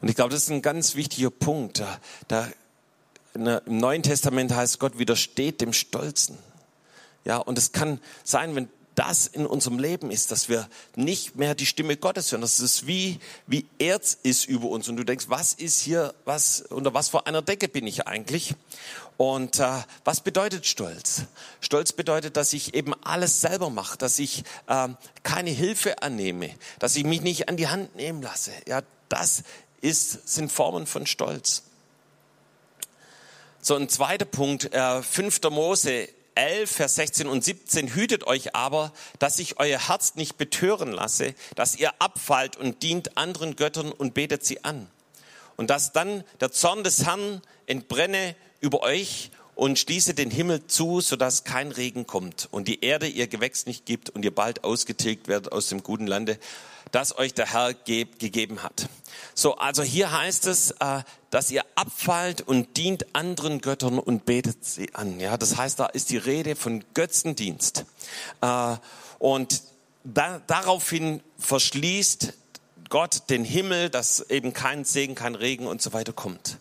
Und 0.00 0.08
ich 0.08 0.16
glaube, 0.16 0.30
das 0.30 0.42
ist 0.42 0.50
ein 0.50 0.62
ganz 0.62 0.96
wichtiger 0.96 1.30
Punkt. 1.30 1.80
Da, 1.80 1.98
da 2.28 2.48
im 3.34 3.78
Neuen 3.78 4.02
Testament 4.02 4.54
heißt, 4.54 4.78
Gott 4.78 4.98
widersteht 4.98 5.60
dem 5.60 5.72
Stolzen. 5.72 6.38
Ja, 7.24 7.38
und 7.38 7.58
es 7.58 7.72
kann 7.72 8.00
sein, 8.22 8.54
wenn 8.54 8.68
das 8.94 9.26
in 9.26 9.46
unserem 9.46 9.78
Leben 9.78 10.10
ist, 10.10 10.30
dass 10.30 10.48
wir 10.48 10.68
nicht 10.94 11.36
mehr 11.36 11.54
die 11.54 11.66
Stimme 11.66 11.96
Gottes 11.96 12.30
hören, 12.30 12.42
dass 12.42 12.60
es 12.60 12.86
wie, 12.86 13.18
wie 13.46 13.66
Erz 13.78 14.16
ist 14.22 14.44
über 14.46 14.68
uns 14.68 14.88
und 14.88 14.96
du 14.96 15.04
denkst, 15.04 15.26
was 15.28 15.52
ist 15.52 15.80
hier, 15.80 16.14
was, 16.24 16.62
unter 16.62 16.94
was 16.94 17.08
vor 17.08 17.26
einer 17.26 17.42
Decke 17.42 17.68
bin 17.68 17.86
ich 17.86 18.06
eigentlich? 18.06 18.54
Und 19.16 19.58
äh, 19.60 19.82
was 20.04 20.20
bedeutet 20.20 20.66
Stolz? 20.66 21.22
Stolz 21.60 21.92
bedeutet, 21.92 22.36
dass 22.36 22.52
ich 22.52 22.74
eben 22.74 22.94
alles 23.02 23.40
selber 23.40 23.70
mache, 23.70 23.98
dass 23.98 24.18
ich 24.18 24.44
äh, 24.66 24.88
keine 25.22 25.50
Hilfe 25.50 26.02
annehme, 26.02 26.50
dass 26.78 26.96
ich 26.96 27.04
mich 27.04 27.20
nicht 27.20 27.48
an 27.48 27.56
die 27.56 27.68
Hand 27.68 27.96
nehmen 27.96 28.22
lasse. 28.22 28.52
Ja, 28.66 28.82
das 29.08 29.42
ist, 29.80 30.28
sind 30.28 30.50
Formen 30.50 30.86
von 30.86 31.06
Stolz. 31.06 31.62
So 33.66 33.76
ein 33.76 33.88
zweiter 33.88 34.26
Punkt, 34.26 34.74
äh, 34.74 35.00
5. 35.02 35.48
Mose 35.48 36.10
11, 36.34 36.70
Vers 36.70 36.96
16 36.96 37.26
und 37.26 37.42
17, 37.42 37.94
hütet 37.94 38.26
euch 38.26 38.54
aber, 38.54 38.92
dass 39.18 39.38
ich 39.38 39.58
euer 39.58 39.88
Herz 39.88 40.16
nicht 40.16 40.36
betören 40.36 40.92
lasse, 40.92 41.34
dass 41.54 41.74
ihr 41.74 41.90
abfallt 41.98 42.58
und 42.58 42.82
dient 42.82 43.16
anderen 43.16 43.56
Göttern 43.56 43.90
und 43.90 44.12
betet 44.12 44.44
sie 44.44 44.64
an. 44.64 44.86
Und 45.56 45.70
dass 45.70 45.94
dann 45.94 46.24
der 46.40 46.52
Zorn 46.52 46.84
des 46.84 47.06
Herrn 47.06 47.40
entbrenne 47.64 48.36
über 48.60 48.82
euch 48.82 49.30
und 49.54 49.78
schließe 49.78 50.12
den 50.12 50.30
Himmel 50.30 50.66
zu, 50.66 51.00
sodass 51.00 51.44
kein 51.44 51.72
Regen 51.72 52.06
kommt 52.06 52.48
und 52.50 52.68
die 52.68 52.84
Erde 52.84 53.08
ihr 53.08 53.28
Gewächs 53.28 53.64
nicht 53.64 53.86
gibt 53.86 54.10
und 54.10 54.26
ihr 54.26 54.34
bald 54.34 54.62
ausgetilgt 54.62 55.26
werdet 55.26 55.52
aus 55.52 55.70
dem 55.70 55.82
guten 55.82 56.06
Lande, 56.06 56.38
das 56.94 57.18
euch 57.18 57.34
der 57.34 57.52
Herr 57.52 57.74
gegeben 57.74 58.62
hat. 58.62 58.88
So, 59.34 59.56
also 59.56 59.82
hier 59.82 60.12
heißt 60.12 60.46
es, 60.46 60.70
äh, 60.72 61.02
dass 61.30 61.50
ihr 61.50 61.64
abfallt 61.74 62.40
und 62.42 62.76
dient 62.76 63.14
anderen 63.14 63.60
Göttern 63.60 63.98
und 63.98 64.24
betet 64.24 64.64
sie 64.64 64.94
an. 64.94 65.18
Ja, 65.18 65.36
das 65.36 65.56
heißt, 65.56 65.80
da 65.80 65.86
ist 65.86 66.10
die 66.10 66.16
Rede 66.16 66.54
von 66.54 66.84
Götzendienst. 66.94 67.84
Äh, 68.40 68.76
und 69.18 69.62
daraufhin 70.04 71.20
verschließt 71.38 72.32
Gott 72.90 73.22
den 73.28 73.44
Himmel, 73.44 73.90
dass 73.90 74.20
eben 74.30 74.52
kein 74.52 74.84
Segen, 74.84 75.14
kein 75.14 75.34
Regen 75.34 75.66
und 75.66 75.82
so 75.82 75.92
weiter 75.92 76.12
kommt 76.12 76.58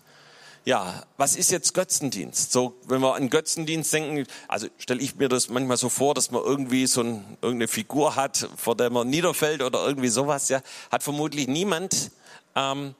ja, 0.65 1.03
was 1.17 1.35
ist 1.35 1.51
jetzt 1.51 1.73
Götzendienst? 1.73 2.51
So, 2.51 2.75
wenn 2.85 3.01
wir 3.01 3.15
an 3.15 3.29
Götzendienst 3.29 3.91
denken, 3.91 4.25
also 4.47 4.67
stelle 4.77 5.01
ich 5.01 5.15
mir 5.15 5.27
das 5.27 5.49
manchmal 5.49 5.77
so 5.77 5.89
vor, 5.89 6.13
dass 6.13 6.31
man 6.31 6.41
irgendwie 6.41 6.87
so 6.87 7.01
ein, 7.01 7.37
irgendeine 7.41 7.67
Figur 7.67 8.15
hat, 8.15 8.49
vor 8.55 8.75
der 8.75 8.89
man 8.89 9.09
niederfällt 9.09 9.61
oder 9.61 9.85
irgendwie 9.85 10.07
sowas, 10.07 10.49
ja, 10.49 10.61
hat 10.91 11.03
vermutlich 11.03 11.47
niemand. 11.47 12.11
Ähm, 12.55 12.95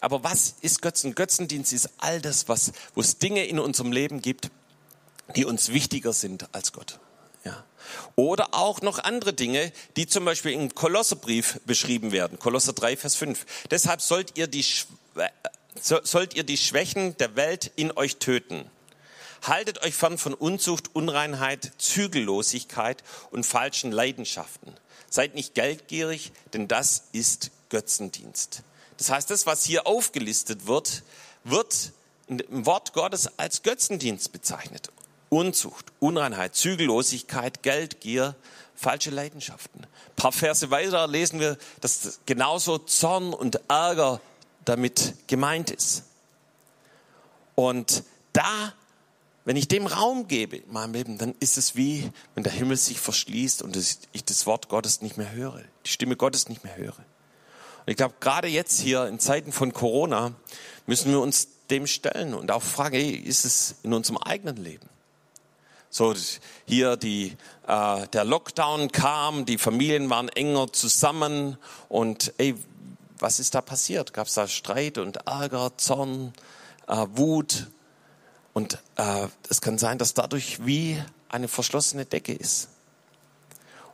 aber 0.00 0.24
was 0.24 0.56
ist 0.60 0.82
Götzen? 0.82 1.14
Götzendienst 1.14 1.72
ist 1.72 1.88
all 1.98 2.20
das, 2.20 2.48
was, 2.48 2.72
wo 2.94 3.00
es 3.00 3.18
Dinge 3.18 3.44
in 3.46 3.58
unserem 3.58 3.92
Leben 3.92 4.20
gibt, 4.20 4.50
die 5.36 5.44
uns 5.44 5.70
wichtiger 5.70 6.12
sind 6.12 6.48
als 6.52 6.72
Gott. 6.72 6.98
Ja. 7.44 7.64
Oder 8.16 8.48
auch 8.52 8.82
noch 8.82 8.98
andere 8.98 9.32
Dinge, 9.32 9.72
die 9.96 10.06
zum 10.06 10.24
Beispiel 10.24 10.52
im 10.52 10.74
Kolosserbrief 10.74 11.60
beschrieben 11.64 12.12
werden. 12.12 12.38
Kolosser 12.38 12.72
3, 12.72 12.96
Vers 12.96 13.14
5. 13.14 13.46
Deshalb 13.70 14.00
sollt 14.02 14.36
ihr 14.36 14.46
die 14.46 14.64
sollt 15.80 16.34
ihr 16.34 16.44
die 16.44 16.56
Schwächen 16.56 17.16
der 17.18 17.36
Welt 17.36 17.72
in 17.76 17.92
euch 17.96 18.16
töten. 18.16 18.70
Haltet 19.42 19.82
euch 19.84 19.94
fern 19.94 20.16
von 20.16 20.32
Unzucht, 20.32 20.94
Unreinheit, 20.94 21.72
Zügellosigkeit 21.78 23.02
und 23.30 23.44
falschen 23.44 23.92
Leidenschaften. 23.92 24.72
Seid 25.10 25.34
nicht 25.34 25.54
geldgierig, 25.54 26.32
denn 26.54 26.66
das 26.66 27.04
ist 27.12 27.50
Götzendienst. 27.68 28.62
Das 28.96 29.10
heißt, 29.10 29.30
das, 29.30 29.46
was 29.46 29.64
hier 29.64 29.86
aufgelistet 29.86 30.66
wird, 30.66 31.02
wird 31.44 31.92
im 32.28 32.64
Wort 32.64 32.94
Gottes 32.94 33.38
als 33.38 33.62
Götzendienst 33.62 34.32
bezeichnet. 34.32 34.90
Unzucht, 35.28 35.86
Unreinheit, 36.00 36.54
Zügellosigkeit, 36.54 37.62
Geldgier, 37.62 38.34
falsche 38.74 39.10
Leidenschaften. 39.10 39.82
Ein 39.82 40.16
paar 40.16 40.32
Verse 40.32 40.70
weiter 40.70 41.06
lesen 41.06 41.40
wir, 41.40 41.58
dass 41.80 42.20
genauso 42.24 42.78
Zorn 42.78 43.34
und 43.34 43.60
Ärger 43.68 44.20
damit 44.64 45.14
gemeint 45.26 45.70
ist. 45.70 46.04
Und 47.54 48.04
da, 48.32 48.72
wenn 49.44 49.56
ich 49.56 49.68
dem 49.68 49.86
Raum 49.86 50.26
gebe 50.28 50.56
in 50.56 50.72
meinem 50.72 50.94
Leben, 50.94 51.18
dann 51.18 51.34
ist 51.40 51.58
es 51.58 51.76
wie, 51.76 52.10
wenn 52.34 52.44
der 52.44 52.52
Himmel 52.52 52.76
sich 52.76 52.98
verschließt 52.98 53.62
und 53.62 53.76
ich 53.76 54.24
das 54.24 54.46
Wort 54.46 54.68
Gottes 54.68 55.02
nicht 55.02 55.16
mehr 55.16 55.32
höre, 55.32 55.62
die 55.84 55.90
Stimme 55.90 56.16
Gottes 56.16 56.48
nicht 56.48 56.64
mehr 56.64 56.76
höre. 56.76 56.98
Und 56.98 57.90
ich 57.90 57.96
glaube, 57.96 58.14
gerade 58.20 58.48
jetzt 58.48 58.80
hier 58.80 59.06
in 59.06 59.18
Zeiten 59.18 59.52
von 59.52 59.72
Corona 59.72 60.32
müssen 60.86 61.12
wir 61.12 61.20
uns 61.20 61.48
dem 61.70 61.86
stellen 61.86 62.34
und 62.34 62.50
auch 62.50 62.62
fragen, 62.62 62.96
hey, 62.96 63.10
ist 63.10 63.44
es 63.44 63.76
in 63.82 63.92
unserem 63.92 64.18
eigenen 64.18 64.56
Leben? 64.56 64.88
So 65.90 66.12
hier 66.66 66.96
die, 66.96 67.36
äh, 67.68 68.08
der 68.08 68.24
Lockdown 68.24 68.90
kam, 68.90 69.46
die 69.46 69.58
Familien 69.58 70.10
waren 70.10 70.28
enger 70.28 70.72
zusammen 70.72 71.56
und 71.88 72.32
ey, 72.38 72.56
was 73.24 73.40
ist 73.40 73.54
da 73.54 73.62
passiert? 73.62 74.12
Gab 74.12 74.26
es 74.26 74.34
da 74.34 74.46
Streit 74.46 74.98
und 74.98 75.26
Ärger, 75.26 75.72
Zorn, 75.78 76.34
äh, 76.86 77.06
Wut? 77.14 77.68
Und 78.52 78.78
äh, 78.96 79.28
es 79.48 79.62
kann 79.62 79.78
sein, 79.78 79.96
dass 79.96 80.12
dadurch 80.12 80.66
wie 80.66 81.02
eine 81.30 81.48
verschlossene 81.48 82.04
Decke 82.04 82.34
ist. 82.34 82.68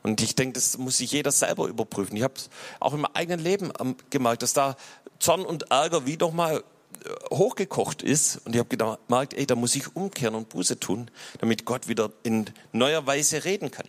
Und 0.02 0.20
ich 0.20 0.34
denke, 0.34 0.54
das 0.54 0.78
muss 0.78 0.98
sich 0.98 1.12
jeder 1.12 1.30
selber 1.30 1.68
überprüfen. 1.68 2.16
Ich 2.16 2.24
habe 2.24 2.34
auch 2.80 2.92
im 2.92 3.06
eigenen 3.06 3.38
Leben 3.38 3.72
ähm, 3.78 3.94
gemerkt, 4.10 4.42
dass 4.42 4.52
da 4.52 4.74
Zorn 5.20 5.46
und 5.46 5.70
Ärger 5.70 6.06
wie 6.06 6.16
doch 6.16 6.32
mal 6.32 6.64
äh, 7.04 7.08
hochgekocht 7.32 8.02
ist. 8.02 8.44
Und 8.44 8.56
ich 8.56 8.58
habe 8.58 8.76
gemerkt, 8.76 9.34
ey, 9.34 9.46
da 9.46 9.54
muss 9.54 9.76
ich 9.76 9.94
umkehren 9.94 10.34
und 10.34 10.48
Buße 10.48 10.80
tun, 10.80 11.08
damit 11.38 11.64
Gott 11.64 11.86
wieder 11.86 12.10
in 12.24 12.50
neuer 12.72 13.06
Weise 13.06 13.44
reden 13.44 13.70
kann. 13.70 13.86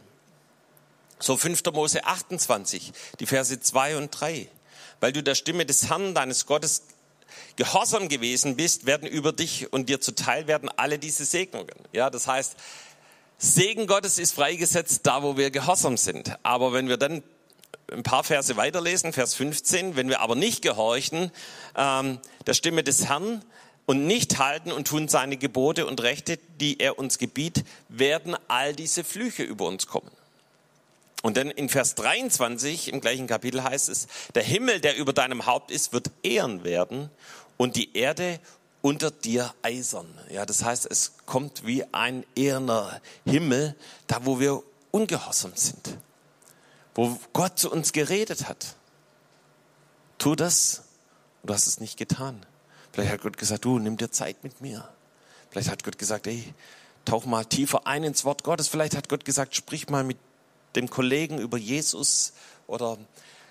So 1.18 1.36
5. 1.36 1.64
Mose 1.74 2.06
28, 2.06 2.94
die 3.20 3.26
Verse 3.26 3.60
2 3.60 3.98
und 3.98 4.12
3 4.12 4.48
weil 5.02 5.12
du 5.12 5.22
der 5.22 5.36
Stimme 5.36 5.66
des 5.66 5.90
Herrn, 5.90 6.16
deines 6.16 6.46
Gottes, 6.46 6.84
gehorsam 7.58 8.08
gewesen 8.08 8.56
bist, 8.56 8.86
werden 8.86 9.08
über 9.08 9.34
dich 9.34 9.72
und 9.74 9.90
dir 9.90 10.00
zuteil 10.00 10.48
werden 10.48 10.70
alle 10.78 10.98
diese 11.00 11.26
Segnungen. 11.26 11.76
Ja, 11.92 12.10
das 12.10 12.28
heißt, 12.28 12.56
Segen 13.38 13.88
Gottes 13.88 14.20
ist 14.20 14.34
freigesetzt 14.34 15.02
da, 15.04 15.24
wo 15.24 15.36
wir 15.36 15.50
gehorsam 15.50 15.98
sind. 15.98 16.38
Aber 16.44 16.74
wenn 16.74 16.88
wir 16.88 16.98
dann 16.98 17.24
ein 17.92 18.04
paar 18.04 18.24
Verse 18.24 18.56
weiterlesen, 18.56 19.14
Vers 19.14 19.34
15, 19.34 19.96
wenn 19.96 20.10
wir 20.10 20.22
aber 20.22 20.36
nicht 20.36 20.62
gehorchen 20.62 21.32
ähm, 21.76 22.20
der 22.46 22.54
Stimme 22.54 22.84
des 22.84 23.08
Herrn 23.08 23.44
und 23.86 24.06
nicht 24.06 24.38
halten 24.38 24.72
und 24.72 24.88
tun 24.88 25.08
seine 25.08 25.38
Gebote 25.38 25.86
und 25.86 26.02
Rechte, 26.02 26.38
die 26.60 26.80
er 26.80 27.00
uns 27.00 27.18
gebietet, 27.18 27.66
werden 27.90 28.38
all 28.48 28.74
diese 28.74 29.04
Flüche 29.04 29.44
über 29.44 29.66
uns 29.66 29.88
kommen. 29.88 30.12
Und 31.22 31.38
dann 31.38 31.52
in 31.52 31.70
Vers 31.70 31.96
23 31.96 32.92
im 32.92 33.00
gleichen 33.00 33.28
Kapitel 33.28 33.64
heißt 33.64 33.90
es, 33.90 34.08
der 34.34 34.44
Himmel, 34.44 34.82
der 34.82 34.98
über 34.98 35.14
deinem 35.14 35.46
Haupt 35.46 35.70
ist, 35.70 35.94
wird 35.94 36.10
ehren 36.24 36.64
werden 36.64 37.10
und 37.58 37.76
die 37.76 37.96
Erde 37.96 38.40
unter 38.82 39.12
dir 39.12 39.54
eisern. 39.62 40.08
Ja, 40.30 40.46
das 40.46 40.64
heißt, 40.64 40.88
es 40.90 41.14
kommt 41.26 41.66
wie 41.66 41.86
ein 41.94 42.26
eherner 42.36 43.00
Himmel, 43.26 43.76
da 44.08 44.26
wo 44.26 44.40
wir 44.40 44.64
ungehorsam 44.90 45.52
sind, 45.56 45.98
wo 46.96 47.20
Gott 47.34 47.60
zu 47.60 47.72
uns 47.72 47.94
geredet 47.94 48.48
hat. 48.48 48.76
Tu 50.18 50.36
das. 50.36 50.84
Und 51.42 51.50
du 51.50 51.54
hast 51.54 51.68
es 51.68 51.80
nicht 51.80 51.98
getan. 51.98 52.46
Vielleicht 52.92 53.12
hat 53.12 53.22
Gott 53.22 53.38
gesagt, 53.38 53.66
du, 53.66 53.80
nimm 53.80 53.98
dir 53.98 54.12
Zeit 54.12 54.44
mit 54.44 54.62
mir. 54.62 54.88
Vielleicht 55.50 55.70
hat 55.70 55.84
Gott 55.84 55.98
gesagt, 55.98 56.28
ey, 56.28 56.54
tauch 57.06 57.26
mal 57.26 57.46
tiefer 57.46 57.88
ein 57.88 58.04
ins 58.04 58.26
Wort 58.26 58.44
Gottes. 58.44 58.68
Vielleicht 58.68 58.96
hat 58.96 59.10
Gott 59.10 59.26
gesagt, 59.26 59.56
sprich 59.56 59.90
mal 59.90 60.04
mit 60.04 60.18
dem 60.76 60.90
Kollegen 60.90 61.40
über 61.40 61.58
Jesus 61.58 62.34
oder 62.68 62.98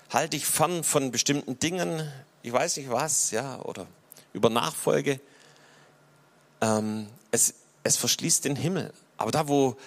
halte 0.09 0.31
dich 0.31 0.45
fern 0.45 0.83
von 0.83 1.11
bestimmten 1.11 1.59
Dingen. 1.59 2.11
Ich 2.43 2.51
weiß 2.51 2.77
nicht 2.77 2.89
was, 2.89 3.31
ja, 3.31 3.59
oder 3.61 3.87
über 4.33 4.49
Nachfolge. 4.49 5.19
Ähm, 6.61 7.07
es, 7.31 7.53
es 7.83 7.97
verschließt 7.97 8.45
den 8.45 8.55
Himmel. 8.55 8.93
Aber 9.17 9.31
da, 9.31 9.47
wo 9.47 9.77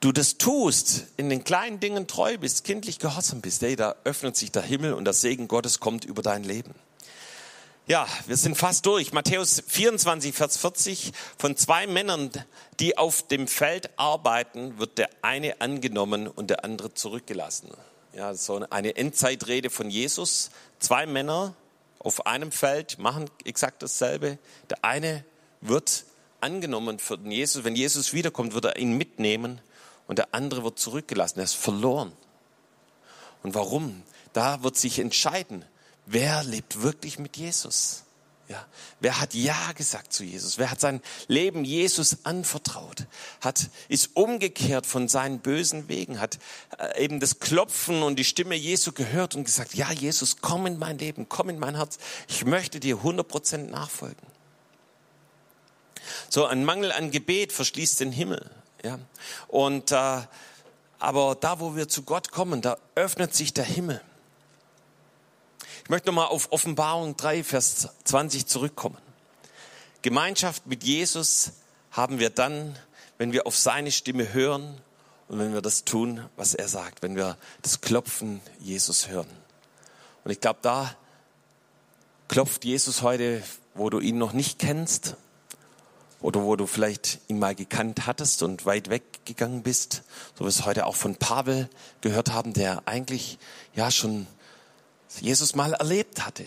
du 0.00 0.12
das 0.12 0.38
tust, 0.38 1.06
in 1.16 1.30
den 1.30 1.44
kleinen 1.44 1.80
Dingen 1.80 2.06
treu 2.06 2.38
bist, 2.38 2.64
kindlich 2.64 2.98
gehorsam 2.98 3.40
bist, 3.40 3.62
ey, 3.62 3.76
da 3.76 3.94
öffnet 4.04 4.36
sich 4.36 4.52
der 4.52 4.62
Himmel 4.62 4.92
und 4.94 5.04
der 5.04 5.14
Segen 5.14 5.48
Gottes 5.48 5.80
kommt 5.80 6.04
über 6.04 6.22
dein 6.22 6.44
Leben. 6.44 6.74
Ja, 7.88 8.06
wir 8.26 8.36
sind 8.36 8.54
fast 8.54 8.84
durch. 8.84 9.14
Matthäus 9.14 9.62
24, 9.66 10.34
Vers 10.34 10.58
40. 10.58 11.10
Von 11.38 11.56
zwei 11.56 11.86
Männern, 11.86 12.30
die 12.80 12.98
auf 12.98 13.26
dem 13.26 13.48
Feld 13.48 13.88
arbeiten, 13.98 14.78
wird 14.78 14.98
der 14.98 15.08
eine 15.22 15.62
angenommen 15.62 16.28
und 16.28 16.50
der 16.50 16.66
andere 16.66 16.92
zurückgelassen. 16.92 17.70
Ja, 18.12 18.34
so 18.34 18.62
eine 18.68 18.94
Endzeitrede 18.94 19.70
von 19.70 19.88
Jesus. 19.88 20.50
Zwei 20.80 21.06
Männer 21.06 21.54
auf 21.98 22.26
einem 22.26 22.52
Feld 22.52 22.98
machen 22.98 23.30
exakt 23.46 23.82
dasselbe. 23.82 24.36
Der 24.68 24.84
eine 24.84 25.24
wird 25.62 26.04
angenommen 26.42 26.98
für 26.98 27.18
Jesus. 27.24 27.64
Wenn 27.64 27.74
Jesus 27.74 28.12
wiederkommt, 28.12 28.52
wird 28.52 28.66
er 28.66 28.76
ihn 28.76 28.98
mitnehmen 28.98 29.62
und 30.06 30.18
der 30.18 30.34
andere 30.34 30.62
wird 30.62 30.78
zurückgelassen. 30.78 31.38
Er 31.38 31.44
ist 31.44 31.54
verloren. 31.54 32.12
Und 33.42 33.54
warum? 33.54 34.02
Da 34.34 34.62
wird 34.62 34.76
sich 34.76 34.98
entscheiden, 34.98 35.64
wer 36.08 36.44
lebt 36.44 36.82
wirklich 36.82 37.18
mit 37.18 37.36
Jesus? 37.36 38.04
Ja, 38.48 38.64
wer 39.00 39.20
hat 39.20 39.34
Ja 39.34 39.72
gesagt 39.72 40.14
zu 40.14 40.24
Jesus? 40.24 40.56
Wer 40.56 40.70
hat 40.70 40.80
sein 40.80 41.02
Leben 41.26 41.66
Jesus 41.66 42.24
anvertraut? 42.24 43.04
Hat, 43.42 43.68
ist 43.88 44.16
umgekehrt 44.16 44.86
von 44.86 45.06
seinen 45.06 45.40
bösen 45.40 45.86
Wegen, 45.88 46.18
hat 46.18 46.38
äh, 46.78 47.04
eben 47.04 47.20
das 47.20 47.40
Klopfen 47.40 48.02
und 48.02 48.18
die 48.18 48.24
Stimme 48.24 48.54
Jesu 48.54 48.92
gehört 48.92 49.34
und 49.34 49.44
gesagt, 49.44 49.74
ja, 49.74 49.92
Jesus, 49.92 50.38
komm 50.40 50.64
in 50.64 50.78
mein 50.78 50.96
Leben, 50.96 51.28
komm 51.28 51.50
in 51.50 51.58
mein 51.58 51.76
Herz. 51.76 51.98
Ich 52.26 52.46
möchte 52.46 52.80
dir 52.80 52.96
100% 52.96 53.68
nachfolgen. 53.68 54.26
So, 56.30 56.46
ein 56.46 56.64
Mangel 56.64 56.90
an 56.90 57.10
Gebet 57.10 57.52
verschließt 57.52 58.00
den 58.00 58.12
Himmel. 58.12 58.50
Ja, 58.82 58.98
und, 59.48 59.92
äh, 59.92 60.22
aber 60.98 61.36
da, 61.38 61.60
wo 61.60 61.76
wir 61.76 61.88
zu 61.88 62.02
Gott 62.02 62.30
kommen, 62.30 62.62
da 62.62 62.78
öffnet 62.94 63.34
sich 63.34 63.52
der 63.52 63.64
Himmel. 63.64 64.00
Ich 65.88 65.90
möchte 65.90 66.08
nochmal 66.08 66.26
auf 66.26 66.52
Offenbarung 66.52 67.16
3, 67.16 67.42
Vers 67.42 67.88
20 68.04 68.44
zurückkommen. 68.44 68.98
Gemeinschaft 70.02 70.66
mit 70.66 70.84
Jesus 70.84 71.52
haben 71.92 72.18
wir 72.18 72.28
dann, 72.28 72.78
wenn 73.16 73.32
wir 73.32 73.46
auf 73.46 73.56
seine 73.56 73.90
Stimme 73.90 74.34
hören 74.34 74.82
und 75.28 75.38
wenn 75.38 75.54
wir 75.54 75.62
das 75.62 75.86
tun, 75.86 76.28
was 76.36 76.52
er 76.52 76.68
sagt, 76.68 77.00
wenn 77.00 77.16
wir 77.16 77.38
das 77.62 77.80
Klopfen 77.80 78.42
Jesus 78.60 79.08
hören. 79.08 79.30
Und 80.24 80.30
ich 80.30 80.42
glaube, 80.42 80.58
da 80.60 80.94
klopft 82.28 82.66
Jesus 82.66 83.00
heute, 83.00 83.42
wo 83.72 83.88
du 83.88 83.98
ihn 83.98 84.18
noch 84.18 84.34
nicht 84.34 84.58
kennst 84.58 85.16
oder 86.20 86.42
wo 86.42 86.54
du 86.54 86.66
vielleicht 86.66 87.18
ihn 87.28 87.38
mal 87.38 87.54
gekannt 87.54 88.06
hattest 88.06 88.42
und 88.42 88.66
weit 88.66 88.90
weggegangen 88.90 89.62
bist, 89.62 90.02
so 90.34 90.40
wie 90.40 90.44
wir 90.44 90.48
es 90.48 90.66
heute 90.66 90.84
auch 90.84 90.96
von 90.96 91.16
Pavel 91.16 91.70
gehört 92.02 92.30
haben, 92.30 92.52
der 92.52 92.82
eigentlich 92.84 93.38
ja 93.74 93.90
schon 93.90 94.26
Jesus 95.20 95.54
mal 95.54 95.74
erlebt 95.74 96.24
hatte. 96.24 96.44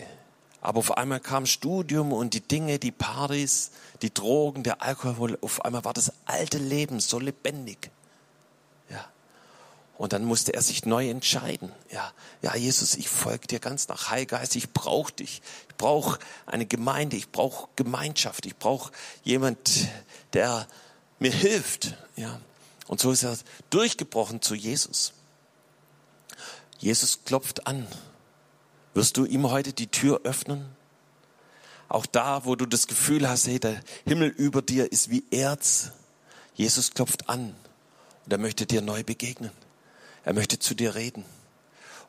Aber 0.60 0.78
auf 0.78 0.96
einmal 0.96 1.18
kam 1.18 1.44
Studium 1.44 2.12
und 2.12 2.34
die 2.34 2.40
Dinge, 2.40 2.78
die 2.78 2.92
Partys, 2.92 3.72
die 4.00 4.14
Drogen, 4.14 4.62
der 4.62 4.80
Alkohol. 4.80 5.36
Auf 5.40 5.64
einmal 5.64 5.84
war 5.84 5.92
das 5.92 6.12
alte 6.24 6.58
Leben 6.58 7.00
so 7.00 7.18
lebendig. 7.18 7.90
Ja. 8.88 9.04
Und 9.98 10.12
dann 10.12 10.24
musste 10.24 10.54
er 10.54 10.62
sich 10.62 10.86
neu 10.86 11.10
entscheiden. 11.10 11.72
Ja, 11.90 12.12
ja, 12.42 12.54
Jesus, 12.54 12.94
ich 12.94 13.08
folge 13.08 13.48
dir 13.48 13.58
ganz 13.58 13.88
nach 13.88 14.10
Heilgeist. 14.10 14.54
Ich 14.54 14.72
brauche 14.72 15.12
dich. 15.12 15.42
Ich 15.68 15.76
brauche 15.76 16.20
eine 16.46 16.64
Gemeinde. 16.64 17.16
Ich 17.16 17.32
brauche 17.32 17.68
Gemeinschaft. 17.74 18.46
Ich 18.46 18.56
brauche 18.56 18.92
jemand, 19.24 19.88
der 20.32 20.68
mir 21.18 21.32
hilft. 21.32 21.96
Ja. 22.14 22.40
Und 22.86 23.00
so 23.00 23.10
ist 23.10 23.24
er 23.24 23.36
durchgebrochen 23.70 24.42
zu 24.42 24.54
Jesus. 24.54 25.12
Jesus 26.78 27.24
klopft 27.24 27.66
an 27.66 27.88
wirst 28.94 29.16
du 29.16 29.24
ihm 29.24 29.50
heute 29.50 29.72
die 29.72 29.86
Tür 29.86 30.20
öffnen? 30.24 30.66
Auch 31.88 32.06
da, 32.06 32.44
wo 32.44 32.56
du 32.56 32.66
das 32.66 32.86
Gefühl 32.86 33.28
hast, 33.28 33.46
hey, 33.46 33.60
der 33.60 33.80
Himmel 34.06 34.28
über 34.28 34.62
dir 34.62 34.90
ist 34.90 35.10
wie 35.10 35.24
Erz. 35.30 35.92
Jesus 36.54 36.92
klopft 36.92 37.28
an 37.28 37.54
und 38.24 38.32
er 38.32 38.38
möchte 38.38 38.66
dir 38.66 38.80
neu 38.80 39.02
begegnen. 39.02 39.50
Er 40.24 40.32
möchte 40.32 40.58
zu 40.58 40.74
dir 40.74 40.94
reden. 40.94 41.24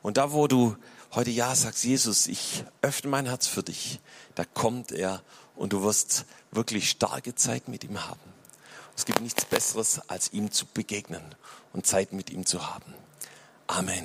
Und 0.02 0.16
da, 0.16 0.32
wo 0.32 0.46
du 0.46 0.76
heute 1.14 1.30
Ja 1.30 1.54
sagst, 1.54 1.84
Jesus, 1.84 2.26
ich 2.26 2.64
öffne 2.82 3.10
mein 3.10 3.26
Herz 3.26 3.46
für 3.46 3.62
dich, 3.62 4.00
da 4.34 4.44
kommt 4.44 4.92
er 4.92 5.22
und 5.56 5.72
du 5.72 5.82
wirst 5.82 6.24
wirklich 6.50 6.90
starke 6.90 7.34
Zeit 7.34 7.68
mit 7.68 7.84
ihm 7.84 8.04
haben. 8.06 8.20
Es 8.96 9.04
gibt 9.04 9.20
nichts 9.20 9.44
Besseres, 9.44 10.00
als 10.08 10.32
ihm 10.32 10.50
zu 10.50 10.66
begegnen 10.66 11.22
und 11.72 11.86
Zeit 11.86 12.12
mit 12.12 12.30
ihm 12.30 12.46
zu 12.46 12.66
haben. 12.66 12.94
Amen. 13.66 14.04